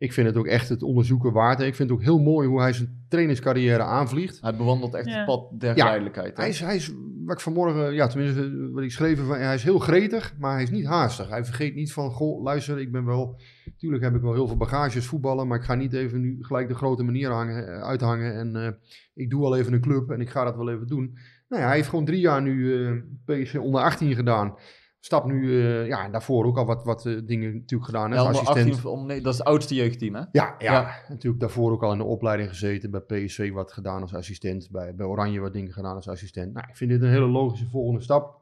ik 0.00 0.12
vind 0.12 0.26
het 0.26 0.36
ook 0.36 0.46
echt 0.46 0.68
het 0.68 0.82
onderzoeken 0.82 1.32
waard. 1.32 1.60
En 1.60 1.66
ik 1.66 1.74
vind 1.74 1.90
het 1.90 1.98
ook 1.98 2.04
heel 2.04 2.18
mooi 2.18 2.48
hoe 2.48 2.60
hij 2.60 2.72
zijn 2.72 3.04
trainingscarrière 3.08 3.82
aanvliegt. 3.82 4.40
Hij 4.40 4.56
bewandelt 4.56 4.94
echt 4.94 5.06
Ja. 5.08 5.16
het 5.16 5.26
pad 5.26 5.60
der 5.60 5.74
geleidelijkheid. 5.74 6.36
hè? 6.36 6.42
Hij 6.42 6.50
is, 6.50 6.60
hij 6.60 6.76
is, 6.76 6.92
wat 7.24 7.34
ik 7.34 7.40
vanmorgen, 7.40 7.94
ja, 7.94 8.06
tenminste, 8.06 8.70
wat 8.72 8.82
ik 8.82 8.90
schreef, 8.90 9.18
van, 9.26 9.36
hij 9.36 9.54
is 9.54 9.62
heel 9.62 9.78
gretig, 9.78 10.34
maar 10.38 10.52
hij 10.52 10.62
is 10.62 10.70
niet 10.70 10.86
haastig. 10.86 11.28
Hij 11.28 11.44
vergeet 11.44 11.74
niet 11.74 11.92
van, 11.92 12.10
goh, 12.10 12.42
luister, 12.42 12.78
ik 12.80 12.92
ben 12.92 13.04
wel, 13.04 13.40
natuurlijk 13.64 14.02
heb 14.02 14.14
ik 14.14 14.20
wel 14.20 14.32
heel 14.34 14.46
veel 14.46 14.56
bagages 14.56 15.06
voetballen, 15.06 15.46
maar 15.48 15.58
ik 15.58 15.64
ga 15.64 15.74
niet 15.74 15.92
even 15.92 16.20
nu 16.20 16.36
gelijk 16.40 16.68
de 16.68 16.74
grote 16.74 17.02
manier 17.02 17.30
hangen, 17.30 17.68
eh, 17.68 17.82
uithangen 17.82 18.34
en 18.34 18.56
eh, 18.64 18.72
ik 19.14 19.30
doe 19.30 19.44
al 19.44 19.56
even 19.56 19.72
een 19.72 19.80
club 19.80 20.10
en 20.10 20.20
ik 20.20 20.30
ga 20.30 20.44
dat 20.44 20.56
wel 20.56 20.70
even 20.70 20.86
doen. 20.86 21.18
Nou 21.48 21.62
ja, 21.62 21.68
hij 21.68 21.76
heeft 21.76 21.88
gewoon 21.88 22.04
drie 22.04 22.20
jaar 22.20 22.42
nu 22.42 22.84
eh 22.84 22.92
PSV 23.24 23.54
onder 23.54 23.80
18 23.80 24.14
gedaan. 24.14 24.54
Stap 25.02 25.24
nu, 25.24 25.62
eh, 25.62 25.86
ja, 25.86 26.08
daarvoor 26.08 26.44
ook 26.44 26.56
al 26.58 26.66
wat, 26.66 26.84
wat 26.84 27.06
eh, 27.06 27.18
dingen 27.24 27.54
natuurlijk 27.54 27.84
gedaan. 27.90 28.10
hè, 28.10 28.16
Ja, 28.16 28.22
als 28.22 28.38
assistent. 28.38 28.74
18 28.74 28.90
om, 28.90 29.06
nee, 29.06 29.20
dat 29.20 29.32
is 29.32 29.38
het 29.38 29.46
oudste 29.48 29.74
jeugdteam, 29.74 30.14
hè? 30.14 30.20
Ja, 30.20 30.54
ja, 30.58 30.72
Ja. 30.72 30.94
natuurlijk 31.08 31.40
daarvoor 31.40 31.72
ook 31.72 31.82
al 31.82 31.92
in 31.92 31.98
de 31.98 32.04
opleiding 32.04 32.48
gezeten. 32.48 32.90
Bij 32.90 33.00
PSV 33.00 33.50
wat 33.52 33.72
gedaan 33.72 34.00
als 34.02 34.14
assistent. 34.14 34.68
Bij, 34.70 34.94
bij 34.94 35.06
Oranje 35.06 35.40
wat 35.40 35.52
dingen 35.52 35.72
gedaan 35.72 35.94
als 35.94 36.08
assistent. 36.08 36.52
Nou, 36.54 36.66
ik 36.68 36.76
vind 36.76 36.90
dit 36.90 37.02
een 37.02 37.08
hele 37.10 37.26
logische 37.26 37.68
volgende 37.68 38.00
stap. 38.02 38.38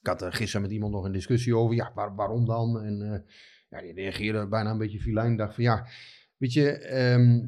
Ik 0.00 0.06
had 0.06 0.22
er 0.22 0.32
gisteren 0.32 0.62
met 0.62 0.70
iemand 0.70 0.92
nog 0.92 1.04
een 1.04 1.12
discussie 1.12 1.56
over. 1.56 1.74
Ja, 1.74 1.92
waar- 1.94 2.14
waarom 2.14 2.44
dan? 2.46 2.82
En 2.82 3.02
eh, 3.02 3.18
ja, 3.68 3.80
die 3.86 3.94
reageerde 3.94 4.48
bijna 4.48 4.70
een 4.70 4.78
beetje 4.78 5.00
filijn. 5.00 5.36
dacht 5.36 5.54
van 5.54 5.64
ja, 5.64 5.86
weet 6.36 6.52
je, 6.52 6.70
ehm, 6.78 7.40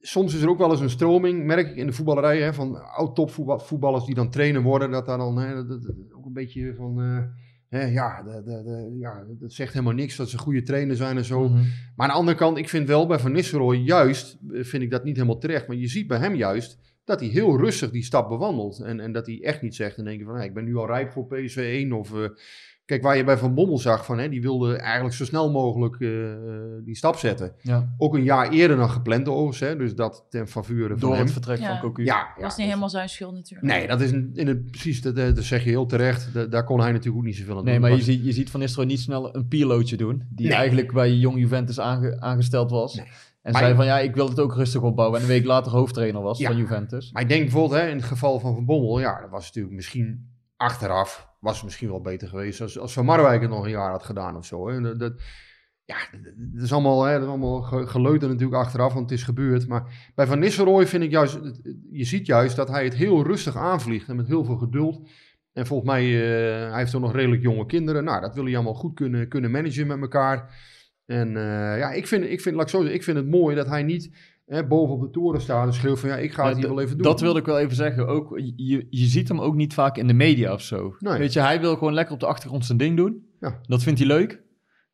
soms 0.00 0.34
is 0.34 0.42
er 0.42 0.48
ook 0.48 0.58
wel 0.58 0.70
eens 0.70 0.80
een 0.80 0.90
stroming, 0.90 1.44
merk 1.44 1.68
ik 1.70 1.76
in 1.76 1.86
de 1.86 1.92
voetballerij, 1.92 2.40
hè, 2.42 2.54
van 2.54 2.82
oud-topvoetballers 2.96 4.04
die 4.04 4.14
dan 4.14 4.30
trainer 4.30 4.62
worden. 4.62 4.90
Dat 4.90 5.06
daar 5.06 5.18
dan 5.18 5.38
hè, 5.38 5.54
dat, 5.54 5.68
dat- 5.68 5.82
dat- 5.82 6.12
ook 6.16 6.24
een 6.26 6.32
beetje 6.32 6.74
van, 6.74 7.00
eh, 7.02 7.22
hè, 7.68 7.84
ja, 7.84 8.22
de, 8.22 8.42
de, 8.44 8.62
de- 8.62 8.96
ja, 8.98 9.24
dat 9.40 9.52
zegt 9.52 9.72
helemaal 9.72 9.94
niks 9.94 10.16
dat 10.16 10.28
ze 10.30 10.38
goede 10.38 10.62
trainer 10.62 10.96
zijn 10.96 11.16
en 11.16 11.24
zo. 11.24 11.48
Mhm. 11.48 11.54
Maar 11.96 12.06
aan 12.06 12.12
de 12.12 12.18
andere 12.18 12.36
kant, 12.36 12.58
ik 12.58 12.68
vind 12.68 12.88
wel 12.88 13.06
bij 13.06 13.18
Van 13.18 13.32
Nistelrooy 13.32 13.76
juist, 13.76 14.38
eh, 14.52 14.64
vind 14.64 14.82
ik 14.82 14.90
dat 14.90 15.04
niet 15.04 15.16
helemaal 15.16 15.38
terecht. 15.38 15.66
Maar 15.68 15.76
je 15.76 15.88
ziet 15.88 16.06
bij 16.06 16.18
hem 16.18 16.34
juist 16.34 16.78
dat 17.04 17.20
hij 17.20 17.28
heel 17.28 17.58
rustig 17.58 17.90
die 17.90 18.02
stap 18.04 18.28
bewandelt. 18.28 18.80
En, 18.80 19.00
en 19.00 19.12
dat 19.12 19.26
hij 19.26 19.42
echt 19.42 19.62
niet 19.62 19.74
zegt 19.74 19.98
in 19.98 20.06
één 20.06 20.16
keer 20.16 20.26
van, 20.26 20.36
hey, 20.36 20.46
ik 20.46 20.54
ben 20.54 20.64
nu 20.64 20.76
al 20.76 20.86
rijp 20.86 21.12
voor 21.12 21.26
PSV 21.26 21.56
1 21.56 21.92
of... 21.92 22.14
eh, 22.14 22.28
Kijk, 22.88 23.02
waar 23.02 23.16
je 23.16 23.24
bij 23.24 23.38
Van 23.38 23.54
Bommel 23.54 23.78
zag 23.78 24.04
van, 24.04 24.18
hè, 24.18 24.28
die 24.28 24.42
wilde 24.42 24.76
eigenlijk 24.76 25.14
zo 25.14 25.24
snel 25.24 25.50
mogelijk 25.50 26.00
eh, 26.00 26.32
eh, 26.32 26.38
die 26.84 26.96
stap 26.96 27.16
zetten. 27.16 27.52
Ja. 27.62 27.94
Ook 27.98 28.14
een 28.14 28.22
jaar 28.22 28.50
eerder 28.50 28.76
dan 28.76 28.90
gepland 28.90 29.28
overigens, 29.28 29.60
hè, 29.60 29.76
dus 29.76 29.94
dat 29.94 30.26
ten 30.30 30.48
faveur 30.48 30.88
van 30.88 30.98
Door 30.98 31.12
hem. 31.12 31.22
het 31.22 31.32
vertrek 31.32 31.58
Ja. 31.58 31.68
van 31.68 31.80
Cocu. 31.80 32.04
Ja, 32.04 32.26
was 32.34 32.46
niet 32.46 32.56
dus- 32.56 32.64
helemaal 32.66 32.88
zijn 32.88 33.08
schuld 33.08 33.34
natuurlijk. 33.34 33.72
Nee, 33.72 33.86
dat 33.86 34.00
is 34.00 34.10
een, 34.10 34.30
in 34.34 34.46
het, 34.46 34.70
precies, 34.70 35.02
dat, 35.02 35.16
eh, 35.16 35.34
dat 35.34 35.44
zeg 35.44 35.64
je 35.64 35.70
heel 35.70 35.86
terecht. 35.86 36.34
Da- 36.34 36.44
daar 36.46 36.64
kon 36.64 36.80
hij 36.80 36.90
natuurlijk 36.92 37.18
ook 37.18 37.24
niet 37.24 37.36
zoveel 37.36 37.56
aan 37.58 37.64
Nee, 37.64 37.72
doen. 37.72 37.82
maar 37.82 37.92
je 37.96 38.02
ziet, 38.02 38.24
je 38.24 38.32
ziet 38.32 38.50
Van 38.50 38.60
Nistelrooy 38.60 38.90
niet 38.90 39.00
snel 39.00 39.34
een 39.36 39.48
pierlootje 39.48 39.96
doen. 39.96 40.22
Die 40.30 40.46
Nee. 40.46 40.56
eigenlijk 40.56 40.92
bij 40.92 41.12
Jong 41.14 41.38
Juventus 41.38 41.80
aange- 41.80 42.20
aangesteld 42.20 42.70
was. 42.70 42.94
Nee. 42.94 43.06
En 43.42 43.52
Maar 43.52 43.62
zei 43.62 43.74
van 43.74 43.84
ja, 43.86 43.98
ik 43.98 44.14
wil 44.14 44.28
het 44.28 44.40
ook 44.40 44.54
rustig 44.54 44.82
opbouwen. 44.82 45.16
En 45.18 45.22
een 45.24 45.30
week 45.30 45.44
later 45.44 45.72
hoofdtrainer 45.72 46.22
was 46.22 46.38
Ja. 46.38 46.48
van 46.48 46.56
Juventus. 46.56 47.12
Maar 47.12 47.22
ik 47.22 47.28
denk 47.28 47.42
bijvoorbeeld 47.42 47.80
hè, 47.80 47.88
in 47.88 47.96
het 47.96 48.04
geval 48.04 48.40
van 48.40 48.54
Van 48.54 48.64
Bommel, 48.64 49.00
ja, 49.00 49.20
dat 49.20 49.30
was 49.30 49.46
natuurlijk 49.46 49.74
misschien 49.74 50.30
achteraf, 50.56 51.27
was 51.38 51.62
misschien 51.62 51.88
wel 51.88 52.00
beter 52.00 52.28
geweest 52.28 52.60
als, 52.60 52.78
als 52.78 52.92
Van 52.92 53.04
Marwijk 53.04 53.40
het 53.40 53.50
nog 53.50 53.64
een 53.64 53.70
jaar 53.70 53.90
had 53.90 54.02
gedaan 54.02 54.36
of 54.36 54.44
zo. 54.44 54.68
Hè. 54.68 54.96
Dat, 54.96 55.14
ja, 55.84 55.96
dat- 56.22 56.62
is 56.62 56.72
allemaal, 56.72 57.02
hè, 57.02 57.12
dat 57.12 57.22
is 57.22 57.28
allemaal 57.28 57.60
natuurlijk 58.00 58.54
achteraf, 58.54 58.92
want 58.92 59.10
het 59.10 59.18
is 59.18 59.24
gebeurd. 59.24 59.68
Maar 59.68 60.10
bij 60.14 60.26
Van 60.26 60.38
Nistelrooy 60.38 60.86
vind 60.86 61.02
ik 61.02 61.10
juist, 61.10 61.40
je 61.90 62.04
ziet 62.04 62.26
juist 62.26 62.56
dat 62.56 62.68
hij 62.68 62.84
het 62.84 62.94
heel 62.94 63.22
rustig 63.22 63.56
aanvliegt 63.56 64.08
en 64.08 64.16
met 64.16 64.26
heel 64.26 64.44
veel 64.44 64.56
geduld. 64.56 65.08
En 65.52 65.66
volgens 65.66 65.90
mij, 65.90 66.04
eh, 66.04 66.70
hij 66.70 66.78
heeft 66.78 66.94
ook 66.94 67.02
nog 67.02 67.12
redelijk 67.14 67.42
jonge 67.42 67.66
kinderen. 67.66 68.04
Nou, 68.04 68.20
dat 68.20 68.34
wil 68.34 68.44
hij 68.44 68.54
allemaal 68.54 68.74
goed 68.74 68.94
kunnen, 68.94 69.28
kunnen 69.28 69.50
managen 69.50 69.86
met 69.86 70.00
elkaar. 70.00 70.54
En 71.06 71.36
eh, 71.36 71.78
ja, 71.78 71.90
ik 71.92 72.06
vind, 72.06 72.24
ik, 72.24 72.40
vind, 72.40 72.60
ik, 72.60 72.68
zo 72.68 72.82
ik 72.82 73.02
vind 73.02 73.16
het 73.16 73.28
mooi 73.28 73.56
dat 73.56 73.66
hij 73.66 73.82
niet 73.82 74.27
hè, 74.48 74.66
boven 74.66 74.94
op 74.94 75.00
de 75.00 75.10
toren 75.10 75.40
staat 75.40 75.66
en 75.66 75.72
schreeuwt 75.72 76.00
van 76.00 76.08
ja, 76.08 76.16
ik 76.16 76.32
ga 76.32 76.46
het 76.46 76.56
Ja, 76.56 76.60
hier 76.60 76.74
wel 76.74 76.80
even 76.80 76.96
doen. 76.96 77.06
Dat 77.06 77.20
wilde 77.20 77.38
ik 77.38 77.46
wel 77.46 77.58
even 77.58 77.76
zeggen. 77.76 78.06
Ook, 78.06 78.38
je, 78.56 78.86
je 78.90 79.06
ziet 79.06 79.28
hem 79.28 79.40
ook 79.40 79.54
niet 79.54 79.74
vaak 79.74 79.96
in 79.96 80.06
de 80.06 80.12
media 80.12 80.52
of 80.52 80.62
zo. 80.62 80.96
Nee. 80.98 81.18
Weet 81.18 81.32
je, 81.32 81.40
hij 81.40 81.60
wil 81.60 81.76
gewoon 81.76 81.94
lekker 81.94 82.14
op 82.14 82.20
de 82.20 82.26
achtergrond 82.26 82.64
zijn 82.64 82.78
ding 82.78 82.96
doen. 82.96 83.26
Ja. 83.40 83.60
Dat 83.62 83.82
vindt 83.82 83.98
hij 83.98 84.08
leuk. 84.08 84.46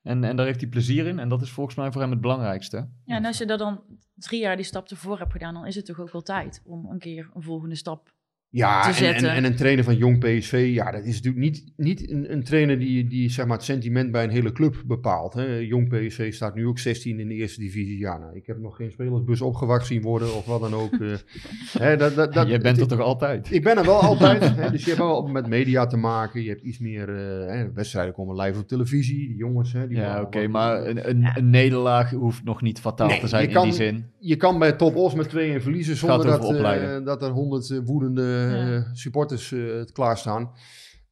En, 0.02 0.24
en 0.24 0.36
daar 0.36 0.46
heeft 0.46 0.60
hij 0.60 0.68
plezier 0.68 1.06
in. 1.06 1.18
En 1.18 1.28
dat 1.28 1.42
is 1.42 1.50
volgens 1.50 1.76
mij 1.76 1.92
voor 1.92 2.00
hem 2.00 2.10
het 2.10 2.20
belangrijkste. 2.20 2.88
Ja, 3.04 3.16
en 3.16 3.24
als 3.24 3.38
je 3.38 3.46
er 3.46 3.58
dan 3.58 3.82
drie 4.14 4.40
jaar 4.40 4.56
die 4.56 4.64
stap 4.64 4.88
ervoor 4.88 5.18
hebt 5.18 5.32
gedaan, 5.32 5.54
dan 5.54 5.66
is 5.66 5.74
het 5.74 5.86
toch 5.86 6.00
ook 6.00 6.12
wel 6.12 6.22
tijd 6.22 6.62
om 6.64 6.86
een 6.90 6.98
keer 6.98 7.30
een 7.34 7.42
volgende 7.42 7.74
stap. 7.74 8.12
Ja, 8.56 8.92
te 8.92 9.06
en, 9.06 9.14
en, 9.14 9.24
en 9.34 9.44
een 9.44 9.56
trainer 9.56 9.84
van 9.84 9.96
jong 9.96 10.18
PSV, 10.18 10.70
ja, 10.74 10.90
dat 10.90 11.04
is 11.04 11.14
natuurlijk 11.14 11.44
niet, 11.44 11.64
niet 11.76 12.10
een, 12.10 12.32
een 12.32 12.42
trainer 12.42 12.78
die, 12.78 13.06
die 13.08 13.30
zeg 13.30 13.46
maar, 13.46 13.56
het 13.56 13.64
sentiment 13.66 14.10
bij 14.12 14.24
een 14.24 14.30
hele 14.30 14.52
club 14.52 14.82
bepaalt. 14.86 15.34
Hè. 15.34 15.44
Jong 15.56 15.88
PSV 15.88 16.32
staat 16.34 16.54
nu 16.54 16.66
ook 16.66 16.78
16 16.78 17.20
in 17.20 17.28
de 17.28 17.34
eerste 17.34 17.60
divisie. 17.60 17.98
Ja, 17.98 18.18
nou, 18.18 18.36
ik 18.36 18.46
heb 18.46 18.58
nog 18.60 18.76
geen 18.76 18.90
spelersbus 18.90 19.40
opgewacht 19.40 19.86
zien 19.86 20.02
worden 20.02 20.34
of 20.36 20.46
wat 20.46 20.60
dan 20.60 20.74
ook. 20.74 20.92
eh. 20.92 21.12
Hè, 21.84 21.96
dat, 21.96 22.14
dat, 22.14 22.32
dat, 22.32 22.48
Jij 22.48 22.58
bent 22.60 22.80
er 22.80 22.86
toch 22.86 23.00
altijd? 23.00 23.52
Ik 23.52 23.62
ben 23.62 23.76
er 23.78 23.84
wel 23.84 24.00
altijd. 24.00 24.42
Hè, 24.56 24.70
dus 24.70 24.80
je 24.80 24.86
hebt 24.90 25.02
wel 25.02 25.26
met 25.26 25.46
media 25.48 25.86
te 25.86 25.96
maken. 25.96 26.42
Je 26.42 26.48
hebt 26.48 26.62
iets 26.62 26.78
meer 26.78 27.08
eh, 27.08 27.46
hè, 27.54 27.72
wedstrijden 27.72 28.14
komen 28.14 28.40
live 28.40 28.58
op 28.58 28.68
televisie. 28.68 29.28
Die 29.28 29.36
jongens. 29.36 29.72
Hè, 29.72 29.88
die 29.88 29.96
Ja, 29.96 30.20
oké. 30.20 30.46
maar 30.48 30.86
een, 30.86 31.08
een, 31.08 31.30
een 31.34 31.50
nederlaag 31.50 32.10
hoeft 32.10 32.44
nog 32.44 32.62
niet 32.62 32.80
fataal 32.80 33.08
Nee, 33.08 33.20
te 33.20 33.28
zijn 33.28 33.46
in 33.48 33.54
kan- 33.54 33.64
die 33.64 33.72
zin. 33.72 34.04
Je 34.26 34.36
kan 34.36 34.58
bij 34.58 34.72
Top 34.72 34.96
Os 34.96 35.14
met 35.14 35.28
2-1 35.28 35.30
verliezen 35.62 35.96
zonder 35.96 36.26
dat, 36.26 36.50
eh, 36.98 37.04
dat 37.04 37.22
er 37.22 37.30
honderd 37.30 37.70
eh, 37.70 37.78
woedende 37.84 38.22
Ja. 38.22 38.74
eh, 38.74 38.82
supporters 38.92 39.52
eh, 39.52 39.60
het 39.78 39.92
klaarstaan. 39.92 40.50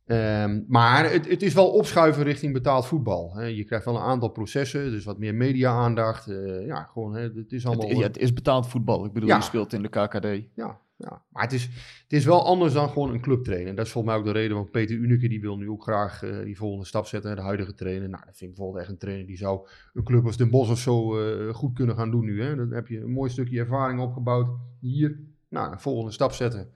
Ehm, 0.07 0.61
maar 0.69 1.11
het, 1.11 1.29
het 1.29 1.43
is 1.43 1.55
wel 1.55 1.71
opschuiven 1.71 2.23
richting 2.23 2.53
betaald 2.53 2.87
voetbal. 2.87 3.33
Hè. 3.37 3.45
Je 3.45 3.65
krijgt 3.65 3.85
wel 3.85 3.97
een 3.97 4.03
aantal 4.03 4.29
processen, 4.29 4.91
dus 4.91 5.05
wat 5.05 5.19
meer 5.19 5.35
media-aandacht. 5.35 6.27
eh, 6.29 6.67
ja, 6.67 6.83
gewoon, 6.93 7.15
hè, 7.15 7.23
het 7.23 7.53
is 7.53 7.67
allemaal... 7.67 7.89
Het, 7.89 7.97
ja, 7.99 8.03
het 8.07 8.19
is 8.19 8.33
betaald 8.33 8.69
voetbal. 8.69 9.05
Ik 9.05 9.13
bedoel, 9.13 9.29
Ja. 9.29 9.37
je 9.37 9.43
speelt 9.43 9.73
in 9.73 9.83
de 9.83 9.89
KKD. 9.89 10.27
Ja, 10.55 10.79
maar 11.09 11.43
het 11.43 11.53
is, 11.53 11.63
het 12.03 12.13
is 12.13 12.25
wel 12.25 12.45
anders 12.45 12.73
dan 12.73 12.89
gewoon 12.89 13.11
een 13.11 13.21
clubtrainer. 13.21 13.69
En 13.69 13.75
dat 13.77 13.87
is 13.87 13.93
volgens 13.93 14.15
mij 14.15 14.23
ook 14.23 14.35
de 14.35 14.41
reden, 14.41 14.57
want 14.57 14.71
Peter 14.71 14.97
Unike 14.97 15.29
die 15.29 15.41
wil 15.41 15.57
nu 15.57 15.69
ook 15.69 15.83
graag 15.83 16.23
eh, 16.23 16.45
die 16.45 16.57
volgende 16.57 16.87
stap 16.87 17.07
zetten. 17.07 17.37
De 17.37 17.43
huidige 17.43 17.75
trainer. 17.75 18.09
Nou, 18.09 18.25
dat 18.25 18.37
vind 18.37 18.51
ik 18.51 18.57
bijvoorbeeld 18.57 18.83
echt 18.83 18.93
een 18.93 18.99
trainer 18.99 19.27
die 19.27 19.37
zou 19.37 19.69
een 19.93 20.05
club 20.05 20.27
als 20.27 20.37
Den 20.37 20.51
Bosch 20.51 20.71
of 20.71 20.79
zo 20.79 21.19
eh, 21.19 21.55
goed 21.55 21.75
kunnen 21.75 21.97
gaan 21.97 22.11
doen 22.11 22.25
nu. 22.25 22.43
Hè. 22.43 22.57
Dan 22.57 22.71
heb 22.71 22.87
je 22.87 23.01
een 23.01 23.13
mooi 23.13 23.31
stukje 23.31 23.59
ervaring 23.59 24.01
opgebouwd. 24.01 24.49
Hier, 24.81 25.21
nou, 25.49 25.73
een 25.73 25.81
volgende 25.81 26.13
stap 26.13 26.33
zetten. 26.33 26.73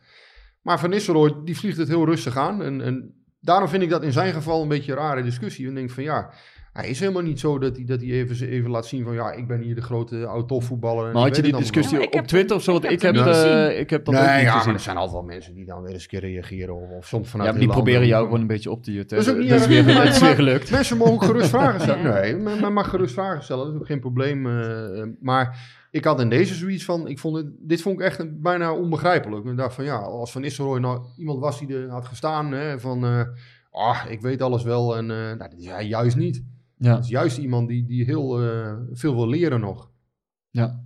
Maar 0.63 0.81
Van 0.81 0.91
Nistelrooy, 0.91 1.35
die 1.45 1.57
vliegt 1.57 1.77
het 1.77 1.89
heel 1.89 2.05
rustig 2.05 2.37
aan. 2.37 2.63
En, 2.63 2.81
en 2.81 3.15
daarom 3.41 3.69
vind 3.69 3.83
ik 3.83 3.91
dat 3.91 4.03
in 4.03 4.13
zijn 4.13 4.33
geval 4.33 4.63
een 4.63 4.69
beetje 4.69 4.93
een 4.93 4.99
rare 4.99 5.23
discussie. 5.23 5.69
Ik 5.69 5.75
denk 5.75 5.91
van 5.91 6.03
ja, 6.03 6.33
hij 6.77 6.89
is 6.89 7.01
helemaal 7.01 7.23
niet 7.23 7.41
zo 7.41 7.59
dat 7.59 7.77
hij, 7.77 7.85
dat 7.85 8.01
hij 8.01 8.11
even, 8.11 8.49
even 8.49 8.71
laat 8.71 8.87
zien 8.87 9.05
van 9.05 9.15
ja, 9.15 9.33
ik 9.33 9.47
ben 9.47 9.61
hier 9.61 9.75
de 9.75 9.81
grote 9.83 10.27
oud-topvoetballer. 10.27 11.07
en 11.07 11.13
Maar 11.13 11.23
ik 11.27 11.35
had 11.35 11.37
je 11.37 11.43
die 11.53 11.61
discussie 11.61 11.97
Ja, 11.97 12.03
ik 12.03 12.09
op 12.09 12.15
heb 12.15 12.25
Twitter 12.25 12.57
of 12.57 12.63
zo? 12.63 12.73
Want 12.73 12.85
ik 12.85 12.91
ik 12.91 13.01
heb 13.03 13.15
eh, 13.17 13.23
gezien. 13.23 13.79
ik 13.79 13.91
heb 13.91 14.05
dat 14.05 14.15
nee, 14.15 14.23
ook 14.25 14.31
niet 14.31 14.41
ja, 14.41 14.49
maar 14.51 14.57
gezien. 14.59 14.75
er 14.75 14.81
zijn 14.81 14.97
altijd 14.97 15.15
wel 15.15 15.23
mensen 15.27 15.55
die 15.55 15.65
dan 15.65 15.83
weer 15.83 15.93
eens 15.93 16.03
een 16.03 16.09
keer 16.09 16.21
reageren. 16.21 16.75
Of, 16.75 16.91
of 16.91 17.07
soms 17.07 17.29
vanuit 17.29 17.49
Ja, 17.49 17.55
maar 17.57 17.65
die 17.67 17.75
proberen 17.75 18.07
jou 18.07 18.25
gewoon 18.25 18.41
een 18.41 18.47
beetje 18.47 18.71
op 18.71 18.83
te 18.83 18.93
jutten. 18.93 19.17
Dat 19.17 19.27
is 19.27 19.33
ook 19.33 19.39
niet 19.39 19.49
dat 19.49 19.61
is 19.61 19.67
weer, 19.75 19.85
Maar- 19.85 20.05
het 20.05 20.15
is 20.15 20.21
maar- 20.21 20.29
weer 20.29 20.37
gelukt. 20.39 20.71
Mensen 20.71 20.97
mogen 20.97 21.13
ook 21.15 21.25
gerust 21.25 21.49
vragen 21.49 21.81
stellen. 21.87 22.13
Nee, 22.15 22.37
men, 22.37 22.61
men 22.61 22.73
mag 22.73 22.89
gerust 22.89 23.15
vragen 23.15 23.43
stellen. 23.45 23.65
Dat 23.65 23.75
is 23.75 23.81
ook 23.81 23.87
geen 23.87 24.01
probleem. 24.01 24.47
eh, 24.61 25.03
maar 25.21 25.75
ik 25.91 26.05
had 26.05 26.21
in 26.21 26.29
deze 26.29 26.55
zoiets 26.55 26.85
van... 26.85 27.09
Ik 27.09 27.19
vond 27.19 27.37
het, 27.37 27.47
dit 27.59 27.83
vond 27.83 28.01
ik 28.01 28.07
echt 28.07 28.19
een- 28.19 28.39
bijna 28.43 28.73
onbegrijpelijk. 28.75 29.45
Ik 29.47 29.57
dacht 29.57 29.75
van 29.75 29.85
ja, 29.85 29.97
als 29.97 30.33
Van 30.33 30.41
Nistelrooy 30.41 30.81
nou 30.81 31.01
iemand 31.17 31.41
was 31.41 31.59
die 31.59 31.77
er 31.77 31.89
had 31.91 32.07
gestaan... 32.07 32.53
Hè, 32.53 32.81
van, 32.81 33.05
eh, 33.05 33.21
ah, 33.71 34.05
ik 34.09 34.21
weet 34.21 34.43
alles 34.43 34.63
wel. 34.63 34.97
En 34.97 35.11
eh 35.11 35.17
nou, 35.17 35.39
dat 35.39 35.55
is 35.59 35.67
hij 35.67 35.87
juist 35.87 36.17
niet. 36.17 36.43
Ja, 36.79 36.95
Het 36.95 37.05
is 37.05 37.11
juist 37.11 37.39
iemand 37.39 37.69
die, 37.69 37.87
die 37.87 38.05
heel 38.05 38.43
eh, 38.43 38.73
veel 38.93 39.15
wil 39.15 39.29
leren 39.29 39.61
nog. 39.61 39.91
ja. 40.51 40.85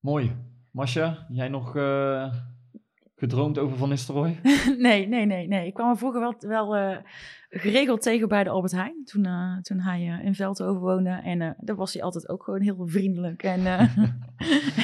Mooi. 0.00 0.36
Masha, 0.70 1.26
jij 1.28 1.48
nog 1.48 1.76
eh, 1.76 2.32
gedroomd 3.16 3.58
over 3.58 3.76
Van 3.76 3.88
Nistelrooy? 3.88 4.40
nee, 4.78 5.08
nee, 5.08 5.26
nee, 5.26 5.46
nee. 5.48 5.66
Ik 5.66 5.74
kwam 5.74 5.86
hem 5.88 5.96
vroeger 5.96 6.20
wel, 6.20 6.34
wel 6.38 6.76
eh, 6.76 6.96
geregeld 7.50 8.02
tegen 8.02 8.28
bij 8.28 8.44
de 8.44 8.50
Albert 8.50 8.72
Heijn. 8.72 9.02
Toen, 9.04 9.24
eh, 9.24 9.56
toen 9.62 9.80
hij 9.80 10.20
in 10.24 10.34
Veldhoven 10.34 10.80
woonde. 10.80 11.10
En 11.10 11.40
eh 11.40 11.50
daar 11.58 11.76
was 11.76 11.92
hij 11.92 12.02
altijd 12.02 12.28
ook 12.28 12.42
gewoon 12.44 12.60
heel 12.60 12.86
vriendelijk 12.86 13.42
en, 13.42 13.66
eh, 13.66 13.80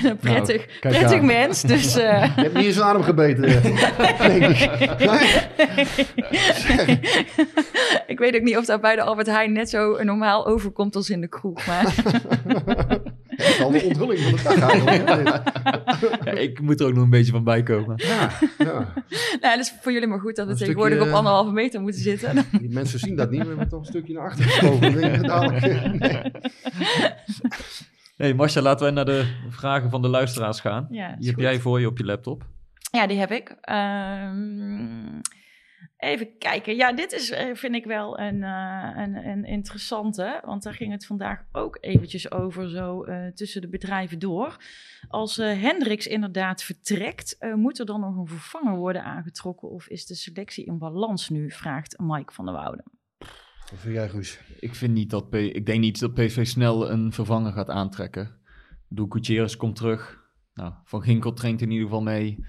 en 0.02 0.10
een 0.10 0.16
prettig, 0.16 0.66
Nou, 0.82 0.94
prettig 0.94 1.18
aan. 1.18 1.26
mens. 1.26 1.62
Dus, 1.72 1.96
eh, 1.96 2.36
Je 2.36 2.42
hebt 2.42 2.54
niet 2.54 2.64
in 2.64 2.72
zijn 2.72 2.86
adem 2.86 3.02
gebeten. 3.02 3.42
denk 3.42 4.44
ik. 4.44 4.98
Nee? 4.98 5.40
Ik 8.12 8.18
weet 8.18 8.34
ook 8.36 8.42
niet 8.42 8.56
of 8.56 8.64
dat 8.64 8.80
bij 8.80 8.94
de 8.96 9.02
Albert 9.02 9.26
Heijn 9.26 9.52
net 9.52 9.70
zo 9.70 10.02
normaal 10.02 10.46
overkomt 10.46 10.96
als 10.96 11.10
in 11.10 11.20
de 11.20 11.28
kroeg. 11.28 11.66
Maar 11.66 11.94
Dat 13.36 13.48
is 13.50 13.60
al 13.62 13.70
de 13.70 13.82
onthulling 13.82 14.18
van 14.20 14.32
de 14.32 14.42
dag 14.42 14.70
eigenlijk. 14.70 15.08
hè, 15.08 15.22
dit. 15.22 16.24
Ja, 16.24 16.32
ik 16.32 16.60
moet 16.60 16.80
er 16.80 16.86
ook 16.86 16.94
nog 16.94 17.04
een 17.04 17.10
beetje 17.10 17.32
van 17.32 17.44
bijkomen. 17.44 17.94
Ja, 17.96 18.30
ja. 18.58 18.92
nou, 19.40 19.56
dus 19.56 19.74
voor 19.80 19.92
jullie 19.92 20.08
maar 20.08 20.20
goed 20.20 20.36
dat 20.36 20.46
we 20.46 20.54
tegenwoordig 20.54 20.92
stukje, 20.94 21.10
op 21.12 21.16
anderhalve 21.18 21.52
meter 21.52 21.80
moeten 21.80 22.00
zitten. 22.00 22.46
Die 22.60 22.70
mensen 22.70 22.98
zien 22.98 23.16
dat 23.16 23.30
niet. 23.30 23.42
We 23.42 23.48
hebben 23.48 23.68
toch 23.68 23.80
een 23.80 23.86
stukje 23.86 24.14
naar 24.14 24.24
achter 24.24 24.44
geschoven. 24.44 25.02
Eh, 25.02 25.90
nee. 25.92 26.22
Nee, 28.16 28.34
Masha, 28.34 28.60
laten 28.60 28.86
we 28.86 28.92
naar 28.92 29.04
de 29.04 29.24
vragen 29.50 29.90
van 29.90 30.02
de 30.02 30.08
luisteraars 30.08 30.60
gaan. 30.60 30.86
Ja, 30.90 31.14
Die 31.18 31.26
heb 31.26 31.34
goed. 31.34 31.44
jij 31.44 31.60
voor 31.60 31.80
je 31.80 31.86
op 31.86 31.98
je 31.98 32.04
laptop. 32.04 32.44
Ja, 32.92 33.06
die 33.06 33.18
heb 33.18 33.30
ik. 33.30 33.56
Ehm, 33.60 35.20
even 36.03 36.38
kijken. 36.38 36.76
Ja, 36.76 36.92
dit 36.92 37.12
is, 37.12 37.30
eh, 37.30 37.55
vind 37.55 37.74
ik 37.74 37.84
wel 37.84 38.18
een, 38.18 38.42
eh, 38.42 38.90
een, 38.94 39.26
een 39.28 39.44
interessante. 39.44 40.40
Want 40.44 40.62
daar 40.62 40.74
ging 40.74 40.92
het 40.92 41.07
vandaag 41.07 41.44
ook 41.53 41.78
eventjes 41.80 42.30
over, 42.30 42.70
zo 42.70 43.03
eh, 43.03 43.26
tussen 43.26 43.61
de 43.61 43.68
bedrijven 43.68 44.18
door. 44.18 44.57
Als 45.09 45.38
eh 45.38 45.61
Hendricks 45.61 46.07
inderdaad 46.07 46.62
vertrekt, 46.62 47.36
eh, 47.38 47.55
moet 47.55 47.78
er 47.78 47.86
dan 47.86 48.00
nog 48.00 48.16
een 48.16 48.26
vervanger 48.26 48.76
worden 48.76 49.05
aangetrokken? 49.05 49.70
Of 49.70 49.88
is 49.88 50.07
de 50.07 50.14
selectie 50.14 50.64
in 50.64 50.78
balans 50.78 51.28
nu? 51.28 51.50
Vraagt 51.50 51.98
Mike 51.98 52.32
van 52.32 52.44
der 52.44 52.55
Wouden. 52.55 52.84
Wat 53.70 53.80
vind 53.80 53.94
jij, 53.94 54.09
Guus? 54.09 54.40
Ik, 54.61 54.74
vind 54.74 54.92
niet 54.92 55.11
dat 55.11 55.30
P 55.30 55.34
ik 55.34 55.66
denk 55.66 55.80
niet 55.80 56.00
dat 56.00 56.14
PSV 56.14 56.46
snel 56.46 56.90
een 56.90 57.12
vervanger 57.12 57.53
gaat 57.53 57.70
aantrekken. 57.70 58.40
Bedoel, 58.88 59.07
Gutierrez 59.09 59.57
komt 59.57 59.76
terug. 59.76 60.20
Nou, 60.55 60.72
Van 60.84 61.03
Ginkel 61.03 61.32
traint 61.32 61.61
in 61.61 61.70
ieder 61.70 61.86
geval 61.86 62.03
mee. 62.03 62.46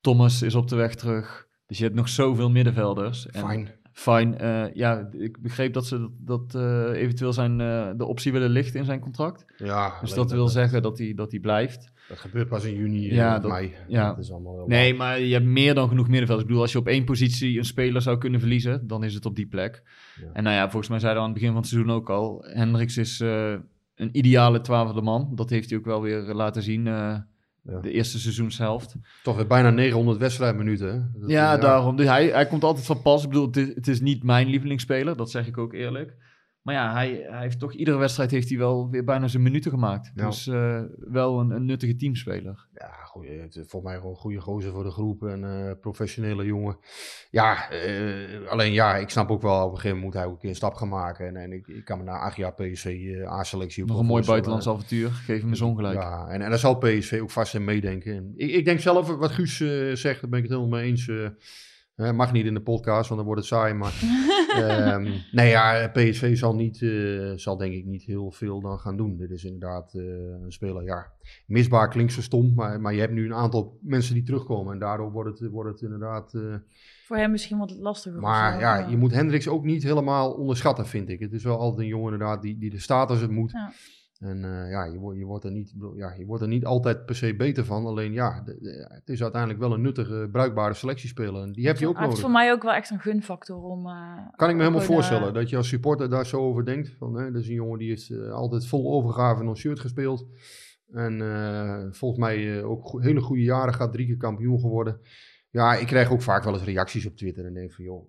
Thomas 0.00 0.42
is 0.42 0.54
op 0.54 0.68
de 0.68 0.76
weg 0.76 0.94
terug. 0.94 1.48
Dus 1.70 1.78
je 1.78 1.84
hebt 1.84 1.96
nog 1.96 2.08
zoveel 2.08 2.50
middenvelders. 2.50 3.26
En 3.26 3.40
Fijn. 3.40 3.68
Fijn. 3.92 4.38
eh, 4.38 4.74
ja, 4.74 5.08
ik 5.12 5.40
begreep 5.42 5.72
dat 5.72 5.86
ze 5.86 5.98
dat, 5.98 6.10
dat 6.50 6.54
eh, 6.54 7.00
eventueel 7.02 7.32
zijn, 7.32 7.60
eh, 7.60 7.88
de 7.96 8.04
optie 8.06 8.32
willen 8.32 8.50
lichten 8.50 8.78
in 8.80 8.84
zijn 8.86 9.00
contract. 9.00 9.44
Ja, 9.56 9.92
Dus 10.00 10.14
dat 10.14 10.30
wil 10.30 10.48
zeggen 10.48 10.82
dat 10.82 10.98
hij 10.98 11.14
dat 11.14 11.30
hij 11.30 11.40
blijft. 11.40 11.92
Dat 12.08 12.18
gebeurt 12.18 12.48
pas 12.48 12.64
in 12.64 12.74
juni, 12.74 13.14
Ja, 13.14 13.38
dat- 13.38 13.50
mei. 13.50 13.74
ja. 13.88 14.08
Dat 14.08 14.18
is 14.18 14.30
allemaal 14.32 14.56
wel 14.56 14.66
Nee, 14.66 14.94
maar 14.94 15.20
je 15.20 15.32
hebt 15.32 15.44
meer 15.46 15.74
dan 15.74 15.88
genoeg 15.88 16.08
middenvelders. 16.08 16.40
Ik 16.42 16.46
bedoel, 16.46 16.62
als 16.62 16.72
je 16.72 16.78
op 16.78 16.86
één 16.88 17.04
positie 17.04 17.58
een 17.58 17.64
speler 17.64 18.02
zou 18.02 18.18
kunnen 18.18 18.40
verliezen, 18.40 18.86
dan 18.86 19.04
is 19.04 19.14
het 19.14 19.26
op 19.26 19.36
die 19.36 19.46
plek. 19.46 19.82
Ja. 20.20 20.26
En 20.32 20.42
nou 20.42 20.56
ja, 20.56 20.62
volgens 20.70 20.88
mij 20.88 20.98
zeiden 20.98 21.22
we 21.22 21.28
aan 21.28 21.34
het 21.34 21.40
begin 21.40 21.54
van 21.54 21.62
het 21.62 21.70
seizoen 21.72 21.92
ook 21.94 22.10
al, 22.10 22.44
Hendricks 22.48 22.96
is, 22.96 23.20
een 23.20 24.08
ideale 24.12 24.60
twaalfde 24.60 25.02
man. 25.02 25.32
Dat 25.34 25.50
heeft 25.50 25.70
hij 25.70 25.78
ook 25.78 25.84
wel 25.84 26.02
weer 26.02 26.20
laten 26.34 26.62
zien 26.62 26.88
Ja. 27.70 27.80
de 27.80 27.90
eerste 27.90 28.18
seizoenshelft. 28.18 28.94
Toch 29.22 29.36
weer 29.36 29.46
bijna 29.46 29.70
900 29.70 30.18
wedstrijdminuten. 30.18 30.88
Hè? 30.92 31.20
Dat- 31.20 31.30
Ja, 31.30 31.56
daarom. 31.56 31.96
Dus 31.96 32.06
hij, 32.06 32.26
hij 32.26 32.46
komt 32.46 32.64
altijd 32.64 32.86
van 32.86 33.02
pas. 33.02 33.22
Ik 33.22 33.28
bedoel, 33.28 33.46
het 33.46 33.56
is, 33.56 33.74
het 33.74 33.88
is 33.88 34.00
niet 34.00 34.22
mijn 34.22 34.48
lievelingsspeler, 34.48 35.16
dat 35.16 35.30
zeg 35.30 35.46
ik 35.46 35.58
ook 35.58 35.72
eerlijk. 35.72 36.16
Maar 36.62 36.74
ja, 36.74 36.92
hij, 36.92 37.26
hij 37.28 37.40
heeft 37.40 37.58
toch 37.58 37.72
iedere 37.72 37.96
wedstrijd 37.96 38.30
heeft 38.30 38.48
hij 38.48 38.58
wel 38.58 38.90
weer 38.90 39.04
bijna 39.04 39.28
zijn 39.28 39.42
minuten 39.42 39.70
gemaakt. 39.70 40.12
Ja. 40.14 40.26
Dus 40.26 40.46
eh, 40.46 40.82
wel 40.98 41.40
een, 41.40 41.50
een 41.50 41.64
nuttige 41.64 41.96
teamspeler. 41.96 42.66
Ja, 42.72 42.90
goeie, 43.04 43.46
volgens 43.50 43.82
mij 43.82 43.94
gewoon 43.94 44.10
een 44.10 44.16
goede 44.16 44.40
gozer 44.40 44.72
voor 44.72 44.84
de 44.84 44.90
groep 44.90 45.22
en 45.22 45.44
eh, 45.44 45.72
professionele 45.80 46.44
jongen. 46.44 46.78
Ja, 47.30 47.70
eh, 47.70 48.48
alleen 48.48 48.72
ja, 48.72 48.96
ik 48.96 49.08
snap 49.08 49.30
ook 49.30 49.42
wel, 49.42 49.64
op 49.64 49.70
een 49.70 49.76
gegeven 49.76 49.96
moment 49.96 50.04
moet 50.04 50.14
hij 50.14 50.24
ook 50.24 50.32
een 50.32 50.38
keer 50.38 50.48
een 50.48 50.54
stap 50.54 50.74
gaan 50.74 50.88
maken. 50.88 51.26
En, 51.26 51.36
en 51.36 51.52
ik, 51.52 51.66
ik 51.66 51.84
kan 51.84 51.98
me 51.98 52.04
na 52.04 52.18
acht 52.18 52.36
jaar 52.36 52.54
PSV 52.54 53.18
A-selectie 53.26 53.84
Nog 53.84 53.98
een 53.98 54.06
mooi 54.06 54.24
buitenlands 54.24 54.68
avontuur. 54.68 55.10
Geef 55.10 55.40
hem 55.40 55.48
eens 55.48 55.60
ongelijk. 55.60 56.00
Ja, 56.00 56.28
en, 56.28 56.42
en 56.42 56.50
daar 56.50 56.58
zal 56.58 56.78
PSV 56.78 57.18
ook 57.22 57.30
vast 57.30 57.54
in 57.54 57.64
meedenken. 57.64 58.16
En 58.16 58.32
ik, 58.36 58.50
ik 58.50 58.64
denk 58.64 58.80
zelf, 58.80 59.16
wat 59.16 59.30
Guus 59.30 59.56
zegt, 60.00 60.20
daar 60.20 60.30
ben 60.30 60.38
ik 60.38 60.44
het 60.44 60.54
helemaal 60.56 60.78
mee 60.78 60.88
eens. 60.88 61.10
Hè, 62.00 62.12
mag 62.12 62.32
niet 62.32 62.46
in 62.46 62.54
de 62.54 62.62
podcast, 62.62 63.08
want 63.08 63.20
dan 63.20 63.24
wordt 63.24 63.40
het 63.40 63.50
saai. 63.50 63.74
Maar 63.74 63.92
ehm, 64.64 65.10
nee, 65.32 65.48
ja, 65.48 65.88
PSV 65.92 66.36
zal, 66.36 66.54
niet, 66.54 66.82
eh, 66.82 67.32
zal 67.36 67.56
denk 67.56 67.72
ik 67.74 67.84
niet 67.84 68.02
heel 68.02 68.30
veel 68.30 68.60
dan 68.60 68.78
gaan 68.78 68.96
doen. 68.96 69.16
Dit 69.16 69.30
is 69.30 69.44
inderdaad 69.44 69.94
eh, 69.94 70.02
een 70.44 70.52
speler, 70.52 70.82
ja, 70.82 71.12
misbaar 71.46 71.88
klinkt 71.88 72.12
zo 72.12 72.20
stom. 72.20 72.54
Maar, 72.54 72.80
maar 72.80 72.94
je 72.94 73.00
hebt 73.00 73.12
nu 73.12 73.24
een 73.24 73.34
aantal 73.34 73.78
mensen 73.82 74.14
die 74.14 74.22
terugkomen. 74.22 74.72
En 74.72 74.78
daardoor 74.78 75.12
wordt 75.12 75.38
het, 75.40 75.50
wordt 75.50 75.70
het 75.70 75.80
inderdaad... 75.82 76.34
eh, 76.34 76.54
Voor 77.06 77.16
hem 77.16 77.30
misschien 77.30 77.58
wat 77.58 77.70
lastiger. 77.70 78.20
maar 78.20 78.52
zo, 78.52 78.58
ja, 78.58 78.88
je 78.88 78.96
moet 78.96 79.12
Hendricks 79.12 79.48
ook 79.48 79.64
niet 79.64 79.82
helemaal 79.82 80.32
onderschatten, 80.32 80.86
vind 80.86 81.08
ik. 81.08 81.20
Het 81.20 81.32
is 81.32 81.44
wel 81.44 81.58
altijd 81.58 81.80
een 81.80 81.86
jongen 81.86 82.12
inderdaad 82.12 82.42
die, 82.42 82.58
die 82.58 82.70
de 82.70 82.78
staat 82.78 83.10
als 83.10 83.20
het 83.20 83.30
moet. 83.30 83.50
Ja. 83.50 83.72
En 84.20 84.44
eh, 84.44 84.70
ja, 84.70 84.84
je, 84.84 84.98
wordt 84.98 85.18
je, 85.18 85.24
wordt 85.24 85.44
er 85.44 85.50
niet, 85.50 85.74
ja, 85.96 86.12
je 86.18 86.24
wordt 86.26 86.42
er 86.42 86.48
niet 86.48 86.64
altijd 86.64 87.06
per 87.06 87.14
se 87.14 87.36
beter 87.36 87.64
van. 87.64 87.86
Alleen 87.86 88.12
ja, 88.12 88.42
de- 88.42 88.58
de- 88.60 88.86
het 88.94 89.08
is 89.08 89.22
uiteindelijk 89.22 89.60
wel 89.60 89.72
een 89.72 89.80
nuttige, 89.80 90.28
bruikbare 90.32 90.74
selectiespeler. 90.74 91.42
En 91.42 91.52
die 91.52 91.66
heb 91.66 91.78
je 91.78 91.88
ook 91.88 91.94
Hij 91.96 92.04
heeft 92.06 92.16
nodig. 92.16 92.30
voor 92.30 92.40
mij 92.42 92.52
ook 92.52 92.62
wel 92.62 92.72
echt 92.72 92.90
een 92.90 93.00
gunfactor 93.00 93.62
om... 93.62 93.86
eh, 93.86 93.92
Kan 94.36 94.48
ik 94.48 94.56
me 94.56 94.62
helemaal 94.62 94.84
voorstellen 94.84 95.34
dat 95.34 95.48
je 95.50 95.56
als 95.56 95.68
supporter 95.68 96.10
daar 96.10 96.26
zo 96.26 96.40
over 96.40 96.64
denkt. 96.64 96.94
Van, 96.98 97.14
hè, 97.18 97.32
dat 97.32 97.42
is 97.42 97.48
een 97.48 97.54
jongen 97.54 97.78
die 97.78 97.92
is 97.92 98.10
eh, 98.10 98.30
altijd 98.32 98.66
vol 98.66 98.92
overgave 98.92 99.42
in 99.42 99.48
ons 99.48 99.60
shirt 99.60 99.80
gespeeld. 99.80 100.26
En 100.92 101.18
volgens 101.92 102.20
mij 102.20 102.62
ook 102.64 102.86
go- 102.88 102.98
hele 103.00 103.20
goede 103.20 103.42
jaren 103.42 103.74
gaat, 103.74 103.92
drie 103.92 104.06
keer 104.06 104.16
kampioen 104.16 104.60
geworden. 104.60 105.00
Ja, 105.50 105.74
ik 105.74 105.86
krijg 105.86 106.10
ook 106.12 106.22
vaak 106.22 106.44
wel 106.44 106.52
eens 106.52 106.64
reacties 106.64 107.06
op 107.06 107.16
Twitter 107.16 107.44
en 107.46 107.54
denk 107.54 107.72
van, 107.72 107.84
joh, 107.84 108.08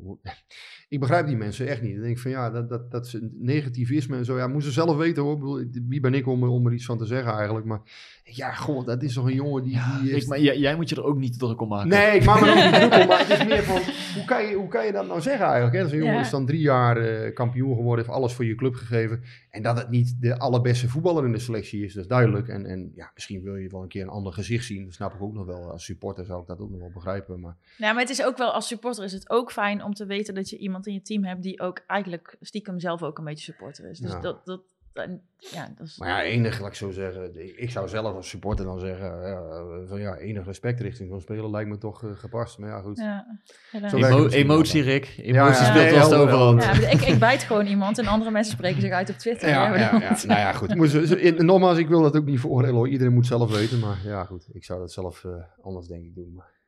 ik 0.91 0.99
begrijp 0.99 1.27
die 1.27 1.37
mensen 1.37 1.67
echt 1.67 1.81
niet. 1.81 1.95
Ik 1.95 2.01
denk 2.01 2.19
van, 2.19 2.31
ja, 2.31 2.49
dat, 2.49 2.69
dat, 2.69 2.91
dat 2.91 3.07
ze 3.07 3.29
negativisme 3.33 4.17
en 4.17 4.25
zo, 4.25 4.37
ja, 4.37 4.47
moeten 4.47 4.71
ze 4.71 4.81
zelf 4.81 4.97
weten 4.97 5.23
hoor. 5.23 5.33
Ik 5.33 5.39
bedoel, 5.39 5.83
wie 5.87 5.99
ben 5.99 6.13
ik 6.13 6.27
om, 6.27 6.43
er- 6.43 6.49
om 6.49 6.65
er 6.67 6.73
iets 6.73 6.85
van 6.85 6.97
te 6.97 7.05
zeggen 7.05 7.33
eigenlijk. 7.33 7.65
Maar 7.65 7.81
ja, 8.23 8.51
god, 8.53 8.85
dat 8.85 9.03
is 9.03 9.13
toch 9.13 9.25
een 9.25 9.33
jongen 9.33 9.63
die... 9.63 9.79
die 10.03 10.27
maar 10.27 10.39
jij, 10.39 10.57
jij 10.57 10.75
moet 10.75 10.89
je 10.89 10.95
er 10.95 11.03
ook 11.03 11.17
niet 11.17 11.39
druk 11.39 11.61
om 11.61 11.67
maken. 11.67 11.89
Nee, 11.89 12.15
ik 12.19 12.25
maak 12.25 12.41
me 12.41 12.47
er 12.51 12.57
ook 12.65 12.71
niet 12.71 12.89
druk 12.89 13.01
om, 13.01 13.07
maar 13.11 13.19
het 13.27 13.39
is 13.39 13.45
meer 13.45 13.63
van, 13.63 13.81
hoe 14.15 14.25
kan 14.25 14.45
je, 14.45 14.55
hoe 14.55 14.67
kan 14.67 14.85
je 14.85 14.91
dat 14.91 15.07
nou 15.07 15.21
zeggen 15.21 15.45
eigenlijk? 15.45 15.73
Hè? 15.75 15.79
Dat 15.81 15.87
is 15.87 15.93
een 15.93 15.99
jongen 16.03 16.15
Ja. 16.19 16.21
is 16.25 16.29
dan 16.29 16.45
drie 16.45 16.61
jaar 16.61 16.97
eh, 16.97 17.33
kampioen 17.33 17.75
geworden, 17.75 18.05
heeft 18.05 18.17
alles 18.17 18.33
voor 18.33 18.45
je 18.45 18.55
club 18.55 18.73
gegeven. 18.75 19.21
En 19.49 19.61
dat 19.63 19.77
het 19.77 19.89
niet 19.89 20.15
de 20.21 20.37
allerbeste 20.39 20.89
voetballer 20.89 21.25
in 21.25 21.31
de 21.31 21.39
selectie 21.39 21.83
is, 21.83 21.93
dat 21.93 22.03
is 22.03 22.09
duidelijk. 22.09 22.47
En, 22.47 22.65
en 22.65 22.91
ja, 22.95 23.11
misschien 23.13 23.41
wil 23.43 23.55
je 23.55 23.69
wel 23.69 23.81
een 23.81 23.87
keer 23.87 24.01
een 24.01 24.09
ander 24.09 24.33
gezicht 24.33 24.65
zien, 24.65 24.83
dat 24.85 24.93
snap 24.93 25.13
ik 25.13 25.21
ook 25.21 25.33
nog 25.33 25.45
wel. 25.45 25.71
Als 25.71 25.85
supporter 25.85 26.25
zou 26.25 26.41
ik 26.41 26.47
dat 26.47 26.59
ook 26.59 26.69
nog 26.69 26.79
wel 26.79 26.91
begrijpen, 26.93 27.39
maar... 27.39 27.55
Ja, 27.77 27.91
maar 27.91 28.01
het 28.01 28.09
is 28.11 28.23
ook 28.25 28.37
wel, 28.37 28.51
als 28.51 28.67
supporter 28.67 29.03
is 29.03 29.13
het 29.13 29.29
ook 29.29 29.51
fijn 29.51 29.83
om 29.83 29.93
te 29.93 30.05
weten 30.05 30.33
dat 30.33 30.49
je 30.49 30.57
iemand 30.57 30.80
in 30.87 30.93
je 30.93 31.01
team 31.01 31.23
hebt 31.23 31.43
die 31.43 31.59
ook 31.59 31.81
eigenlijk 31.87 32.35
stiekem 32.41 32.79
zelf 32.79 33.03
ook 33.03 33.17
een 33.17 33.23
beetje 33.25 33.43
supporter 33.51 33.89
is. 33.89 33.99
Dus 33.99 34.11
Ja. 34.11 34.19
dat, 34.19 34.45
dat, 34.45 34.61
en, 34.93 35.21
ja, 35.37 35.73
dat 35.77 35.87
is... 35.87 35.97
Maar 35.97 36.09
ja, 36.09 36.23
enig, 36.23 36.59
laat 36.59 36.69
ik 36.69 36.75
zo 36.75 36.91
zeggen, 36.91 37.61
ik 37.61 37.69
zou 37.71 37.87
zelf 37.87 38.15
als 38.15 38.29
supporter 38.29 38.65
dan 38.65 38.79
zeggen, 38.79 39.21
ja, 39.27 39.41
van 39.87 39.99
ja, 39.99 40.17
enig 40.17 40.45
respect 40.45 40.79
richting 40.79 41.09
zo'n 41.09 41.21
speler 41.21 41.49
lijkt 41.49 41.69
me 41.69 41.77
toch 41.77 42.03
eh, 42.03 42.11
gepast. 42.11 42.57
Maar 42.57 42.69
ja, 42.69 42.81
goed. 42.81 42.97
Ja, 42.97 43.39
Emo- 43.71 44.27
emotie. 44.27 44.81
Rick. 44.81 45.13
Emotie 45.17 45.65
speelt 45.65 46.09
wel 46.09 46.13
overhand. 46.21 46.63
Ja, 46.63 46.71
ik, 46.89 47.01
ik 47.01 47.19
bijt 47.19 47.43
gewoon 47.43 47.65
iemand 47.65 47.97
en 47.97 48.05
andere 48.07 48.31
mensen 48.31 48.53
spreken 48.53 48.81
zich 48.81 48.91
uit 48.91 49.09
op 49.09 49.15
Twitter. 49.15 49.49
Ja, 49.49 49.77
ja. 49.77 49.91
Nou 49.99 50.39
ja, 50.39 50.53
goed. 50.53 50.75
Moet 50.75 51.37
nogmaals, 51.37 51.77
ik 51.77 51.87
wil 51.87 52.01
dat 52.01 52.15
ook 52.17 52.25
niet 52.25 52.39
veroordelen 52.39 52.75
hoor. 52.75 52.87
Iedereen 52.89 53.13
moet 53.13 53.27
zelf 53.27 53.51
weten. 53.51 53.79
Maar 53.79 53.97
ja, 54.05 54.23
goed. 54.23 54.47
Ik 54.53 54.63
zou 54.63 54.79
dat 54.79 54.91
zelf 54.91 55.23
eh, 55.23 55.31
anders 55.61 55.87
denk 55.87 56.03
ik 56.03 56.15
doen. 56.15 56.33
Maar... 56.35 56.59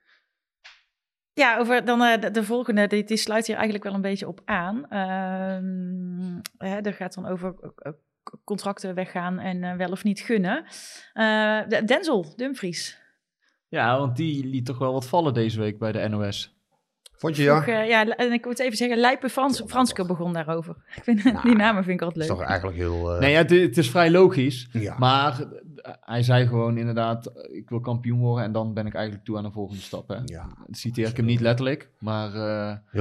Ja, 1.34 1.57
over 1.57 1.86
dan 1.86 2.01
eh, 2.01 2.21
de, 2.21 2.31
de 2.31 2.43
volgende, 2.43 2.88
die, 2.88 3.03
sluit 3.17 3.45
hier 3.47 3.55
eigenlijk 3.55 3.86
wel 3.86 3.93
een 3.93 4.01
beetje 4.01 4.27
op 4.27 4.41
aan. 4.45 4.89
Ehm 4.89 6.39
hè, 6.67 6.81
gaat 6.93 7.13
dan 7.13 7.25
over 7.25 7.55
eh, 7.61 7.69
eh, 7.77 7.93
contracten 8.43 8.95
weggaan 8.95 9.39
en 9.39 9.77
wel 9.77 9.91
of 9.91 10.03
niet 10.03 10.19
gunnen. 10.21 10.65
De- 11.67 11.81
Denzel 11.86 12.34
Dumfries. 12.36 13.01
Ja, 13.67 13.97
want 13.99 14.15
die 14.15 14.45
liet 14.45 14.65
toch 14.65 14.77
wel 14.77 14.93
wat 14.93 15.07
vallen 15.07 15.34
deze 15.34 15.59
week 15.59 15.77
bij 15.79 15.91
de 15.91 16.07
NOS. 16.07 16.53
Vond 17.24 17.36
je 17.36 17.43
ja? 17.43 17.61
Vroeg, 17.61 17.76
eh, 17.76 17.88
ja, 17.88 18.05
en 18.07 18.32
ik 18.32 18.45
moet 18.45 18.59
even 18.59 18.78
zeggen, 18.78 18.97
Lijpe 18.97 19.30
Frans, 19.30 19.63
Franske 19.67 20.05
begon 20.05 20.34
daarover. 20.34 20.76
Ik 20.95 21.03
vind, 21.03 21.24
die 21.43 21.55
namen 21.55 21.84
vind 21.84 22.01
ik 22.01 22.07
altijd 22.07 22.13
Dat 22.13 22.24
is 22.24 22.28
leuk. 22.30 22.38
toch 22.38 22.47
eigenlijk 22.47 22.78
heel... 22.78 23.13
eh, 23.13 23.19
Nee, 23.19 23.32
ja, 23.32 23.38
het, 23.38 23.49
het 23.49 23.78
is 23.78 23.89
vrij 23.89 24.11
logisch. 24.11 24.69
ja. 24.71 24.95
Maar 24.97 25.41
eh, 25.76 25.93
hij 26.01 26.24
zei 26.24 26.47
gewoon 26.47 26.78
inderdaad, 26.78 27.32
ik 27.51 27.69
wil 27.69 27.80
kampioen 27.80 28.19
worden 28.19 28.43
en 28.45 28.51
dan 28.51 28.74
ben 28.74 28.86
ik 28.86 28.93
eigenlijk 28.93 29.26
toe 29.26 29.38
aan 29.38 29.43
de 29.43 29.51
volgende 29.51 29.82
stap. 29.82 30.07
Hè. 30.07 30.15
ja, 30.26 30.47
Dat 30.67 30.78
citeer 30.78 31.07
ik 31.07 31.17
hem 31.17 31.26
niet 31.26 31.39
letterlijk, 31.39 31.89
maar 31.99 32.28
eh, 32.28 32.34
heel 32.34 32.43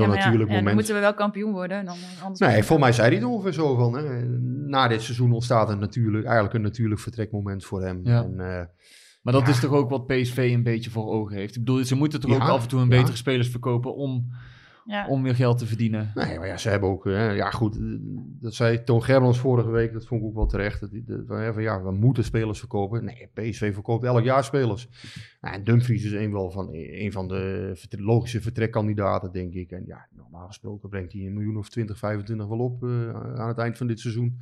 Ja, 0.03 0.07
maar 0.07 0.17
ja, 0.17 0.25
natuurlijk 0.25 0.25
ja, 0.33 0.39
dan 0.39 0.49
moment. 0.57 0.75
moeten 0.75 0.95
we 0.95 1.01
wel 1.01 1.15
kampioen 1.15 1.53
worden. 1.53 1.85
Dan, 1.85 1.97
anders 2.23 2.41
Nee, 2.41 2.63
volgens 2.65 2.79
mij 2.79 2.93
zei 2.93 3.07
hij 3.09 3.17
het 3.17 3.27
ongeveer 3.27 3.53
zo 3.53 3.75
van. 3.77 3.95
Hè, 3.97 4.25
na 4.67 4.89
dit 4.89 5.03
seizoen 5.03 5.33
ontstaat 5.33 5.69
een 5.69 5.79
natuurlijk, 5.79 6.25
eigenlijk 6.25 6.55
een 6.55 6.63
natuurlijk 6.63 7.01
vertrekmoment 7.01 7.65
voor 7.65 7.83
hem. 7.83 8.01
Ja. 8.05 8.23
En, 8.23 8.41
eh, 8.41 8.65
Maar 9.23 9.33
dat 9.33 9.43
Ja. 9.43 9.49
is 9.49 9.61
toch 9.61 9.71
ook 9.73 9.91
wat 9.91 10.07
PSV 10.07 10.51
een 10.55 10.63
beetje 10.63 10.91
voor 10.91 11.07
ogen 11.13 11.37
heeft. 11.37 11.57
Ik 11.57 11.65
bedoel, 11.65 11.85
ze 11.85 11.95
moeten 11.95 12.21
toch 12.21 12.31
Ja, 12.31 12.37
ook 12.37 12.49
af 12.49 12.63
en 12.63 12.69
toe 12.69 12.81
een 12.81 12.89
ja. 12.91 12.97
betere 12.97 13.17
spelers 13.17 13.49
verkopen 13.49 13.95
om, 13.95 14.33
ja. 14.85 15.07
om 15.09 15.23
weer 15.23 15.35
geld 15.35 15.59
te 15.59 15.67
verdienen. 15.67 16.11
nee, 16.15 16.39
maar 16.39 16.47
ja, 16.47 16.57
ze 16.57 16.69
hebben 16.69 16.89
ook... 16.89 17.07
eh, 17.07 17.37
ja, 17.37 17.51
goed. 17.51 17.79
Dat 18.41 18.55
zei 18.55 18.83
Toon 18.85 19.03
Gerbrands 19.03 19.39
vorige 19.39 19.71
week. 19.71 19.93
Dat 19.93 20.07
vond 20.07 20.21
ik 20.21 20.27
ook 20.27 20.35
wel 20.35 20.47
terecht. 20.47 20.81
Dat, 20.81 20.91
van, 21.27 21.37
hè, 21.39 21.49
ja, 21.49 21.83
we 21.83 21.91
moeten 21.93 22.25
spelers 22.25 22.59
verkopen. 22.59 23.05
Nee, 23.05 23.29
PSV 23.35 23.75
verkoopt 23.75 24.05
elk 24.05 24.25
jaar 24.25 24.45
spelers. 24.45 24.89
Nou, 25.41 25.55
en 25.55 25.65
Dumfries 25.65 26.05
is 26.05 26.13
een, 26.13 26.33
wel 26.33 26.51
van, 26.51 26.69
een 26.73 27.13
van 27.13 27.29
de 27.29 27.75
logische 27.89 28.41
vertrekkandidaten, 28.41 29.33
denk 29.33 29.53
ik. 29.55 29.71
En 29.71 29.83
ja, 29.87 30.07
normaal 30.17 30.47
gesproken 30.47 30.89
brengt 30.89 31.13
hij 31.13 31.23
een 31.27 31.33
miljoen 31.35 31.57
of 31.57 31.69
20, 31.69 31.99
25 31.99 32.47
wel 32.47 32.59
op 32.59 32.83
eh, 32.85 33.11
aan 33.41 33.49
het 33.49 33.59
eind 33.59 33.77
van 33.77 33.87
dit 33.87 34.01
seizoen. 34.01 34.39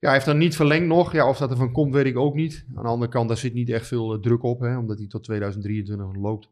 Ja, 0.00 0.06
hij 0.06 0.12
heeft 0.12 0.26
dan 0.26 0.38
niet 0.38 0.56
verlengd 0.56 0.86
nog. 0.86 1.12
Ja, 1.12 1.28
of 1.28 1.38
dat 1.38 1.50
er 1.50 1.56
van 1.56 1.72
komt, 1.72 1.94
weet 1.94 2.06
ik 2.06 2.18
ook 2.18 2.34
niet. 2.34 2.64
Aan 2.74 2.82
de 2.82 2.88
andere 2.88 3.10
kant, 3.10 3.28
daar 3.28 3.36
zit 3.36 3.54
niet 3.54 3.68
echt 3.68 3.86
veel 3.86 4.14
eh, 4.14 4.20
druk 4.20 4.42
op, 4.42 4.60
hè, 4.60 4.76
omdat 4.78 4.98
hij 4.98 5.06
tot 5.06 5.24
2023 5.24 6.06
nog 6.06 6.16
loopt. 6.16 6.48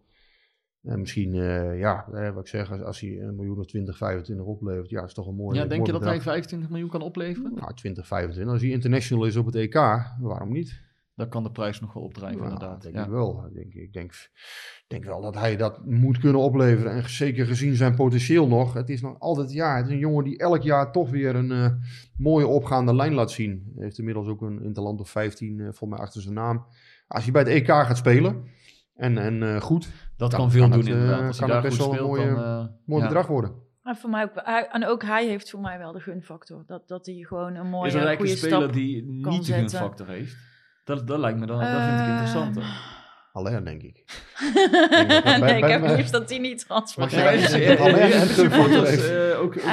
En 0.82 1.00
misschien, 1.00 1.34
eh, 1.34 1.78
ja, 1.78 2.06
eh, 2.12 2.30
wat 2.34 2.42
ik 2.42 2.48
zeg, 2.48 2.70
als, 2.70 2.82
als 2.82 3.00
hij 3.00 3.20
een 3.20 3.36
miljoen 3.36 3.58
of 3.58 3.66
20, 3.66 3.96
25 3.96 4.46
oplevert, 4.46 4.90
ja, 4.90 5.04
is 5.04 5.14
toch 5.14 5.26
een 5.26 5.34
mooi 5.34 5.58
Ja, 5.58 5.66
denk 5.66 5.86
je 5.86 5.92
dat 5.92 6.00
hij 6.00 6.10
bedrag. 6.10 6.32
25 6.32 6.68
miljoen 6.68 6.88
kan 6.88 7.02
opleveren? 7.02 7.54
Nou, 7.54 7.74
20, 7.74 8.06
25. 8.06 8.52
Als 8.52 8.62
hij 8.62 8.70
international 8.70 9.24
is 9.24 9.36
op 9.36 9.46
het 9.46 9.54
EK, 9.54 9.74
waarom 10.20 10.52
niet? 10.52 10.82
Dan 11.18 11.28
kan 11.28 11.42
de 11.42 11.50
prijs 11.50 11.80
nog 11.80 11.92
wel 11.92 12.02
opdrijven, 12.02 12.38
Ja, 12.38 12.44
inderdaad. 12.44 12.82
denk 12.82 12.94
Ja. 12.94 13.02
ik 13.04 13.10
wel. 13.10 13.44
Ik 13.48 13.54
denk, 13.54 13.74
ik 13.74 13.92
denk, 13.92 14.30
denk 14.86 15.04
wel 15.04 15.20
dat 15.20 15.34
hij 15.34 15.56
dat 15.56 15.84
moet 15.86 16.18
kunnen 16.18 16.40
opleveren. 16.40 16.92
En 16.92 17.08
zeker 17.10 17.46
gezien 17.46 17.74
zijn 17.74 17.94
potentieel 17.94 18.48
nog. 18.48 18.72
Het 18.74 18.88
is 18.88 19.00
nog 19.00 19.18
altijd, 19.18 19.52
ja, 19.52 19.76
het 19.76 19.86
is 19.86 19.92
een 19.92 19.98
jongen 19.98 20.24
die 20.24 20.38
elk 20.38 20.62
jaar 20.62 20.92
toch 20.92 21.10
weer 21.10 21.34
een 21.36 21.50
eh, 21.52 21.70
mooie 22.16 22.46
opgaande 22.46 22.94
lijn 22.94 23.14
laat 23.14 23.30
zien. 23.30 23.72
Hij 23.74 23.84
heeft 23.84 23.98
inmiddels 23.98 24.28
ook 24.28 24.42
een 24.42 24.62
interland 24.62 25.00
of 25.00 25.10
15 25.10 25.60
eh 25.60 25.68
voor 25.72 25.88
mij 25.88 25.98
achter 25.98 26.22
zijn 26.22 26.34
naam. 26.34 26.66
Als 27.06 27.22
hij 27.22 27.32
bij 27.32 27.42
het 27.42 27.50
EK 27.50 27.66
gaat 27.66 27.96
spelen 27.96 28.44
en, 28.94 29.18
en 29.18 29.42
eh, 29.42 29.60
goed, 29.60 29.88
Dat 30.16 30.30
Dan 30.30 30.40
kan 30.40 30.50
veel 30.50 30.60
kan 30.60 30.70
doen 30.70 30.80
het, 30.80 30.88
eh, 30.88 30.94
inderdaad. 30.94 31.26
Als 31.26 31.38
kan 31.38 31.50
hij 31.50 31.60
daar 31.60 31.68
best 31.70 31.80
goed 31.82 31.90
wel 31.94 32.00
een 32.00 32.06
mooie- 32.06 32.34
dan... 32.34 32.44
eh, 32.44 32.66
mooi 32.84 33.02
ja. 33.02 33.08
bedrag 33.08 33.26
worden. 33.26 33.52
Maar 33.82 33.96
voor 33.96 34.10
mij 34.10 34.22
ook, 34.22 34.36
en 34.72 34.86
ook 34.86 35.02
hij 35.02 35.26
heeft 35.26 35.50
voor 35.50 35.60
mij 35.60 35.78
wel 35.78 35.92
de 35.92 36.00
gunfactor. 36.00 36.64
Dat, 36.66 36.88
dat 36.88 37.06
hij 37.06 37.14
gewoon 37.14 37.54
een 37.54 37.68
mooie, 37.68 37.86
Is 37.88 37.94
er 37.94 38.16
goede 38.16 38.30
een 38.30 38.36
speler 38.36 38.60
stap... 38.60 38.72
die 38.72 39.20
kan 39.20 39.32
niet 39.32 39.40
de 39.40 39.46
zetten. 39.46 39.68
gunfactor 39.78 40.08
heeft? 40.08 40.36
Dat, 40.88 41.06
dat 41.06 41.18
lijkt 41.18 41.38
me 41.38 41.46
dan, 41.46 41.58
dat 41.58 41.68
vind 41.68 42.00
ik 42.00 42.06
Eh, 42.06 42.08
interessanter. 42.08 42.62
Alleen 43.32 43.64
denk 43.64 43.82
ik. 43.82 44.04
nee, 45.40 45.56
ik 45.56 45.64
heb 45.64 45.96
liefst 45.96 46.12
dat 46.12 46.30
hij 46.30 46.38
niet 46.38 46.64
Ja, 46.68 47.08
jij- 47.10 47.36
is. 48.92 49.08
Eh, 49.10 49.40
ook, 49.40 49.44
ook- 49.44 49.54
Eh, 49.54 49.64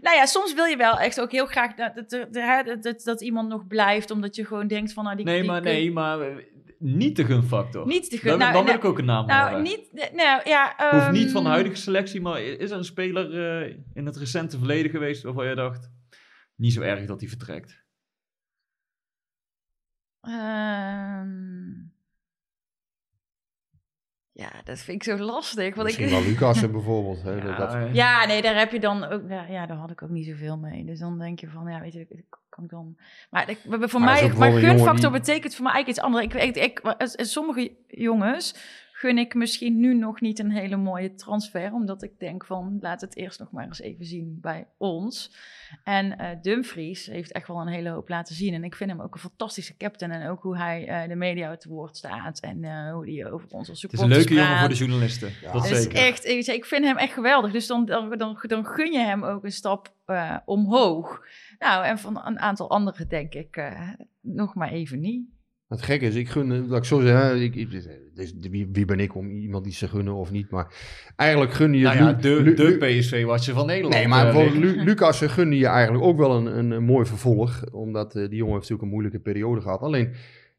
nou 0.00 0.16
ja, 0.16 0.26
soms 0.26 0.54
wil 0.54 0.64
je 0.64 0.76
wel 0.76 0.98
echt 0.98 1.20
ook 1.20 1.32
heel 1.32 1.46
graag 1.46 1.74
dat, 1.74 2.04
dat, 2.08 2.82
dat, 2.82 3.00
dat, 3.04 3.20
iemand 3.22 3.48
nog 3.48 3.66
blijft, 3.66 4.10
omdat 4.10 4.36
je 4.36 4.44
gewoon 4.44 4.66
denkt 4.66 4.92
van, 4.92 5.04
nou, 5.04 5.16
die, 5.16 5.24
nee, 5.24 5.40
die 5.40 5.50
maar, 5.50 5.60
kun- 5.60 5.72
nee, 5.72 5.92
maar 5.92 6.20
eh, 6.20 6.36
niet 6.78 7.16
de 7.16 7.24
gunfactor. 7.24 7.86
niet 7.86 8.10
de 8.10 8.16
gun. 8.18 8.30
Dan, 8.30 8.38
nou, 8.38 8.52
dan 8.52 8.64
wil 8.64 8.74
ik 8.74 8.84
ook 8.84 8.98
een 8.98 9.04
naam 9.04 9.26
nou, 9.26 9.48
horen. 9.48 9.62
niet, 9.62 10.10
nou 10.14 10.40
ja, 10.44 10.74
Hoeft 10.90 11.04
ehm, 11.04 11.12
niet 11.12 11.30
van 11.30 11.42
de 11.42 11.48
huidige 11.50 11.76
selectie, 11.76 12.20
maar 12.20 12.42
is 12.42 12.70
er 12.70 12.76
een 12.76 12.84
speler 12.84 13.60
eh, 13.62 13.76
in 13.94 14.06
het 14.06 14.16
recente 14.16 14.58
verleden 14.58 14.90
geweest 14.90 15.22
waarvan 15.22 15.46
je 15.48 15.54
dacht, 15.54 15.90
niet 16.56 16.72
zo 16.72 16.80
erg 16.80 17.04
dat 17.06 17.20
hij 17.20 17.28
vertrekt? 17.28 17.81
Ehm, 20.22 21.70
ja, 24.32 24.50
dat 24.64 24.78
vind 24.78 25.06
ik 25.06 25.18
zo 25.18 25.24
lastig. 25.24 25.74
Want 25.74 25.82
Misschien 25.86 26.06
ik, 26.06 26.10
wel 26.12 26.22
Lucassen 26.22 26.72
bijvoorbeeld. 26.78 27.22
Hè, 27.22 27.30
Ja, 27.32 27.56
dat, 27.56 27.74
eh, 27.74 27.94
Ja, 27.94 28.26
nee, 28.26 28.42
daar 28.42 28.58
heb 28.58 28.72
je 28.72 28.80
dan 28.80 29.04
ook. 29.04 29.22
Ja, 29.28 29.66
daar 29.66 29.76
had 29.76 29.90
ik 29.90 30.02
ook 30.02 30.08
niet 30.10 30.26
zoveel 30.26 30.56
mee. 30.58 30.84
Dus 30.84 30.98
dan 30.98 31.18
denk 31.18 31.40
je 31.40 31.48
van, 31.48 31.70
ja, 31.70 31.80
weet 31.80 31.92
je, 31.92 32.24
kan 32.48 32.64
ik 32.64 32.70
dan... 32.70 32.96
Maar 33.30 33.50
ik, 33.50 33.58
voor 33.64 34.00
Maar 34.00 34.20
mij, 34.22 34.32
maar 34.32 34.52
gunfactor 34.52 35.10
die- 35.10 35.20
betekent 35.20 35.54
voor 35.54 35.64
mij 35.64 35.72
eigenlijk 35.72 35.88
iets 35.88 36.00
anders. 36.00 36.24
Ik, 36.24 36.56
ik, 36.56 36.56
ik, 36.56 37.04
sommige 37.24 37.76
jongens 37.88 38.54
gun 39.02 39.18
ik 39.18 39.34
misschien 39.34 39.80
nu 39.80 39.94
nog 39.94 40.20
niet 40.20 40.38
een 40.38 40.50
hele 40.50 40.76
mooie 40.76 41.14
transfer, 41.14 41.72
omdat 41.72 42.02
ik 42.02 42.18
denk 42.18 42.44
van, 42.44 42.78
laat 42.80 43.00
het 43.00 43.16
eerst 43.16 43.38
nog 43.38 43.50
maar 43.50 43.64
eens 43.64 43.80
even 43.80 44.04
zien 44.04 44.38
bij 44.40 44.66
ons. 44.78 45.36
En 45.84 46.18
eh, 46.18 46.28
Dumfries 46.42 47.06
heeft 47.06 47.32
echt 47.32 47.48
wel 47.48 47.60
een 47.60 47.66
hele 47.68 47.88
hoop 47.88 48.08
laten 48.08 48.34
zien. 48.34 48.54
En 48.54 48.64
ik 48.64 48.74
vind 48.74 48.90
hem 48.90 49.00
ook 49.00 49.14
een 49.14 49.20
fantastische 49.20 49.76
captain. 49.76 50.12
En 50.12 50.28
ook 50.28 50.42
hoe 50.42 50.56
hij 50.56 50.88
eh, 50.88 51.08
de 51.08 51.14
media 51.14 51.56
te 51.56 51.68
woord 51.68 51.96
staat. 51.96 52.40
En 52.40 52.64
eh, 52.64 52.92
hoe 52.92 53.10
hij 53.10 53.30
over 53.30 53.48
onze 53.48 53.70
Het 53.70 53.70
is 53.70 53.78
supporters 53.80 54.02
een 54.02 54.08
leuke 54.08 54.34
jongen 54.34 54.58
voor 54.58 54.68
de 54.68 54.74
journalisten. 54.74 55.32
dat 55.42 55.52
Het 55.52 55.70
is 55.70 55.82
zeker. 55.82 55.98
echt, 55.98 56.26
ik, 56.26 56.46
ik 56.46 56.64
vind 56.64 56.84
hem 56.84 56.96
echt 56.96 57.12
geweldig. 57.12 57.52
Dus 57.52 57.66
dan, 57.66 57.84
dan, 57.84 58.18
dan, 58.18 58.38
dan 58.46 58.66
gun 58.66 58.92
je 58.92 58.98
hem 58.98 59.24
ook 59.24 59.44
een 59.44 59.52
stap 59.52 59.94
eh, 60.04 60.36
omhoog. 60.44 61.26
Nou, 61.58 61.84
en 61.84 61.98
van 61.98 62.26
een 62.26 62.38
aantal 62.38 62.70
anderen 62.70 63.08
denk 63.08 63.34
ik 63.34 63.56
eh, 63.56 63.88
nog 64.20 64.54
maar 64.54 64.70
even 64.70 65.00
niet. 65.00 65.28
Het 65.72 65.82
gekke 65.82 66.06
is, 66.06 66.14
ik 66.14 66.28
gun, 66.28 66.52
eh, 66.52 66.58
laat 66.68 66.78
ik 66.78 66.84
zo 66.84 67.00
zeggen, 67.00 67.42
ik, 67.42 67.54
ik, 67.54 67.70
dus 68.14 68.34
wie, 68.50 68.68
wie 68.72 68.84
ben 68.84 69.00
ik 69.00 69.14
om 69.14 69.30
iemand 69.30 69.66
iets 69.66 69.78
te 69.78 69.88
gunnen 69.88 70.14
of 70.14 70.30
niet, 70.30 70.50
maar 70.50 70.74
eigenlijk 71.16 71.52
gun 71.52 71.72
je... 71.74 71.82
Nou 71.84 71.96
ja, 71.96 72.12
de, 72.12 72.42
Lu- 72.42 72.54
de 72.54 72.64
Lu- 72.64 72.76
PSV 72.98 73.24
was 73.24 73.46
je 73.46 73.52
van 73.52 73.66
Nederland. 73.66 73.94
Nee, 73.94 74.08
maar 74.08 74.34
eh. 74.34 74.52
Lu- 74.54 74.82
Lucas 74.84 75.22
eh, 75.22 75.28
gunde 75.28 75.56
je 75.56 75.66
eigenlijk 75.66 76.04
ook 76.04 76.16
wel 76.16 76.36
een, 76.36 76.58
een, 76.58 76.70
een 76.70 76.84
mooi 76.84 77.06
vervolg. 77.06 77.64
Omdat 77.72 78.14
eh, 78.14 78.28
die 78.28 78.36
jongen 78.36 78.54
heeft 78.54 78.60
natuurlijk 78.70 78.82
een 78.82 78.88
moeilijke 78.88 79.18
periode 79.18 79.60
gehad. 79.60 79.80
Alleen, 79.80 80.12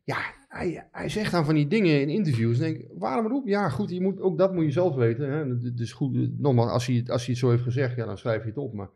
ja, 0.03 0.18
hij, 0.47 0.88
hij 0.91 1.09
zegt 1.09 1.32
dan 1.32 1.45
van 1.45 1.55
die 1.55 1.68
dingen 1.68 2.01
in 2.01 2.09
interviews. 2.09 2.59
En 2.59 2.64
denk 2.64 2.78
ik, 2.78 2.88
waarom 2.97 3.28
roep? 3.28 3.47
Ja, 3.47 3.70
goed, 3.70 3.89
je 3.89 4.01
moet, 4.01 4.22
ook 4.22 4.38
dat 4.38 4.53
moet 4.53 4.66
je 4.66 4.72
zelf 4.72 4.95
weten. 4.95 5.32
Hè. 5.32 5.45
Het 5.70 5.80
is 5.80 5.91
goed, 5.93 6.16
eh, 6.16 6.22
nogmaals, 6.38 6.72
als 6.72 6.86
hij, 6.88 6.95
het- 6.95 7.09
als 7.09 7.22
hij 7.26 7.30
het 7.32 7.43
zo 7.43 7.49
heeft 7.49 7.64
gezegd, 7.64 7.95
ja, 7.95 8.05
dan 8.05 8.18
schrijf 8.18 8.41
je 8.41 8.47
het 8.49 8.57
op. 8.57 8.74
Maar 8.74 8.89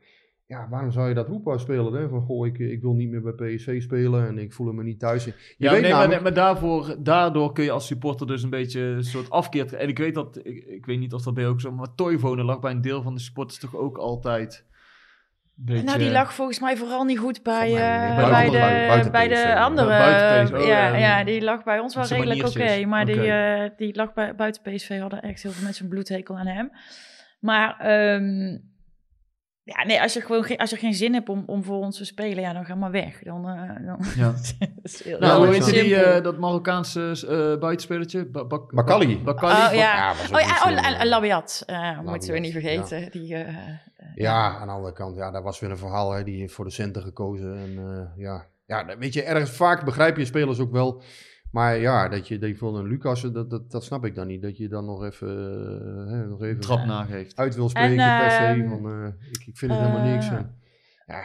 ja, 0.47 0.67
waarom 0.69 0.91
zou 0.91 1.07
je 1.07 1.13
dat 1.13 1.27
roepen 1.27 1.51
als 1.51 1.61
speler? 1.61 1.93
Hè? 1.93 2.09
Van, 2.09 2.21
goh, 2.21 2.47
ik, 2.47 2.57
ik 2.59 2.81
wil 2.81 2.93
niet 2.93 3.09
meer 3.09 3.21
bij 3.21 3.33
PSV 3.55 3.81
spelen 3.81 4.27
en 4.27 4.37
ik 4.37 4.53
voel 4.53 4.71
me 4.73 4.83
niet 4.83 4.99
thuis. 4.99 5.23
Je 5.25 5.33
Ja, 5.57 5.71
weet 5.71 5.81
nee, 5.81 5.91
maar, 5.91 5.99
namelijk- 5.99 6.23
maar 6.23 6.33
daarvoor, 6.33 6.95
daardoor 6.99 7.53
kun 7.53 7.63
je 7.63 7.71
als 7.71 7.87
supporter 7.87 8.27
dus 8.27 8.43
een 8.43 8.49
beetje 8.49 8.81
een 8.81 9.03
soort 9.03 9.29
afkeer... 9.29 9.73
En 9.75 9.87
ik 9.87 9.97
weet 9.97 10.13
dat, 10.13 10.39
ik, 10.43 10.63
ik 10.65 10.85
weet 10.85 10.99
niet 10.99 11.13
of 11.13 11.23
dat 11.23 11.33
bij 11.33 11.43
jou 11.43 11.55
ook 11.55 11.61
zo... 11.61 11.71
Maar 11.71 11.95
Toivonen 11.95 12.45
lag 12.45 12.59
bij 12.59 12.71
een 12.71 12.81
deel 12.81 13.01
van 13.01 13.13
de 13.15 13.19
supporters 13.21 13.59
toch 13.59 13.75
ook 13.75 13.97
altijd... 13.97 14.65
een 15.57 15.65
Beetje, 15.65 15.83
Nou, 15.83 15.97
die 15.97 16.11
lag 16.11 16.33
volgens 16.33 16.59
mij 16.59 16.77
vooral 16.77 17.03
niet 17.03 17.19
goed 17.19 17.43
bij, 17.43 17.71
mij 17.73 18.09
eh, 18.09 18.29
bij, 18.29 18.45
de, 18.45 18.57
buiten- 18.87 19.11
bij 19.11 19.27
de 19.27 19.55
andere. 19.59 19.87
Oh, 19.87 20.65
ja, 20.65 20.87
ja. 20.87 20.95
ja, 20.97 21.23
die 21.23 21.41
lag 21.43 21.63
bij 21.63 21.79
ons 21.79 21.95
wel 21.95 22.03
Zijn 22.03 22.21
redelijk 22.23 22.47
oké. 22.49 22.85
maar 22.85 23.05
die, 23.05 23.31
eh, 23.31 23.69
die 23.77 23.95
lag 23.95 24.13
bij, 24.13 24.35
buiten 24.35 24.61
PSV 24.61 24.99
hadden 24.99 25.21
echt 25.21 25.43
heel 25.43 25.51
veel 25.51 25.63
mensen 25.63 25.83
een 25.83 25.89
bloedhekel 25.89 26.37
aan 26.37 26.47
hem. 26.47 26.71
Maar 27.39 27.77
ehm, 27.79 28.57
ja, 29.75 29.85
nee, 29.85 30.01
als 30.01 30.13
je 30.13 30.21
gewoon 30.21 30.43
geen, 30.43 30.57
als 30.57 30.69
je 30.69 30.75
geen 30.75 30.93
zin 30.93 31.13
hebt 31.13 31.29
om, 31.29 31.43
om 31.45 31.63
voor 31.63 31.77
ons 31.77 31.97
te 31.97 32.05
spelen, 32.05 32.41
ja, 32.43 32.53
dan 32.53 32.65
ga 32.65 32.75
maar 32.75 32.91
weg. 32.91 33.19
Dan, 33.23 33.49
eh, 33.49 33.85
dan 33.85 33.97
Ja. 34.15 34.25
dat 34.59 34.69
is 34.83 35.03
heel, 35.03 35.19
Nou, 35.19 35.45
hoe 35.45 35.53
heet 35.55 35.65
die, 35.65 35.95
eh, 35.95 36.23
dat 36.23 36.37
Marokkaanse 36.37 37.09
eh 37.29 37.59
buitenspelertje? 37.59 38.25
Ba 38.25 38.45
Bak- 38.45 38.73
Bakali. 38.73 39.19
Bakali. 39.23 39.53
Oh, 39.53 39.65
van- 39.65 39.77
ja. 39.77 39.95
Ja, 39.95 40.11
Oh 40.33 40.39
ja, 40.71 40.97
oh, 40.99 41.03
Labiat, 41.03 41.63
eh, 41.65 41.99
moeten 41.99 42.33
we 42.33 42.39
niet 42.39 42.51
vergeten. 42.51 43.11
Die, 43.11 43.35
eh, 43.35 43.55
Ja, 44.15 44.57
aan 44.57 44.67
de 44.67 44.73
andere 44.73 44.93
kant, 44.93 45.15
ja, 45.17 45.31
dat 45.31 45.43
was 45.43 45.59
weer 45.59 45.69
een 45.71 45.77
verhaal. 45.77 46.11
Hè. 46.11 46.23
Die 46.23 46.39
heeft 46.39 46.53
voor 46.53 46.65
de 46.65 46.71
centen 46.71 47.01
gekozen. 47.01 47.57
En 47.57 47.71
uh, 47.79 48.23
ja, 48.23 48.45
ja, 48.65 48.85
weet 48.99 49.13
je, 49.13 49.23
ergens 49.23 49.51
vaak 49.51 49.85
begrijp 49.85 50.17
je 50.17 50.25
spelers 50.25 50.59
ook 50.59 50.71
wel. 50.71 51.01
Maar 51.51 51.77
ja, 51.77 52.09
dat 52.09 52.27
je, 52.27 52.37
dat 52.39 52.49
je 52.49 52.55
voor 52.55 52.77
een 52.77 52.87
Lucas, 52.87 53.21
dat, 53.21 53.49
dat, 53.49 53.71
dat 53.71 53.83
snap 53.83 54.05
ik 54.05 54.15
dan 54.15 54.27
niet. 54.27 54.41
Dat 54.41 54.57
je 54.57 54.67
dan 54.67 54.85
nog 54.85 55.03
even, 55.03 55.27
uh, 55.27 56.11
hè, 56.11 56.27
nog 56.27 56.43
even 56.43 56.59
trap 56.59 56.85
nageeft. 56.85 57.35
uit 57.35 57.55
wil 57.55 57.69
spreken 57.69 57.97
En, 57.97 58.19
per 58.19 58.31
se. 58.31 58.37
ehm, 58.37 58.69
Van, 58.69 59.01
uh, 59.01 59.07
ik, 59.31 59.45
ik 59.47 59.57
vind 59.57 59.71
het 59.71 59.81
helemaal 59.81 60.05
eh, 60.05 60.11
niks. 60.11 60.29
En, 60.29 60.55
ja, 61.05 61.23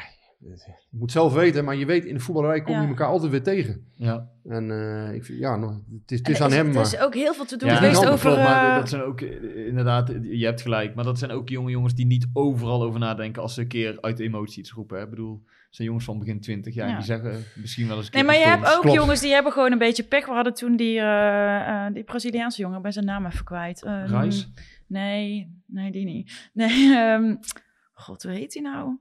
je 0.90 0.99
moet 0.99 1.12
zelf 1.12 1.32
weten, 1.32 1.64
maar 1.64 1.76
je 1.76 1.86
weet, 1.86 2.05
in 2.05 2.14
de 2.14 2.20
voetballerij 2.20 2.62
kom 2.62 2.74
je 2.74 2.80
Ja. 2.80 2.88
elkaar 2.88 3.07
altijd 3.07 3.30
weer 3.30 3.43
tegen. 3.43 3.86
Ja. 3.97 4.28
En 4.45 4.68
uh, 4.68 5.14
ik 5.14 5.24
vind, 5.24 5.38
ja, 5.38 5.57
nog, 5.57 5.70
het 5.70 6.11
is, 6.11 6.18
het 6.18 6.26
en 6.26 6.32
is 6.32 6.40
aan 6.40 6.53
hem. 6.53 6.66
Er 6.66 6.72
maar... 6.74 6.82
is 6.82 6.99
ook 6.99 7.14
heel 7.14 7.34
veel 7.34 7.45
te 7.45 7.57
doen 7.57 7.68
Ja, 7.68 7.76
geweest 7.76 8.03
dat 8.03 8.11
over... 8.12 8.30
klopt, 8.30 8.43
maar 8.49 8.70
eh, 8.70 8.76
dat 8.76 8.88
zijn 8.88 9.03
ook 9.03 9.20
eh, 9.20 9.66
inderdaad, 9.66 10.09
je 10.22 10.45
hebt 10.45 10.62
gelijk, 10.62 10.95
maar 10.95 11.05
dat 11.05 11.18
zijn 11.18 11.30
ook 11.30 11.49
jonge 11.49 11.70
jongens 11.70 11.95
die 11.95 12.07
niet 12.07 12.26
overal 12.32 12.82
over 12.82 13.01
nadenken 13.01 13.43
als 13.43 13.55
ze 13.55 13.61
een 13.61 13.68
keer 13.68 14.01
uit 14.01 14.16
de 14.16 14.24
emotie 14.24 14.59
iets 14.59 14.72
roepen. 14.72 14.97
Hè? 14.99 15.05
Ik 15.05 15.11
bedoel, 15.11 15.43
zijn 15.70 15.88
jongens 15.88 16.05
van 16.07 16.18
begin 16.18 16.40
20 16.40 16.74
jaar 16.74 16.88
Ja. 16.88 16.95
die 16.97 17.05
zeggen 17.05 17.45
misschien 17.55 17.88
wel 17.88 17.97
eens 17.97 18.07
een 18.07 18.12
Nee, 18.12 18.24
maar 18.24 18.38
je 18.38 18.45
hebt 18.45 18.74
ook 18.74 18.80
Klopt. 18.80 18.97
jongens 18.97 19.20
die 19.20 19.32
hebben 19.32 19.53
gewoon 19.53 19.72
een 19.72 19.78
beetje 19.78 20.03
pech. 20.05 20.26
We 20.26 20.32
hadden 20.32 20.55
toen 20.55 20.76
die, 20.76 20.99
eh, 20.99 21.86
eh, 21.86 21.95
die 21.95 22.05
Braziliaanse 22.05 22.61
jongen, 22.61 22.76
ik 22.76 22.82
ben 22.82 22.93
zijn 22.93 23.05
naam 23.05 23.26
even 23.26 23.45
kwijt. 23.45 23.82
Reis? 24.07 24.51
Nee, 24.86 25.61
nee, 25.66 25.90
die 25.93 26.05
niet. 26.05 26.51
Nee, 26.53 26.95
ehm, 26.97 27.34
god, 27.93 28.22
hoe 28.22 28.32
heet 28.32 28.53
die 28.53 28.62
nou? 28.62 28.99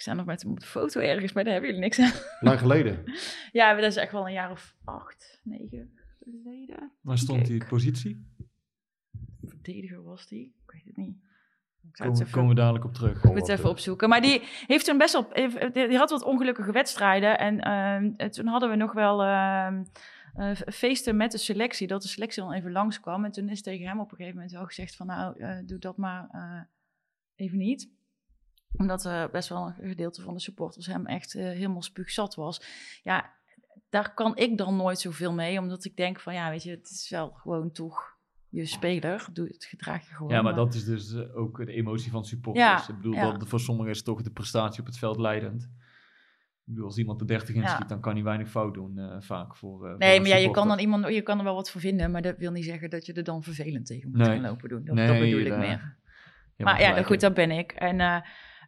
Ik 0.00 0.06
sta 0.06 0.14
nog 0.14 0.26
met 0.26 0.42
hem 0.42 0.50
op 0.50 0.60
de 0.60 0.66
foto 0.66 1.00
ergens, 1.00 1.32
maar 1.32 1.44
daar 1.44 1.52
hebben 1.52 1.70
jullie 1.70 1.84
niks 1.84 1.98
aan. 2.00 2.12
Lang 2.48 2.58
geleden. 2.58 3.04
Ja, 3.52 3.74
dat 3.74 3.84
is 3.84 3.96
echt 3.96 4.12
wel 4.12 4.26
een 4.26 4.32
jaar 4.32 4.50
of 4.50 4.76
acht, 4.84 5.40
negen 5.42 5.98
geleden. 6.22 6.92
Waar 7.00 7.18
stond 7.18 7.46
die 7.46 7.64
positie? 7.64 8.26
Verdediger 9.42 10.02
was 10.02 10.26
die? 10.26 10.54
Ik 10.66 10.70
weet 10.72 10.84
het 10.84 10.96
niet. 10.96 11.16
Ik 11.88 11.96
zou 11.96 12.10
het 12.18 12.30
Komen, 12.30 12.48
we 12.48 12.54
dadelijk 12.54 12.84
op 12.84 12.94
terug. 12.94 13.16
Ik 13.16 13.24
moet 13.24 13.34
het 13.38 13.48
even 13.48 13.70
opzoeken. 13.70 14.08
Maar 14.08 14.20
die 14.20 14.42
heeft 14.66 14.84
toen 14.84 14.98
best 14.98 15.12
wel. 15.12 15.26
heeft- 15.30 15.74
Die 15.74 15.96
had 15.96 16.10
wat 16.10 16.22
ongelukkige 16.24 16.72
wedstrijden. 16.72 17.38
En 17.38 17.60
ehm, 17.60 18.30
toen 18.30 18.46
hadden 18.46 18.70
we 18.70 18.76
nog 18.76 18.92
wel 18.92 19.22
ehm, 19.22 19.84
eh, 20.34 20.50
feesten 20.66 21.16
met 21.16 21.32
de 21.32 21.38
selectie. 21.38 21.86
Dat 21.86 22.02
de 22.02 22.08
selectie 22.08 22.42
dan 22.42 22.52
even 22.52 22.72
langskwam. 22.72 23.24
En 23.24 23.30
toen 23.30 23.48
is 23.48 23.62
tegen 23.62 23.86
hem 23.86 24.00
op 24.00 24.10
een 24.10 24.16
gegeven 24.16 24.34
moment 24.36 24.52
wel 24.54 24.66
gezegd: 24.66 24.96
van 24.96 25.06
nou, 25.06 25.38
eh, 25.40 25.58
doe 25.66 25.78
dat 25.78 25.96
maar 25.96 26.28
eh, 26.32 26.60
even 27.34 27.58
niet. 27.58 27.90
Omdat 28.76 29.04
eh, 29.06 29.24
best 29.32 29.48
wel 29.48 29.66
een 29.78 29.88
gedeelte 29.88 30.22
van 30.22 30.34
de 30.34 30.40
supporters 30.40 30.86
hem 30.86 31.06
echt 31.06 31.34
eh, 31.34 31.42
helemaal 31.44 31.82
spuugzat 31.82 32.34
was. 32.34 32.62
Ja, 33.02 33.30
daar 33.88 34.14
kan 34.14 34.36
ik 34.36 34.58
dan 34.58 34.76
nooit 34.76 34.98
zoveel 34.98 35.32
mee. 35.32 35.58
Omdat 35.58 35.84
ik 35.84 35.96
denk 35.96 36.20
van 36.20 36.34
ja, 36.34 36.50
weet 36.50 36.62
je, 36.62 36.70
het 36.70 36.90
is 36.90 37.10
wel 37.10 37.30
gewoon 37.30 37.72
toch 37.72 38.18
je 38.48 38.66
speler. 38.66 39.28
Doe 39.32 39.46
het 39.46 39.64
gedrag 39.64 40.08
je 40.08 40.14
gewoon. 40.14 40.32
Ja, 40.32 40.42
maar 40.42 40.54
dat 40.54 40.74
is 40.74 40.84
dus 40.84 41.12
eh, 41.14 41.36
ook 41.36 41.66
de 41.66 41.72
emotie 41.72 42.10
van 42.10 42.24
supporters. 42.24 42.66
Ja, 42.86 42.88
ik 42.88 42.96
bedoel, 42.96 43.12
ja. 43.12 43.32
dat, 43.32 43.48
voor 43.48 43.60
sommigen 43.60 43.90
is 43.92 44.02
toch 44.02 44.22
de 44.22 44.30
prestatie 44.30 44.80
op 44.80 44.86
het 44.86 44.98
veld 44.98 45.18
leidend. 45.18 45.62
Ik 45.62 46.76
bedoel, 46.76 46.84
als 46.84 46.98
iemand 46.98 47.18
de 47.18 47.24
30 47.24 47.54
inschiet, 47.54 47.78
Ja. 47.80 47.84
dan 47.86 48.00
kan 48.00 48.14
hij 48.14 48.22
weinig 48.22 48.48
fout 48.48 48.74
doen, 48.74 48.98
eh, 48.98 49.16
vaak 49.20 49.56
voor. 49.56 49.88
eh, 49.88 49.96
Nee, 49.96 50.20
maar 50.20 50.28
ja, 50.28 50.36
je 50.36 50.50
kan, 50.50 50.68
dan 50.68 50.78
iemand, 50.78 51.08
je 51.14 51.22
kan 51.22 51.38
er 51.38 51.44
wel 51.44 51.54
wat 51.54 51.70
voor 51.70 51.80
vinden, 51.80 52.10
maar 52.10 52.22
dat 52.22 52.36
wil 52.38 52.50
niet 52.52 52.64
zeggen 52.64 52.90
dat 52.90 53.06
je 53.06 53.12
er 53.12 53.24
dan 53.24 53.42
vervelend 53.42 53.86
tegen 53.86 54.10
moet 54.10 54.18
Nee. 54.18 54.26
gaan 54.40 54.40
lopen 54.50 54.68
doen. 54.68 54.84
Dat, 54.84 54.94
Nee, 54.94 55.06
dat 55.06 55.18
bedoel 55.18 55.40
ik 55.40 55.56
meer. 55.58 55.98
Maar 56.56 56.80
ja, 56.80 56.90
nou 56.90 57.04
goed, 57.04 57.14
in. 57.14 57.18
dat 57.20 57.34
ben 57.34 57.50
ik. 57.50 57.72
En, 57.72 58.00
eh, 58.00 58.20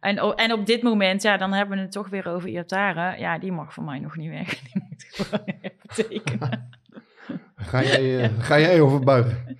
en, 0.03 0.35
en 0.35 0.53
op 0.53 0.65
dit 0.65 0.81
moment, 0.83 1.21
ja, 1.21 1.37
dan 1.37 1.53
hebben 1.53 1.77
we 1.77 1.83
het 1.83 1.91
toch 1.91 2.09
weer 2.09 2.27
over 2.27 2.49
Iatare. 2.49 3.19
Ja, 3.19 3.37
die 3.39 3.51
mag 3.51 3.73
voor 3.73 3.83
mij 3.83 3.99
nog 3.99 4.15
niet 4.17 4.29
weg. 4.29 4.59
Die 4.63 4.83
moet 4.89 5.05
gewoon 5.09 5.43
even 5.61 5.77
tekenen. 6.07 6.69
Ga 7.55 7.83
jij, 7.83 8.23
eh, 8.23 8.29
ga 8.39 8.59
jij 8.59 8.81
overbuigen? 8.81 9.57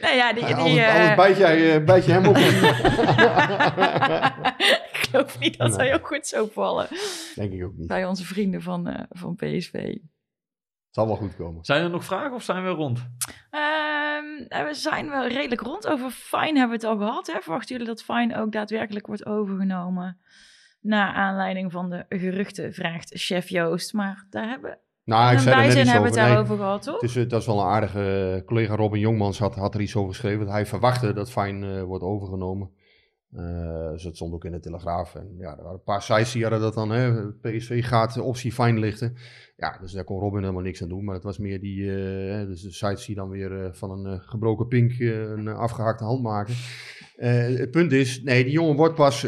nou 0.00 0.14
ja, 0.16 0.32
die... 0.32 0.44
die 0.44 0.54
anders, 0.54 0.76
eh, 0.76 0.94
anders 0.94 1.14
bijt, 1.14 1.36
jij, 1.36 1.74
eh, 1.76 1.84
bijt 1.84 2.04
je 2.04 2.12
hem 2.12 2.26
op. 2.26 2.36
ik 4.92 5.08
geloof 5.10 5.38
niet 5.38 5.58
dat 5.58 5.68
Nee. 5.68 5.78
hij 5.78 5.94
ook 5.94 6.06
goed 6.06 6.26
zou 6.26 6.48
vallen 6.52 6.86
Denk 7.34 7.52
ik 7.52 7.64
ook 7.64 7.76
niet. 7.76 7.86
bij 7.86 8.04
onze 8.04 8.24
vrienden 8.24 8.62
van, 8.62 9.06
van 9.10 9.34
PSV. 9.34 9.96
Zal 10.98 11.06
wel 11.06 11.16
goed 11.16 11.36
komen. 11.36 11.64
Zijn 11.64 11.82
er 11.82 11.90
nog 11.90 12.04
vragen 12.04 12.32
of 12.32 12.42
zijn 12.42 12.64
we 12.64 12.68
rond? 12.68 12.98
Ehm, 13.50 14.24
nou, 14.48 14.66
we 14.66 14.74
zijn 14.74 15.08
wel 15.08 15.26
redelijk 15.26 15.60
rond. 15.60 15.86
Over 15.86 16.10
Fine 16.10 16.58
hebben 16.58 16.68
we 16.68 16.74
het 16.74 16.84
al 16.84 16.96
gehad. 16.96 17.26
Hè? 17.26 17.40
Verwachten 17.40 17.76
jullie 17.76 17.86
dat 17.94 18.02
Fine 18.02 18.40
ook 18.40 18.52
daadwerkelijk 18.52 19.06
wordt 19.06 19.26
overgenomen? 19.26 20.18
Na 20.80 21.12
aanleiding 21.12 21.72
van 21.72 21.90
de 21.90 22.04
geruchten, 22.08 22.72
vraagt 22.72 23.10
chef 23.14 23.48
Joost. 23.48 23.92
Maar 23.92 24.26
daar 24.30 24.48
hebben 24.48 24.78
Nou, 25.04 25.30
ik 25.30 25.36
een 25.36 25.40
zei 25.40 25.54
er 25.54 25.56
net 25.56 25.66
bijzin 25.66 25.82
iets 25.82 25.92
hebben 25.92 26.10
over. 26.10 26.20
het 26.20 26.28
Nee, 26.28 26.34
daarover 26.34 26.64
gehad, 26.64 26.82
toch? 26.82 27.00
het, 27.00 27.10
is, 27.10 27.16
eh, 27.16 27.28
dat 27.28 27.40
is 27.40 27.46
wel 27.46 27.60
een 27.60 27.66
aardige 27.66 28.34
eh, 28.36 28.46
collega 28.46 28.76
Robin 28.76 29.00
Jongmans 29.00 29.38
had, 29.38 29.54
had 29.54 29.74
er 29.74 29.80
iets 29.80 29.96
over 29.96 30.10
geschreven. 30.10 30.44
Dat 30.44 30.54
hij 30.54 30.66
verwachtte 30.66 31.12
dat 31.12 31.30
Fijn 31.30 31.64
eh, 31.64 31.82
wordt 31.82 32.04
overgenomen. 32.04 32.70
Eh, 33.32 33.90
dus 33.90 34.02
dat 34.02 34.14
stond 34.16 34.34
ook 34.34 34.44
in 34.44 34.52
de 34.52 34.60
Telegraaf. 34.60 35.14
En 35.14 35.34
ja, 35.38 35.50
er 35.50 35.62
waren 35.62 35.72
een 35.72 35.82
paar 35.82 36.02
sites 36.02 36.32
die 36.32 36.42
hadden 36.42 36.60
dat 36.60 36.74
dan. 36.74 36.90
Hè, 36.90 37.32
PSV 37.32 37.86
gaat 37.86 38.14
de 38.14 38.22
optie 38.22 38.52
Fijn 38.52 38.78
lichten. 38.78 39.16
Ja, 39.60 39.78
dus 39.80 39.92
daar 39.92 40.04
kon 40.04 40.18
Robin 40.18 40.40
helemaal 40.40 40.62
niks 40.62 40.82
aan 40.82 40.88
doen. 40.88 41.04
Maar 41.04 41.14
het 41.14 41.24
was 41.24 41.38
meer 41.38 41.60
die, 41.60 41.90
hè, 41.90 42.46
dus 42.46 42.62
de 42.62 42.72
sites 42.72 43.06
die 43.06 43.14
dan 43.14 43.28
weer 43.28 43.64
eh, 43.64 43.72
van 43.72 43.90
een 43.90 44.12
eh, 44.12 44.28
gebroken 44.28 44.68
pink 44.68 44.98
een 44.98 45.48
eh, 45.48 45.58
afgehakte 45.58 46.04
hand 46.04 46.22
maken. 46.22 46.54
Het 47.16 47.70
punt 47.70 47.92
is, 47.92 48.22
nee, 48.22 48.44
die 48.44 48.52
jongen 48.52 48.76
wordt 48.76 48.94
pas, 48.94 49.20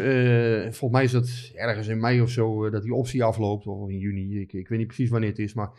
volgens 0.63 0.91
mij 0.91 1.05
is 1.05 1.11
dat 1.11 1.51
ergens 1.55 1.89
in 1.89 2.01
mei 2.01 2.21
of 2.21 2.31
zo, 2.31 2.71
dat 2.71 2.83
die 2.83 2.95
optie 2.95 3.25
afloopt. 3.25 3.67
Of 3.67 3.91
in 3.91 3.99
juni, 3.99 4.41
ik, 4.41 4.53
ik 4.53 4.69
weet 4.69 4.79
niet 4.79 4.87
precies 4.87 5.11
wanneer 5.11 5.29
het 5.29 5.39
is. 5.39 5.55
Maar 5.55 5.71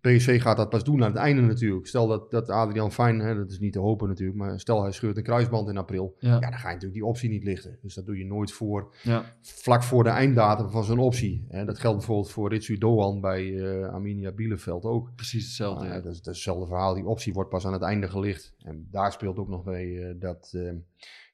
PSV 0.00 0.42
gaat 0.42 0.56
dat 0.56 0.68
pas 0.68 0.84
doen 0.84 1.02
aan 1.02 1.10
het 1.10 1.18
einde 1.18 1.42
natuurlijk. 1.42 1.86
Stel 1.86 2.06
dat, 2.06 2.30
dat 2.30 2.48
Adrian 2.50 2.92
Fijn, 2.92 3.18
hè, 3.18 3.34
dat 3.34 3.50
is 3.50 3.58
niet 3.58 3.72
te 3.72 3.78
hopen 3.78 4.08
natuurlijk, 4.08 4.38
maar 4.38 4.60
stel 4.60 4.82
hij 4.82 4.92
scheurt 4.92 5.16
een 5.16 5.22
kruisband 5.22 5.68
in 5.68 5.76
april. 5.76 6.16
Ja. 6.18 6.28
Ja, 6.28 6.38
dan 6.40 6.52
ga 6.52 6.58
je 6.68 6.74
natuurlijk 6.74 6.92
die 6.92 7.04
optie 7.04 7.28
niet 7.30 7.44
lichten. 7.44 7.78
Dus 7.82 7.94
dat 7.94 8.06
doe 8.06 8.18
je 8.18 8.24
nooit 8.26 8.52
voor, 8.52 8.94
Ja. 9.02 9.24
vlak 9.40 9.82
voor 9.82 10.04
de 10.04 10.10
einddatum 10.10 10.70
van 10.70 10.84
zo'n 10.84 10.98
optie. 10.98 11.44
Hè, 11.48 11.64
dat 11.64 11.78
geldt 11.78 11.96
bijvoorbeeld 11.98 12.30
voor 12.30 12.48
Ritsu 12.48 12.78
Doan 12.78 13.20
bij 13.20 13.58
eh 13.58 13.92
Arminia 13.92 14.32
Bielefeld 14.32 14.84
ook. 14.84 15.14
Precies 15.14 15.44
hetzelfde. 15.44 15.86
Ja, 15.86 15.92
dat, 16.00 16.04
is, 16.12 16.16
dat 16.22 16.34
is 16.34 16.44
hetzelfde 16.44 16.66
verhaal. 16.66 16.94
Die 16.94 17.06
optie 17.06 17.32
wordt 17.32 17.50
pas 17.50 17.66
aan 17.66 17.72
het 17.72 17.82
einde 17.82 18.08
gelicht. 18.08 18.54
En 18.58 18.86
daar 18.90 19.12
speelt 19.12 19.38
ook 19.38 19.48
nog 19.48 19.64
mee 19.64 20.00
eh, 20.00 20.14
dat, 20.20 20.52
eh, 20.54 20.72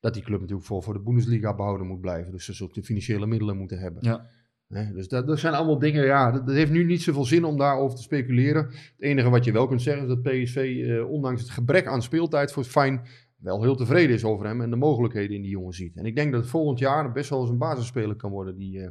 dat 0.01 0.15
die 0.15 0.23
club 0.23 0.41
natuurlijk 0.41 0.67
voor, 0.67 0.83
voor 0.83 0.95
de 0.95 1.01
Bundesliga 1.01 1.55
behouden 1.55 1.87
moet 1.87 2.01
blijven. 2.01 2.33
Dus 2.33 2.45
ze 2.45 2.53
zult 2.53 2.75
de 2.75 2.83
financiële 2.83 3.27
middelen 3.27 3.57
moeten 3.57 3.79
hebben. 3.79 4.03
Ja. 4.05 4.27
Dus 4.69 5.09
dat, 5.09 5.39
zijn 5.39 5.55
allemaal 5.55 5.79
dingen, 5.79 6.05
ja, 6.05 6.31
dat, 6.31 6.55
heeft 6.55 6.71
nu 6.71 6.85
niet 6.85 7.03
zoveel 7.03 7.25
zin 7.25 7.45
om 7.45 7.57
daarover 7.57 7.97
te 7.97 8.03
speculeren. 8.03 8.65
Het 8.67 8.95
enige 8.99 9.31
wat 9.31 9.45
je 9.45 9.53
wel 9.53 9.67
kunt 9.67 9.83
zeggen 9.83 10.03
is 10.03 10.09
dat 10.09 10.23
PSV, 10.23 10.85
eh, 10.87 11.11
ondanks 11.11 11.41
het 11.41 11.51
gebrek 11.51 11.87
aan 11.87 12.03
speeltijd 12.03 12.53
voor 12.53 12.65
Fijn, 12.65 13.07
wel 13.37 13.63
heel 13.63 13.77
tevreden 13.77 14.15
is 14.15 14.25
over 14.25 14.47
hem 14.47 14.61
en 14.61 14.71
de 14.71 14.77
mogelijkheden 14.77 15.37
in 15.37 15.43
die 15.43 15.51
jongen 15.51 15.73
ziet. 15.73 15.97
En 15.97 16.05
ik 16.05 16.17
denk 16.17 16.33
dat 16.33 16.47
volgend 16.47 16.79
jaar 16.79 17.13
best 17.13 17.31
wel 17.31 17.41
eens 17.41 17.51
een 17.51 17.59
basisspeler 17.59 18.17
kan 18.17 18.31
worden, 18.31 18.57
die, 18.57 18.81
eh, 18.81 18.89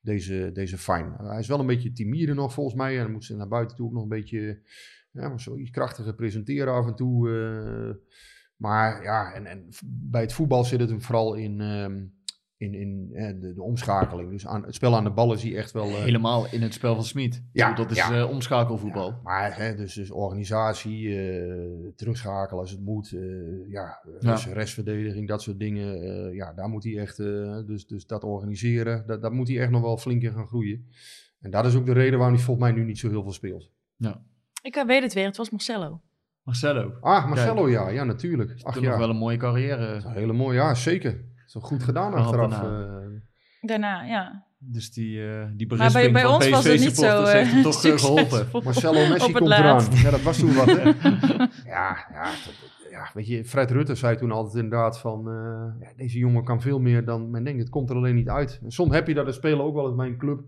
deze, 0.00 0.50
deze 0.52 0.78
Fijn. 0.78 1.14
hij 1.18 1.38
is 1.38 1.48
wel 1.48 1.60
een 1.60 1.66
beetje 1.66 1.92
timide 1.92 2.34
nog 2.34 2.52
volgens 2.52 2.76
mij 2.76 3.00
en 3.00 3.12
moet 3.12 3.24
ze 3.24 3.36
naar 3.36 3.48
buiten 3.48 3.76
toe 3.76 3.86
ook 3.86 3.92
nog 3.92 4.02
een 4.02 4.08
beetje 4.08 4.60
ja, 5.14 5.28
maar 5.28 5.40
zo 5.40 5.56
iets 5.56 5.70
krachtiger 5.70 6.14
presenteren 6.14 6.72
af 6.72 6.86
en 6.86 6.94
toe. 6.94 7.30
eh. 7.30 8.12
maar 8.56 9.02
ja, 9.02 9.32
en, 9.32 9.46
en 9.46 9.68
bij 9.86 10.20
het 10.20 10.32
voetbal 10.32 10.64
zit 10.64 10.80
het 10.80 10.90
hem 10.90 11.02
vooral 11.02 11.34
in, 11.34 11.60
ehm, 11.60 12.04
in, 12.56 12.74
in 12.74 13.10
eh, 13.14 13.26
de, 13.40 13.52
de 13.54 13.62
omschakeling. 13.62 14.30
Dus 14.30 14.46
aan, 14.46 14.64
het 14.64 14.74
spel 14.74 14.96
aan 14.96 15.04
de 15.04 15.10
bal 15.10 15.32
is 15.32 15.42
hij 15.42 15.56
echt 15.56 15.72
wel... 15.72 15.86
eh, 15.86 15.94
Helemaal 15.94 16.46
in 16.50 16.62
het 16.62 16.74
spel 16.74 16.94
van 16.94 17.04
Smit. 17.04 17.42
Ja, 17.52 17.74
dat 17.74 17.90
is 17.90 17.96
ja. 17.96 18.18
eh, 18.18 18.30
omschakelvoetbal. 18.30 19.08
ja, 19.08 19.20
maar 19.22 19.56
hè, 19.56 19.74
dus, 19.76 19.94
dus 19.94 20.10
organisatie, 20.10 21.18
eh, 21.18 21.92
terugschakelen 21.96 22.60
als 22.60 22.70
het 22.70 22.80
moet, 22.80 23.12
eh, 23.12 23.70
ja, 23.70 23.98
rest, 24.20 24.46
restverdediging, 24.46 25.28
dat 25.28 25.42
soort 25.42 25.58
dingen. 25.58 26.02
eh, 26.02 26.34
ja, 26.34 26.52
daar 26.52 26.68
moet 26.68 26.84
hij 26.84 26.98
echt, 26.98 27.18
eh, 27.18 27.58
dus, 27.66 27.86
dus 27.86 28.06
dat 28.06 28.24
organiseren, 28.24 29.06
dat, 29.06 29.22
daar 29.22 29.32
moet 29.32 29.48
hij 29.48 29.58
echt 29.58 29.70
nog 29.70 29.82
wel 29.82 29.96
flink 29.98 30.22
in 30.22 30.32
gaan 30.32 30.46
groeien. 30.46 30.86
En 31.40 31.50
dat 31.50 31.66
is 31.66 31.74
ook 31.74 31.86
de 31.86 31.92
reden 31.92 32.18
waarom 32.18 32.36
hij 32.36 32.44
volgens 32.44 32.66
mij 32.66 32.76
nu 32.76 32.84
niet 32.84 32.98
zo 32.98 33.08
heel 33.08 33.22
veel 33.22 33.32
speelt. 33.32 33.70
Ik 34.62 34.84
weet 34.86 35.02
het 35.02 35.12
weer, 35.12 35.24
het 35.26 35.36
was 35.36 35.50
Marcelo. 35.50 36.00
Marcelo. 36.42 36.92
Ah, 37.00 37.28
Marcelo, 37.28 37.68
ja, 37.68 37.88
ja, 37.88 38.04
natuurlijk. 38.04 38.54
Ach 38.62 38.80
ja, 38.80 38.88
nog 38.88 38.98
wel 38.98 39.10
een 39.10 39.16
mooie 39.16 39.36
carrière. 39.36 39.86
Een 39.86 40.12
hele 40.12 40.32
mooie, 40.32 40.58
ja, 40.58 40.74
zeker. 40.74 41.24
Zo 41.46 41.60
goed 41.60 41.82
gedaan 41.82 42.12
Gehad 42.12 42.26
achteraf. 42.26 42.50
daarna. 42.50 43.00
eh. 43.00 43.06
Daarna, 43.60 44.02
ja. 44.02 44.44
Dus 44.58 44.92
die, 44.92 45.20
eh 45.26 45.26
die 45.56 45.66
Maar 45.66 45.76
bij, 45.76 45.76
berisping 45.76 46.12
bij 46.12 46.22
van 46.22 46.32
ons 46.34 46.48
was 46.48 46.64
het 46.64 46.80
niet 46.80 46.96
zo 46.96 47.22
eh, 47.22 47.32
heeft 47.32 47.50
hem 47.52 47.62
toch 47.62 47.84
eh, 47.84 47.98
geholpen. 47.98 48.46
Marcelo 48.64 48.92
Messi 48.92 49.12
Op 49.14 49.20
het 49.20 49.32
komt 49.36 49.48
laatst. 49.48 49.88
eraan. 49.92 50.02
Ja, 50.02 50.10
dat 50.10 50.22
was 50.22 50.38
toen 50.38 50.54
wat. 50.54 50.66
Hè? 50.66 50.82
ja, 51.74 52.06
ja, 52.12 52.24
dat- 52.24 52.72
ja, 52.90 53.10
weet 53.14 53.26
je, 53.26 53.44
Fred 53.44 53.70
Rutte 53.70 53.94
zei 53.94 54.16
toen 54.16 54.32
altijd 54.32 54.64
inderdaad 54.64 54.98
van... 55.00 55.28
eh, 55.28 55.80
ja, 55.86 55.92
deze 55.96 56.18
jongen 56.18 56.44
kan 56.44 56.60
veel 56.60 56.78
meer 56.80 57.04
dan 57.04 57.30
men 57.30 57.44
denkt. 57.44 57.60
Het 57.60 57.68
komt 57.70 57.90
er 57.90 57.96
alleen 57.96 58.14
niet 58.14 58.28
uit. 58.28 58.60
En 58.64 58.70
soms 58.70 58.92
heb 58.94 59.06
je 59.06 59.14
dat, 59.14 59.26
er 59.26 59.34
spelen 59.34 59.64
ook 59.64 59.74
wel 59.74 59.86
eens 59.86 59.96
bij 59.96 60.06
een 60.06 60.18
club. 60.18 60.40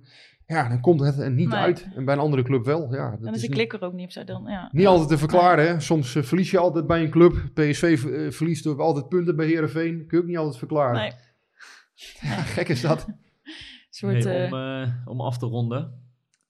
Ja, 0.46 0.68
dan 0.68 0.80
komt 0.80 1.00
het 1.00 1.18
er 1.18 1.30
niet 1.30 1.48
Nee. 1.48 1.58
uit. 1.58 1.88
En 1.94 2.04
bij 2.04 2.14
een 2.14 2.20
andere 2.20 2.42
club 2.42 2.64
wel. 2.64 2.94
Ja, 2.94 3.10
dat 3.10 3.22
Dan 3.22 3.34
is 3.34 3.40
de 3.40 3.46
niet, 3.46 3.56
klikker 3.56 3.82
ook 3.82 3.92
niet 3.92 4.04
op 4.04 4.10
zo 4.10 4.24
dan, 4.24 4.44
ja. 4.46 4.68
niet 4.72 4.86
altijd 4.86 5.08
te 5.08 5.18
verklaren. 5.18 5.66
Hè? 5.68 5.80
Soms 5.80 6.14
eh, 6.14 6.22
verlies 6.22 6.50
je 6.50 6.58
altijd 6.58 6.86
bij 6.86 7.02
een 7.02 7.10
club. 7.10 7.32
PSV 7.54 7.82
eh, 7.82 8.30
verliest 8.30 8.66
ook 8.66 8.78
altijd 8.78 9.08
punten 9.08 9.36
bij 9.36 9.46
Herenveen. 9.46 10.06
Kun 10.06 10.16
je 10.16 10.22
ook 10.22 10.28
niet 10.28 10.36
altijd 10.38 10.58
verklaren. 10.58 10.94
Nee, 11.00 11.12
Gek 12.54 12.68
is 12.68 12.80
dat. 12.80 13.06
soort... 13.90 14.24
Hey, 14.24 14.46
eh, 14.50 14.52
om, 15.04 15.18
om 15.18 15.20
af 15.20 15.38
te 15.38 15.46
ronden. 15.46 16.00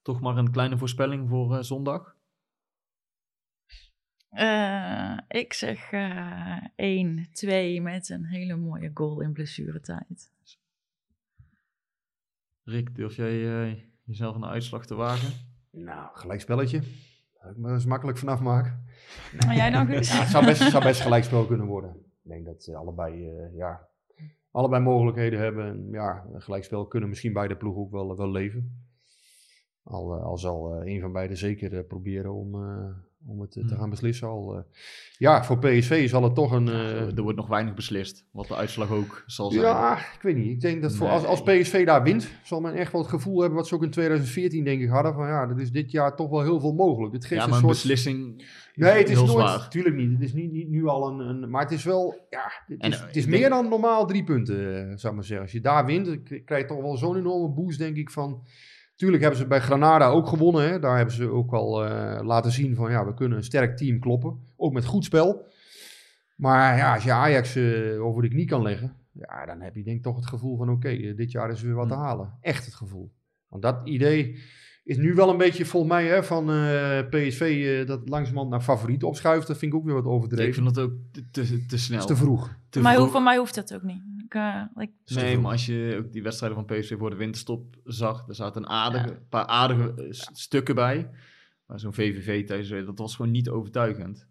Toch 0.03 0.21
maar 0.21 0.37
een 0.37 0.51
kleine 0.51 0.79
voorspelling 0.79 1.29
voor 1.29 1.57
eh, 1.57 1.63
zondag. 1.63 2.15
eh, 4.31 5.19
ik 5.29 5.53
zeg 5.53 5.93
eh 5.93 6.57
1-2 7.79 7.83
met 7.83 8.09
een 8.09 8.25
hele 8.25 8.57
mooie 8.57 8.91
goal 8.95 9.21
in 9.21 9.33
blessuretijd. 9.33 10.31
Rick, 12.69 12.95
durf 12.95 13.17
jij 13.17 13.65
eh, 13.65 13.79
jezelf 14.05 14.35
een 14.35 14.45
uitslag 14.45 14.87
te 14.87 14.95
wagen? 14.95 15.33
Nou, 15.71 16.09
gelijkspelletje. 16.13 16.81
Daar 17.41 17.51
ik 17.51 17.57
me 17.57 17.73
eens 17.73 17.85
makkelijk 17.85 18.19
vanaf 18.19 18.41
maken. 18.41 18.85
Maar 19.47 19.57
jij 19.57 19.71
dan? 19.71 19.87
Ja, 19.91 19.95
het 19.95 20.29
zou 20.29 20.45
best, 20.45 20.71
zou 20.71 20.85
best 20.85 21.01
gelijkspel 21.01 21.47
kunnen 21.47 21.67
worden. 21.67 21.91
Ik 22.23 22.31
denk 22.31 22.45
dat 22.45 22.63
ze 22.63 22.77
allebei, 22.77 23.29
eh, 23.29 23.57
ja, 23.57 23.89
allebei 24.51 24.83
mogelijkheden 24.83 25.39
hebben. 25.39 25.67
En 25.67 25.89
ja, 25.91 26.27
een 26.33 26.43
gelijkspel 26.43 26.87
kunnen 26.87 27.09
misschien 27.09 27.33
beide 27.33 27.57
ploegen 27.57 27.83
ook 27.83 27.91
wel, 27.91 28.17
wel 28.17 28.31
leven. 28.31 28.87
Al, 29.83 30.17
eh, 30.17 30.25
al 30.25 30.39
zal 30.39 30.75
eh, 30.75 30.93
een 30.93 31.01
van 31.01 31.13
beiden 31.13 31.37
zeker 31.37 31.85
proberen 31.85 32.35
om, 32.35 32.55
eh, 32.55 32.89
om 33.29 33.41
het 33.41 33.57
eh, 33.57 33.63
te 33.63 33.69
Hmm. 33.69 33.79
gaan 33.79 33.91
beslissen. 33.91 34.29
Al, 34.29 34.55
eh, 34.57 34.63
ja, 35.19 35.45
voor 35.45 35.59
PSV 35.59 36.09
zal 36.09 36.23
het 36.23 36.35
toch 36.35 36.53
een... 36.53 36.69
eh, 36.69 37.17
er 37.17 37.23
wordt 37.23 37.37
nog 37.39 37.47
weinig 37.49 37.75
beslist. 37.75 38.25
Wat 38.33 38.47
de 38.49 38.57
uitslag 38.57 38.91
ook 38.91 39.23
zal 39.27 39.51
zijn. 39.51 39.65
ja, 39.65 39.97
ik 39.99 40.19
weet 40.23 40.37
niet. 40.37 40.51
Ik 40.53 40.61
denk 40.61 40.83
dat 40.83 40.95
voor, 40.95 41.09
als. 41.09 41.43
PSV 41.43 41.87
daar 41.87 42.03
wint, 42.03 42.29
zal 42.45 42.61
men 42.61 42.75
echt 42.75 42.93
wel 42.93 43.01
het 43.01 43.11
gevoel 43.11 43.41
hebben 43.41 43.59
wat 43.59 43.69
ze 43.69 43.75
ook 43.75 43.83
in 43.83 43.91
2014 43.91 44.65
denk 44.65 44.81
ik 44.83 44.89
hadden. 44.89 45.15
Van 45.15 45.27
ja, 45.27 45.49
er 45.49 45.61
is 45.61 45.71
dit 45.71 45.91
jaar 45.91 46.17
toch 46.17 46.31
wel 46.31 46.43
heel 46.43 46.61
veel 46.61 46.73
mogelijk. 46.75 47.13
Het 47.15 47.25
geeft 47.25 47.35
Ja, 47.41 47.45
een 47.45 47.51
maar 47.51 47.59
een 47.59 47.65
soort... 47.65 47.75
beslissing 47.83 48.39
is 48.41 48.45
Nee, 48.75 48.99
het 48.99 49.09
is 49.09 49.17
nooit, 49.17 49.31
zwaar. 49.31 49.59
natuurlijk 49.59 49.97
niet. 49.97 50.11
Het 50.13 50.23
is 50.23 50.33
niet, 50.33 50.53
niet 50.53 50.69
nu 50.69 50.87
al 50.87 51.09
een, 51.09 51.19
een, 51.19 51.51
maar 51.51 51.63
het 51.63 51.71
is 51.73 51.85
wel, 51.85 52.27
ja, 52.31 52.51
het 52.67 52.81
En, 52.81 52.91
is, 52.91 53.01
het 53.01 53.17
is 53.17 53.27
meer 53.27 53.39
denk- 53.41 53.51
dan 53.53 53.69
normaal 53.69 54.07
drie 54.07 54.25
punten, 54.25 54.99
zou 54.99 55.09
ik 55.13 55.15
maar 55.19 55.25
zeggen. 55.25 55.41
Als 55.45 55.53
je 55.53 55.61
daar 55.61 55.87
wint, 55.87 56.23
krijg 56.45 56.63
je 56.63 56.69
toch 56.69 56.81
wel 56.83 56.97
zo'n 56.97 57.17
enorme 57.17 57.55
boost, 57.55 57.79
denk 57.79 57.97
ik, 57.97 58.11
van... 58.11 58.43
Tuurlijk 58.97 59.23
hebben 59.23 59.41
ze 59.41 59.47
bij 59.47 59.61
Granada 59.61 60.07
ook 60.09 60.29
gewonnen, 60.29 60.69
hè. 60.69 60.79
Daar 60.79 60.97
hebben 60.97 61.15
ze 61.15 61.29
ook 61.31 61.53
al 61.53 61.85
eh, 61.85 62.25
laten 62.27 62.53
zien 62.53 62.75
van, 62.75 62.91
ja, 62.91 63.07
we 63.07 63.15
kunnen 63.15 63.39
een 63.39 63.45
sterk 63.45 63.77
team 63.77 63.99
kloppen. 64.01 64.39
Ook 64.57 64.73
met 64.73 64.85
goed 64.85 65.05
spel. 65.05 65.47
Maar 66.37 66.77
ja, 66.77 66.95
als 66.95 67.05
je 67.05 67.13
Ajax 67.13 67.57
eh, 67.57 68.05
over 68.05 68.23
de 68.23 68.29
knie 68.29 68.47
kan 68.47 68.63
leggen, 68.63 68.97
ja, 69.13 69.47
dan 69.47 69.61
heb 69.61 69.75
je 69.75 69.83
denk 69.83 69.97
ik 69.97 70.03
toch 70.03 70.17
het 70.17 70.27
gevoel 70.27 70.57
van, 70.57 70.71
oké, 70.71 70.89
eh, 70.89 71.17
dit 71.17 71.31
jaar 71.31 71.51
is 71.51 71.61
er 71.61 71.67
weer 71.67 71.75
wat 71.75 71.89
te 71.89 71.95
Hm. 71.95 72.01
halen. 72.01 72.35
Echt 72.41 72.65
het 72.65 72.75
gevoel. 72.75 73.13
Want 73.49 73.63
dat 73.63 73.81
idee 73.89 74.39
is 74.85 74.97
nu 74.97 75.15
wel 75.15 75.31
een 75.31 75.37
beetje 75.37 75.65
volgens 75.65 75.93
mij 75.93 76.07
hè, 76.07 76.25
van 76.25 76.51
eh, 76.51 76.99
PSV 77.11 77.41
eh, 77.81 77.87
dat 77.87 78.09
langzamerhand 78.09 78.51
naar 78.51 78.61
favoriet 78.61 79.03
opschuift. 79.05 79.47
Dat 79.47 79.59
vind 79.59 79.73
ik 79.73 79.79
ook 79.79 79.85
weer 79.85 79.95
wat 79.95 80.05
Ik 80.05 80.11
overdreven. 80.11 80.55
vind 80.55 80.75
dat 80.75 80.85
ook 80.85 80.93
te, 81.13 81.31
te, 81.31 81.67
te 81.67 81.79
snel. 81.79 81.99
Dat 82.01 82.11
is 82.11 82.17
te 82.17 82.23
vroeg. 82.23 82.57
Te 82.71 82.81
maar 82.81 82.95
vroeg. 82.95 83.11
voor 83.11 83.23
mij 83.23 83.37
hoeft 83.37 83.55
dat 83.55 83.75
ook 83.75 83.83
niet. 83.83 84.03
Ik, 84.27 84.35
eh, 84.35 84.63
ik- 84.77 84.91
Nee, 85.05 85.39
maar 85.39 85.51
als 85.53 85.67
je 85.67 85.97
ook 86.05 86.13
die 86.13 86.23
wedstrijden 86.23 86.59
van 86.67 86.77
PSV 86.79 86.99
voor 86.99 87.11
de 87.11 87.17
winterstop 87.17 87.77
zag, 87.85 88.29
er 88.29 88.35
zaten 88.35 88.63
een 88.63 88.69
aardige, 88.69 89.21
paar 89.29 89.47
aardige 89.47 89.95
eh, 89.95 90.07
stukken 90.33 90.75
bij. 90.75 91.11
Maar 91.67 91.81
zo'n 91.81 91.95
VVV 91.95 92.47
thuis, 92.47 92.71
eh, 92.71 92.87
dat 92.87 92.99
was 92.99 93.17
gewoon 93.17 93.31
niet 93.31 93.49
overtuigend. 93.49 94.29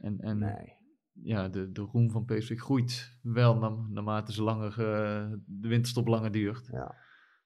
En, 0.00 0.18
en 0.20 0.38
Nee. 0.38 0.72
ja, 1.12 1.48
de, 1.48 1.72
de 1.72 1.80
roem 1.80 2.10
van 2.10 2.24
PSV 2.24 2.58
groeit 2.58 3.18
wel 3.22 3.56
na- 3.58 3.86
naarmate 3.88 4.32
ze 4.32 4.42
langer, 4.42 4.74
de 5.46 5.68
winterstop 5.68 6.06
langer 6.06 6.30
duurt. 6.32 6.68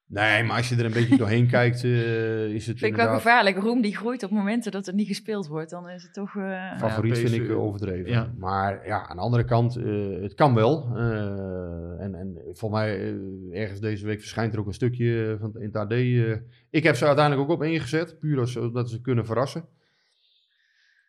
Nee, 0.07 0.43
maar 0.43 0.57
als 0.57 0.69
je 0.69 0.75
er 0.75 0.85
een 0.85 0.91
beetje 0.93 1.17
doorheen 1.17 1.47
kijkt, 1.47 1.83
eh, 1.83 2.45
is 2.45 2.67
het 2.67 2.79
vind 2.79 2.91
ik 2.91 2.97
wel 2.97 3.13
gevaarlijk. 3.13 3.57
Roem 3.57 3.81
die 3.81 3.95
groeit 3.95 4.23
op 4.23 4.31
momenten 4.31 4.71
dat 4.71 4.87
er 4.87 4.93
niet 4.93 5.07
gespeeld 5.07 5.47
wordt. 5.47 5.69
Dan 5.69 5.89
is 5.89 6.03
het 6.03 6.13
toch... 6.13 6.35
eh, 6.35 6.77
Favoriet 6.77 7.17
Ja, 7.17 7.27
vind 7.27 7.41
ik 7.41 7.49
eh, 7.49 7.59
overdreven. 7.59 8.11
ja. 8.11 8.33
Maar 8.37 8.87
ja, 8.87 9.07
aan 9.07 9.15
de 9.15 9.21
andere 9.21 9.45
kant, 9.45 9.75
eh, 9.77 10.21
het 10.21 10.33
kan 10.33 10.53
wel. 10.53 10.91
Eh, 10.97 12.03
en, 12.03 12.15
en 12.15 12.37
voor 12.53 12.71
mij, 12.71 13.15
ergens 13.51 13.79
deze 13.79 14.05
week 14.05 14.19
verschijnt 14.19 14.53
er 14.53 14.59
ook 14.59 14.67
een 14.67 14.73
stukje 14.73 15.37
van, 15.39 15.53
in 15.59 15.65
het 15.65 15.75
AD. 15.75 15.91
eh. 15.91 16.35
ik 16.69 16.83
heb 16.83 16.95
ze 16.95 17.05
uiteindelijk 17.05 17.49
ook 17.49 17.55
op 17.57 17.63
ingezet, 17.63 18.19
puur 18.19 18.39
als, 18.39 18.51
zodat 18.51 18.89
ze 18.89 19.01
kunnen 19.01 19.25
verrassen. 19.25 19.65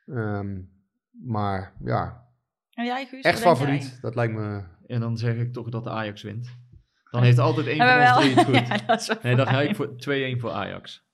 Ehm, 0.06 0.58
maar 1.24 1.72
ja, 1.84 2.24
en 2.74 2.84
jij, 2.84 3.06
Guus? 3.06 3.22
echt 3.24 3.38
jij? 3.42 3.46
favoriet, 3.54 3.98
dat 4.00 4.14
lijkt 4.14 4.34
me... 4.34 4.62
En 4.86 5.00
dan 5.00 5.16
zeg 5.18 5.36
ik 5.36 5.52
toch 5.52 5.68
dat 5.68 5.84
de 5.84 5.90
Ajax 5.90 6.22
wint. 6.22 6.56
Dan 7.10 7.22
heeft 7.22 7.38
altijd 7.38 7.66
één 7.66 7.76
van 7.76 7.86
ons 7.86 7.96
wel... 8.04 8.16
drie 8.20 8.34
het 8.34 8.44
goed. 8.44 8.54
ja, 8.68 8.76
dat 8.86 9.00
is 9.00 9.10
Nee, 9.22 9.36
dan 9.36 9.46
ga 9.46 9.60
ik 9.60 9.76
voor 9.76 9.88
2-1 10.36 10.40
voor 10.40 10.50
Ajax. 10.50 11.04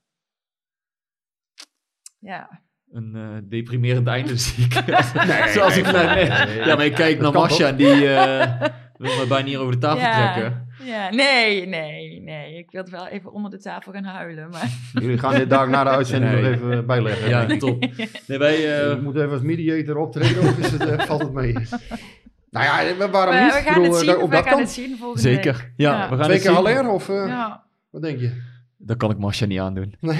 Ja. 2.18 2.60
Een 2.92 3.14
eh, 3.16 3.48
deprimerend 3.50 4.06
einde 4.06 4.36
zie 4.36 4.64
ik. 4.64 4.86
Nee, 4.86 5.48
Zoals 5.54 5.76
ik 5.76 5.92
nee, 5.92 6.04
nee. 6.06 6.28
nee, 6.28 6.64
Ja, 6.64 6.76
maar 6.76 6.84
ik 6.84 6.94
kijk 6.94 7.20
naar 7.20 7.32
Masha, 7.32 7.72
die 7.72 8.14
eh, 8.14 8.68
wil 8.96 9.16
me 9.18 9.26
bijna 9.28 9.46
hier 9.48 9.58
over 9.58 9.72
de 9.72 9.78
tafel 9.78 10.00
Ja. 10.00 10.32
trekken. 10.32 10.68
ja, 10.84 11.10
nee, 11.10 11.66
nee, 11.66 12.20
nee. 12.20 12.58
Ik 12.58 12.70
wilde 12.70 12.90
wel 12.90 13.06
even 13.06 13.32
onder 13.32 13.50
de 13.50 13.58
tafel 13.58 13.92
gaan 13.92 14.04
huilen, 14.04 14.48
maar... 14.50 14.68
Jullie 14.92 15.18
gaan 15.18 15.34
dit 15.34 15.50
daar 15.50 15.68
na 15.68 15.84
de 15.84 15.90
uitzending 15.90 16.32
Nee. 16.32 16.42
nog 16.42 16.50
even 16.52 16.86
bijleggen. 16.86 17.28
Ja, 17.28 17.56
top. 17.56 17.86
Nee, 18.26 18.38
wij, 18.38 18.80
eh, 18.90 18.98
moet 18.98 19.16
even 19.16 19.30
als 19.30 19.42
mediator 19.42 19.96
optreden, 19.96 20.42
of 20.42 20.58
is 20.58 20.70
het, 20.70 20.86
eh, 20.86 20.98
valt 21.06 21.22
het 21.22 21.32
mee? 21.32 21.54
Nou 22.52 22.64
ja, 22.64 22.96
we- 22.96 23.10
waarom 23.10 23.34
we, 23.34 23.40
niet? 23.40 23.52
we 23.52 23.58
Ik 23.58 23.64
gaan 23.64 23.82
bedoel, 23.82 23.98
het 23.98 24.06
eh, 24.08 24.12
zien, 24.14 24.22
op 24.22 24.30
we 24.30 24.36
dat 24.36 24.46
gaan 24.46 24.58
het 24.58 24.70
zien 24.70 24.96
volgende 24.98 25.28
week. 25.28 25.42
zeker. 25.42 25.72
Ja, 25.76 25.90
Ja. 25.92 26.02
we 26.02 26.14
gaan 26.16 26.24
Twee 26.24 26.36
het 26.36 26.46
keer 26.46 26.54
zien. 26.56 26.64
Haller, 26.74 26.88
of 26.90 27.08
eh, 27.08 27.26
Ja. 27.26 27.64
wat 27.90 28.02
denk 28.02 28.20
je? 28.20 28.50
Dat 28.84 28.96
kan 28.96 29.10
ik 29.10 29.18
Masha 29.18 29.46
niet 29.46 29.58
aandoen. 29.60 29.94
Nee. 30.00 30.18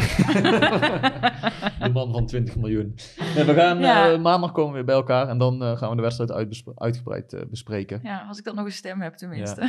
De 1.80 1.90
man 1.92 2.12
van 2.12 2.26
20 2.26 2.56
miljoen. 2.56 2.94
Nee, 3.34 3.44
we 3.44 3.54
gaan 3.54 3.78
Ja. 3.78 4.12
eh, 4.12 4.20
maandag 4.20 4.52
komen 4.52 4.70
we 4.70 4.76
weer 4.76 4.84
bij 4.86 4.94
elkaar 4.94 5.28
en 5.28 5.38
dan 5.38 5.62
eh, 5.62 5.76
gaan 5.76 5.90
we 5.90 5.96
de 5.96 6.02
wedstrijd 6.02 6.32
uitbespre- 6.32 6.72
uitgebreid 6.76 7.44
bespreken. 7.50 8.00
ja, 8.02 8.24
als 8.28 8.38
ik 8.38 8.44
dan 8.44 8.54
nog 8.54 8.64
een 8.64 8.72
stem 8.72 9.00
heb 9.00 9.14
tenminste. 9.14 9.60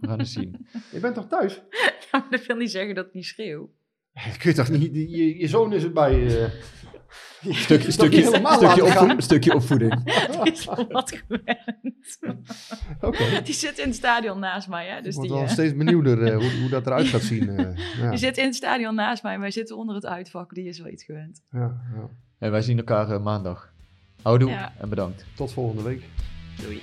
We 0.00 0.08
gaan 0.08 0.18
het 0.18 0.28
zien. 0.28 0.66
Je 0.92 1.00
bent 1.00 1.14
toch 1.14 1.26
thuis? 1.26 1.54
Ja, 1.70 1.92
maar 2.12 2.26
dat 2.30 2.46
wil 2.46 2.56
niet 2.56 2.70
zeggen 2.70 2.94
dat 2.94 3.06
ik 3.06 3.12
niet 3.14 3.24
schreeuw. 3.24 3.70
Dat 4.12 4.36
kun 4.36 4.50
je 4.50 4.56
toch 4.56 4.68
niet... 4.68 4.94
Je, 4.94 5.38
je 5.38 5.48
zoon 5.48 5.72
is 5.72 5.84
erbij. 5.84 6.50
Stukje, 7.40 7.54
stukje- 7.60 7.90
stukje 7.92 8.20
helemaal 8.22 9.20
stukje, 9.20 9.54
opvoeding. 9.54 10.04
Die 10.42 10.52
is 10.52 10.64
wel 10.64 10.86
wat 10.88 11.22
gewend. 11.26 12.18
Oké. 13.00 13.42
Die 13.42 13.54
zit 13.54 13.78
in 13.78 13.86
het 13.86 13.94
stadion 13.96 14.38
naast 14.38 14.68
mij, 14.68 14.86
hè? 14.88 15.00
Dus 15.00 15.06
Ik 15.08 15.14
word 15.14 15.26
die, 15.28 15.36
wel 15.36 15.46
eh, 15.46 15.52
steeds 15.52 15.76
benieuwder 15.76 16.22
eh, 16.24 16.36
hoe, 16.40 16.60
hoe 16.60 16.68
dat 16.68 16.86
eruit 16.86 17.06
gaat 17.06 17.22
zien. 17.22 17.48
eh. 17.48 17.76
ja. 18.00 18.08
die 18.10 18.18
zit 18.18 18.36
in 18.38 18.44
het 18.44 18.54
stadion 18.54 18.94
naast 18.94 19.22
mij. 19.22 19.38
Wij 19.38 19.50
zitten 19.50 19.76
onder 19.76 19.94
het 19.94 20.06
uitvak. 20.06 20.54
Die 20.54 20.64
is 20.68 20.78
wel 20.78 20.92
iets 20.92 21.04
gewend. 21.04 21.42
Ja, 21.50 21.80
ja. 21.94 22.08
En 22.38 22.50
wij 22.50 22.62
zien 22.62 22.76
elkaar 22.78 23.20
maandag. 23.20 23.72
Houdoe 24.22 24.50
Ja. 24.50 24.72
en 24.78 24.88
bedankt. 24.88 25.24
Tot 25.36 25.52
volgende 25.52 25.82
week. 25.82 26.02
Doei. 26.62 26.82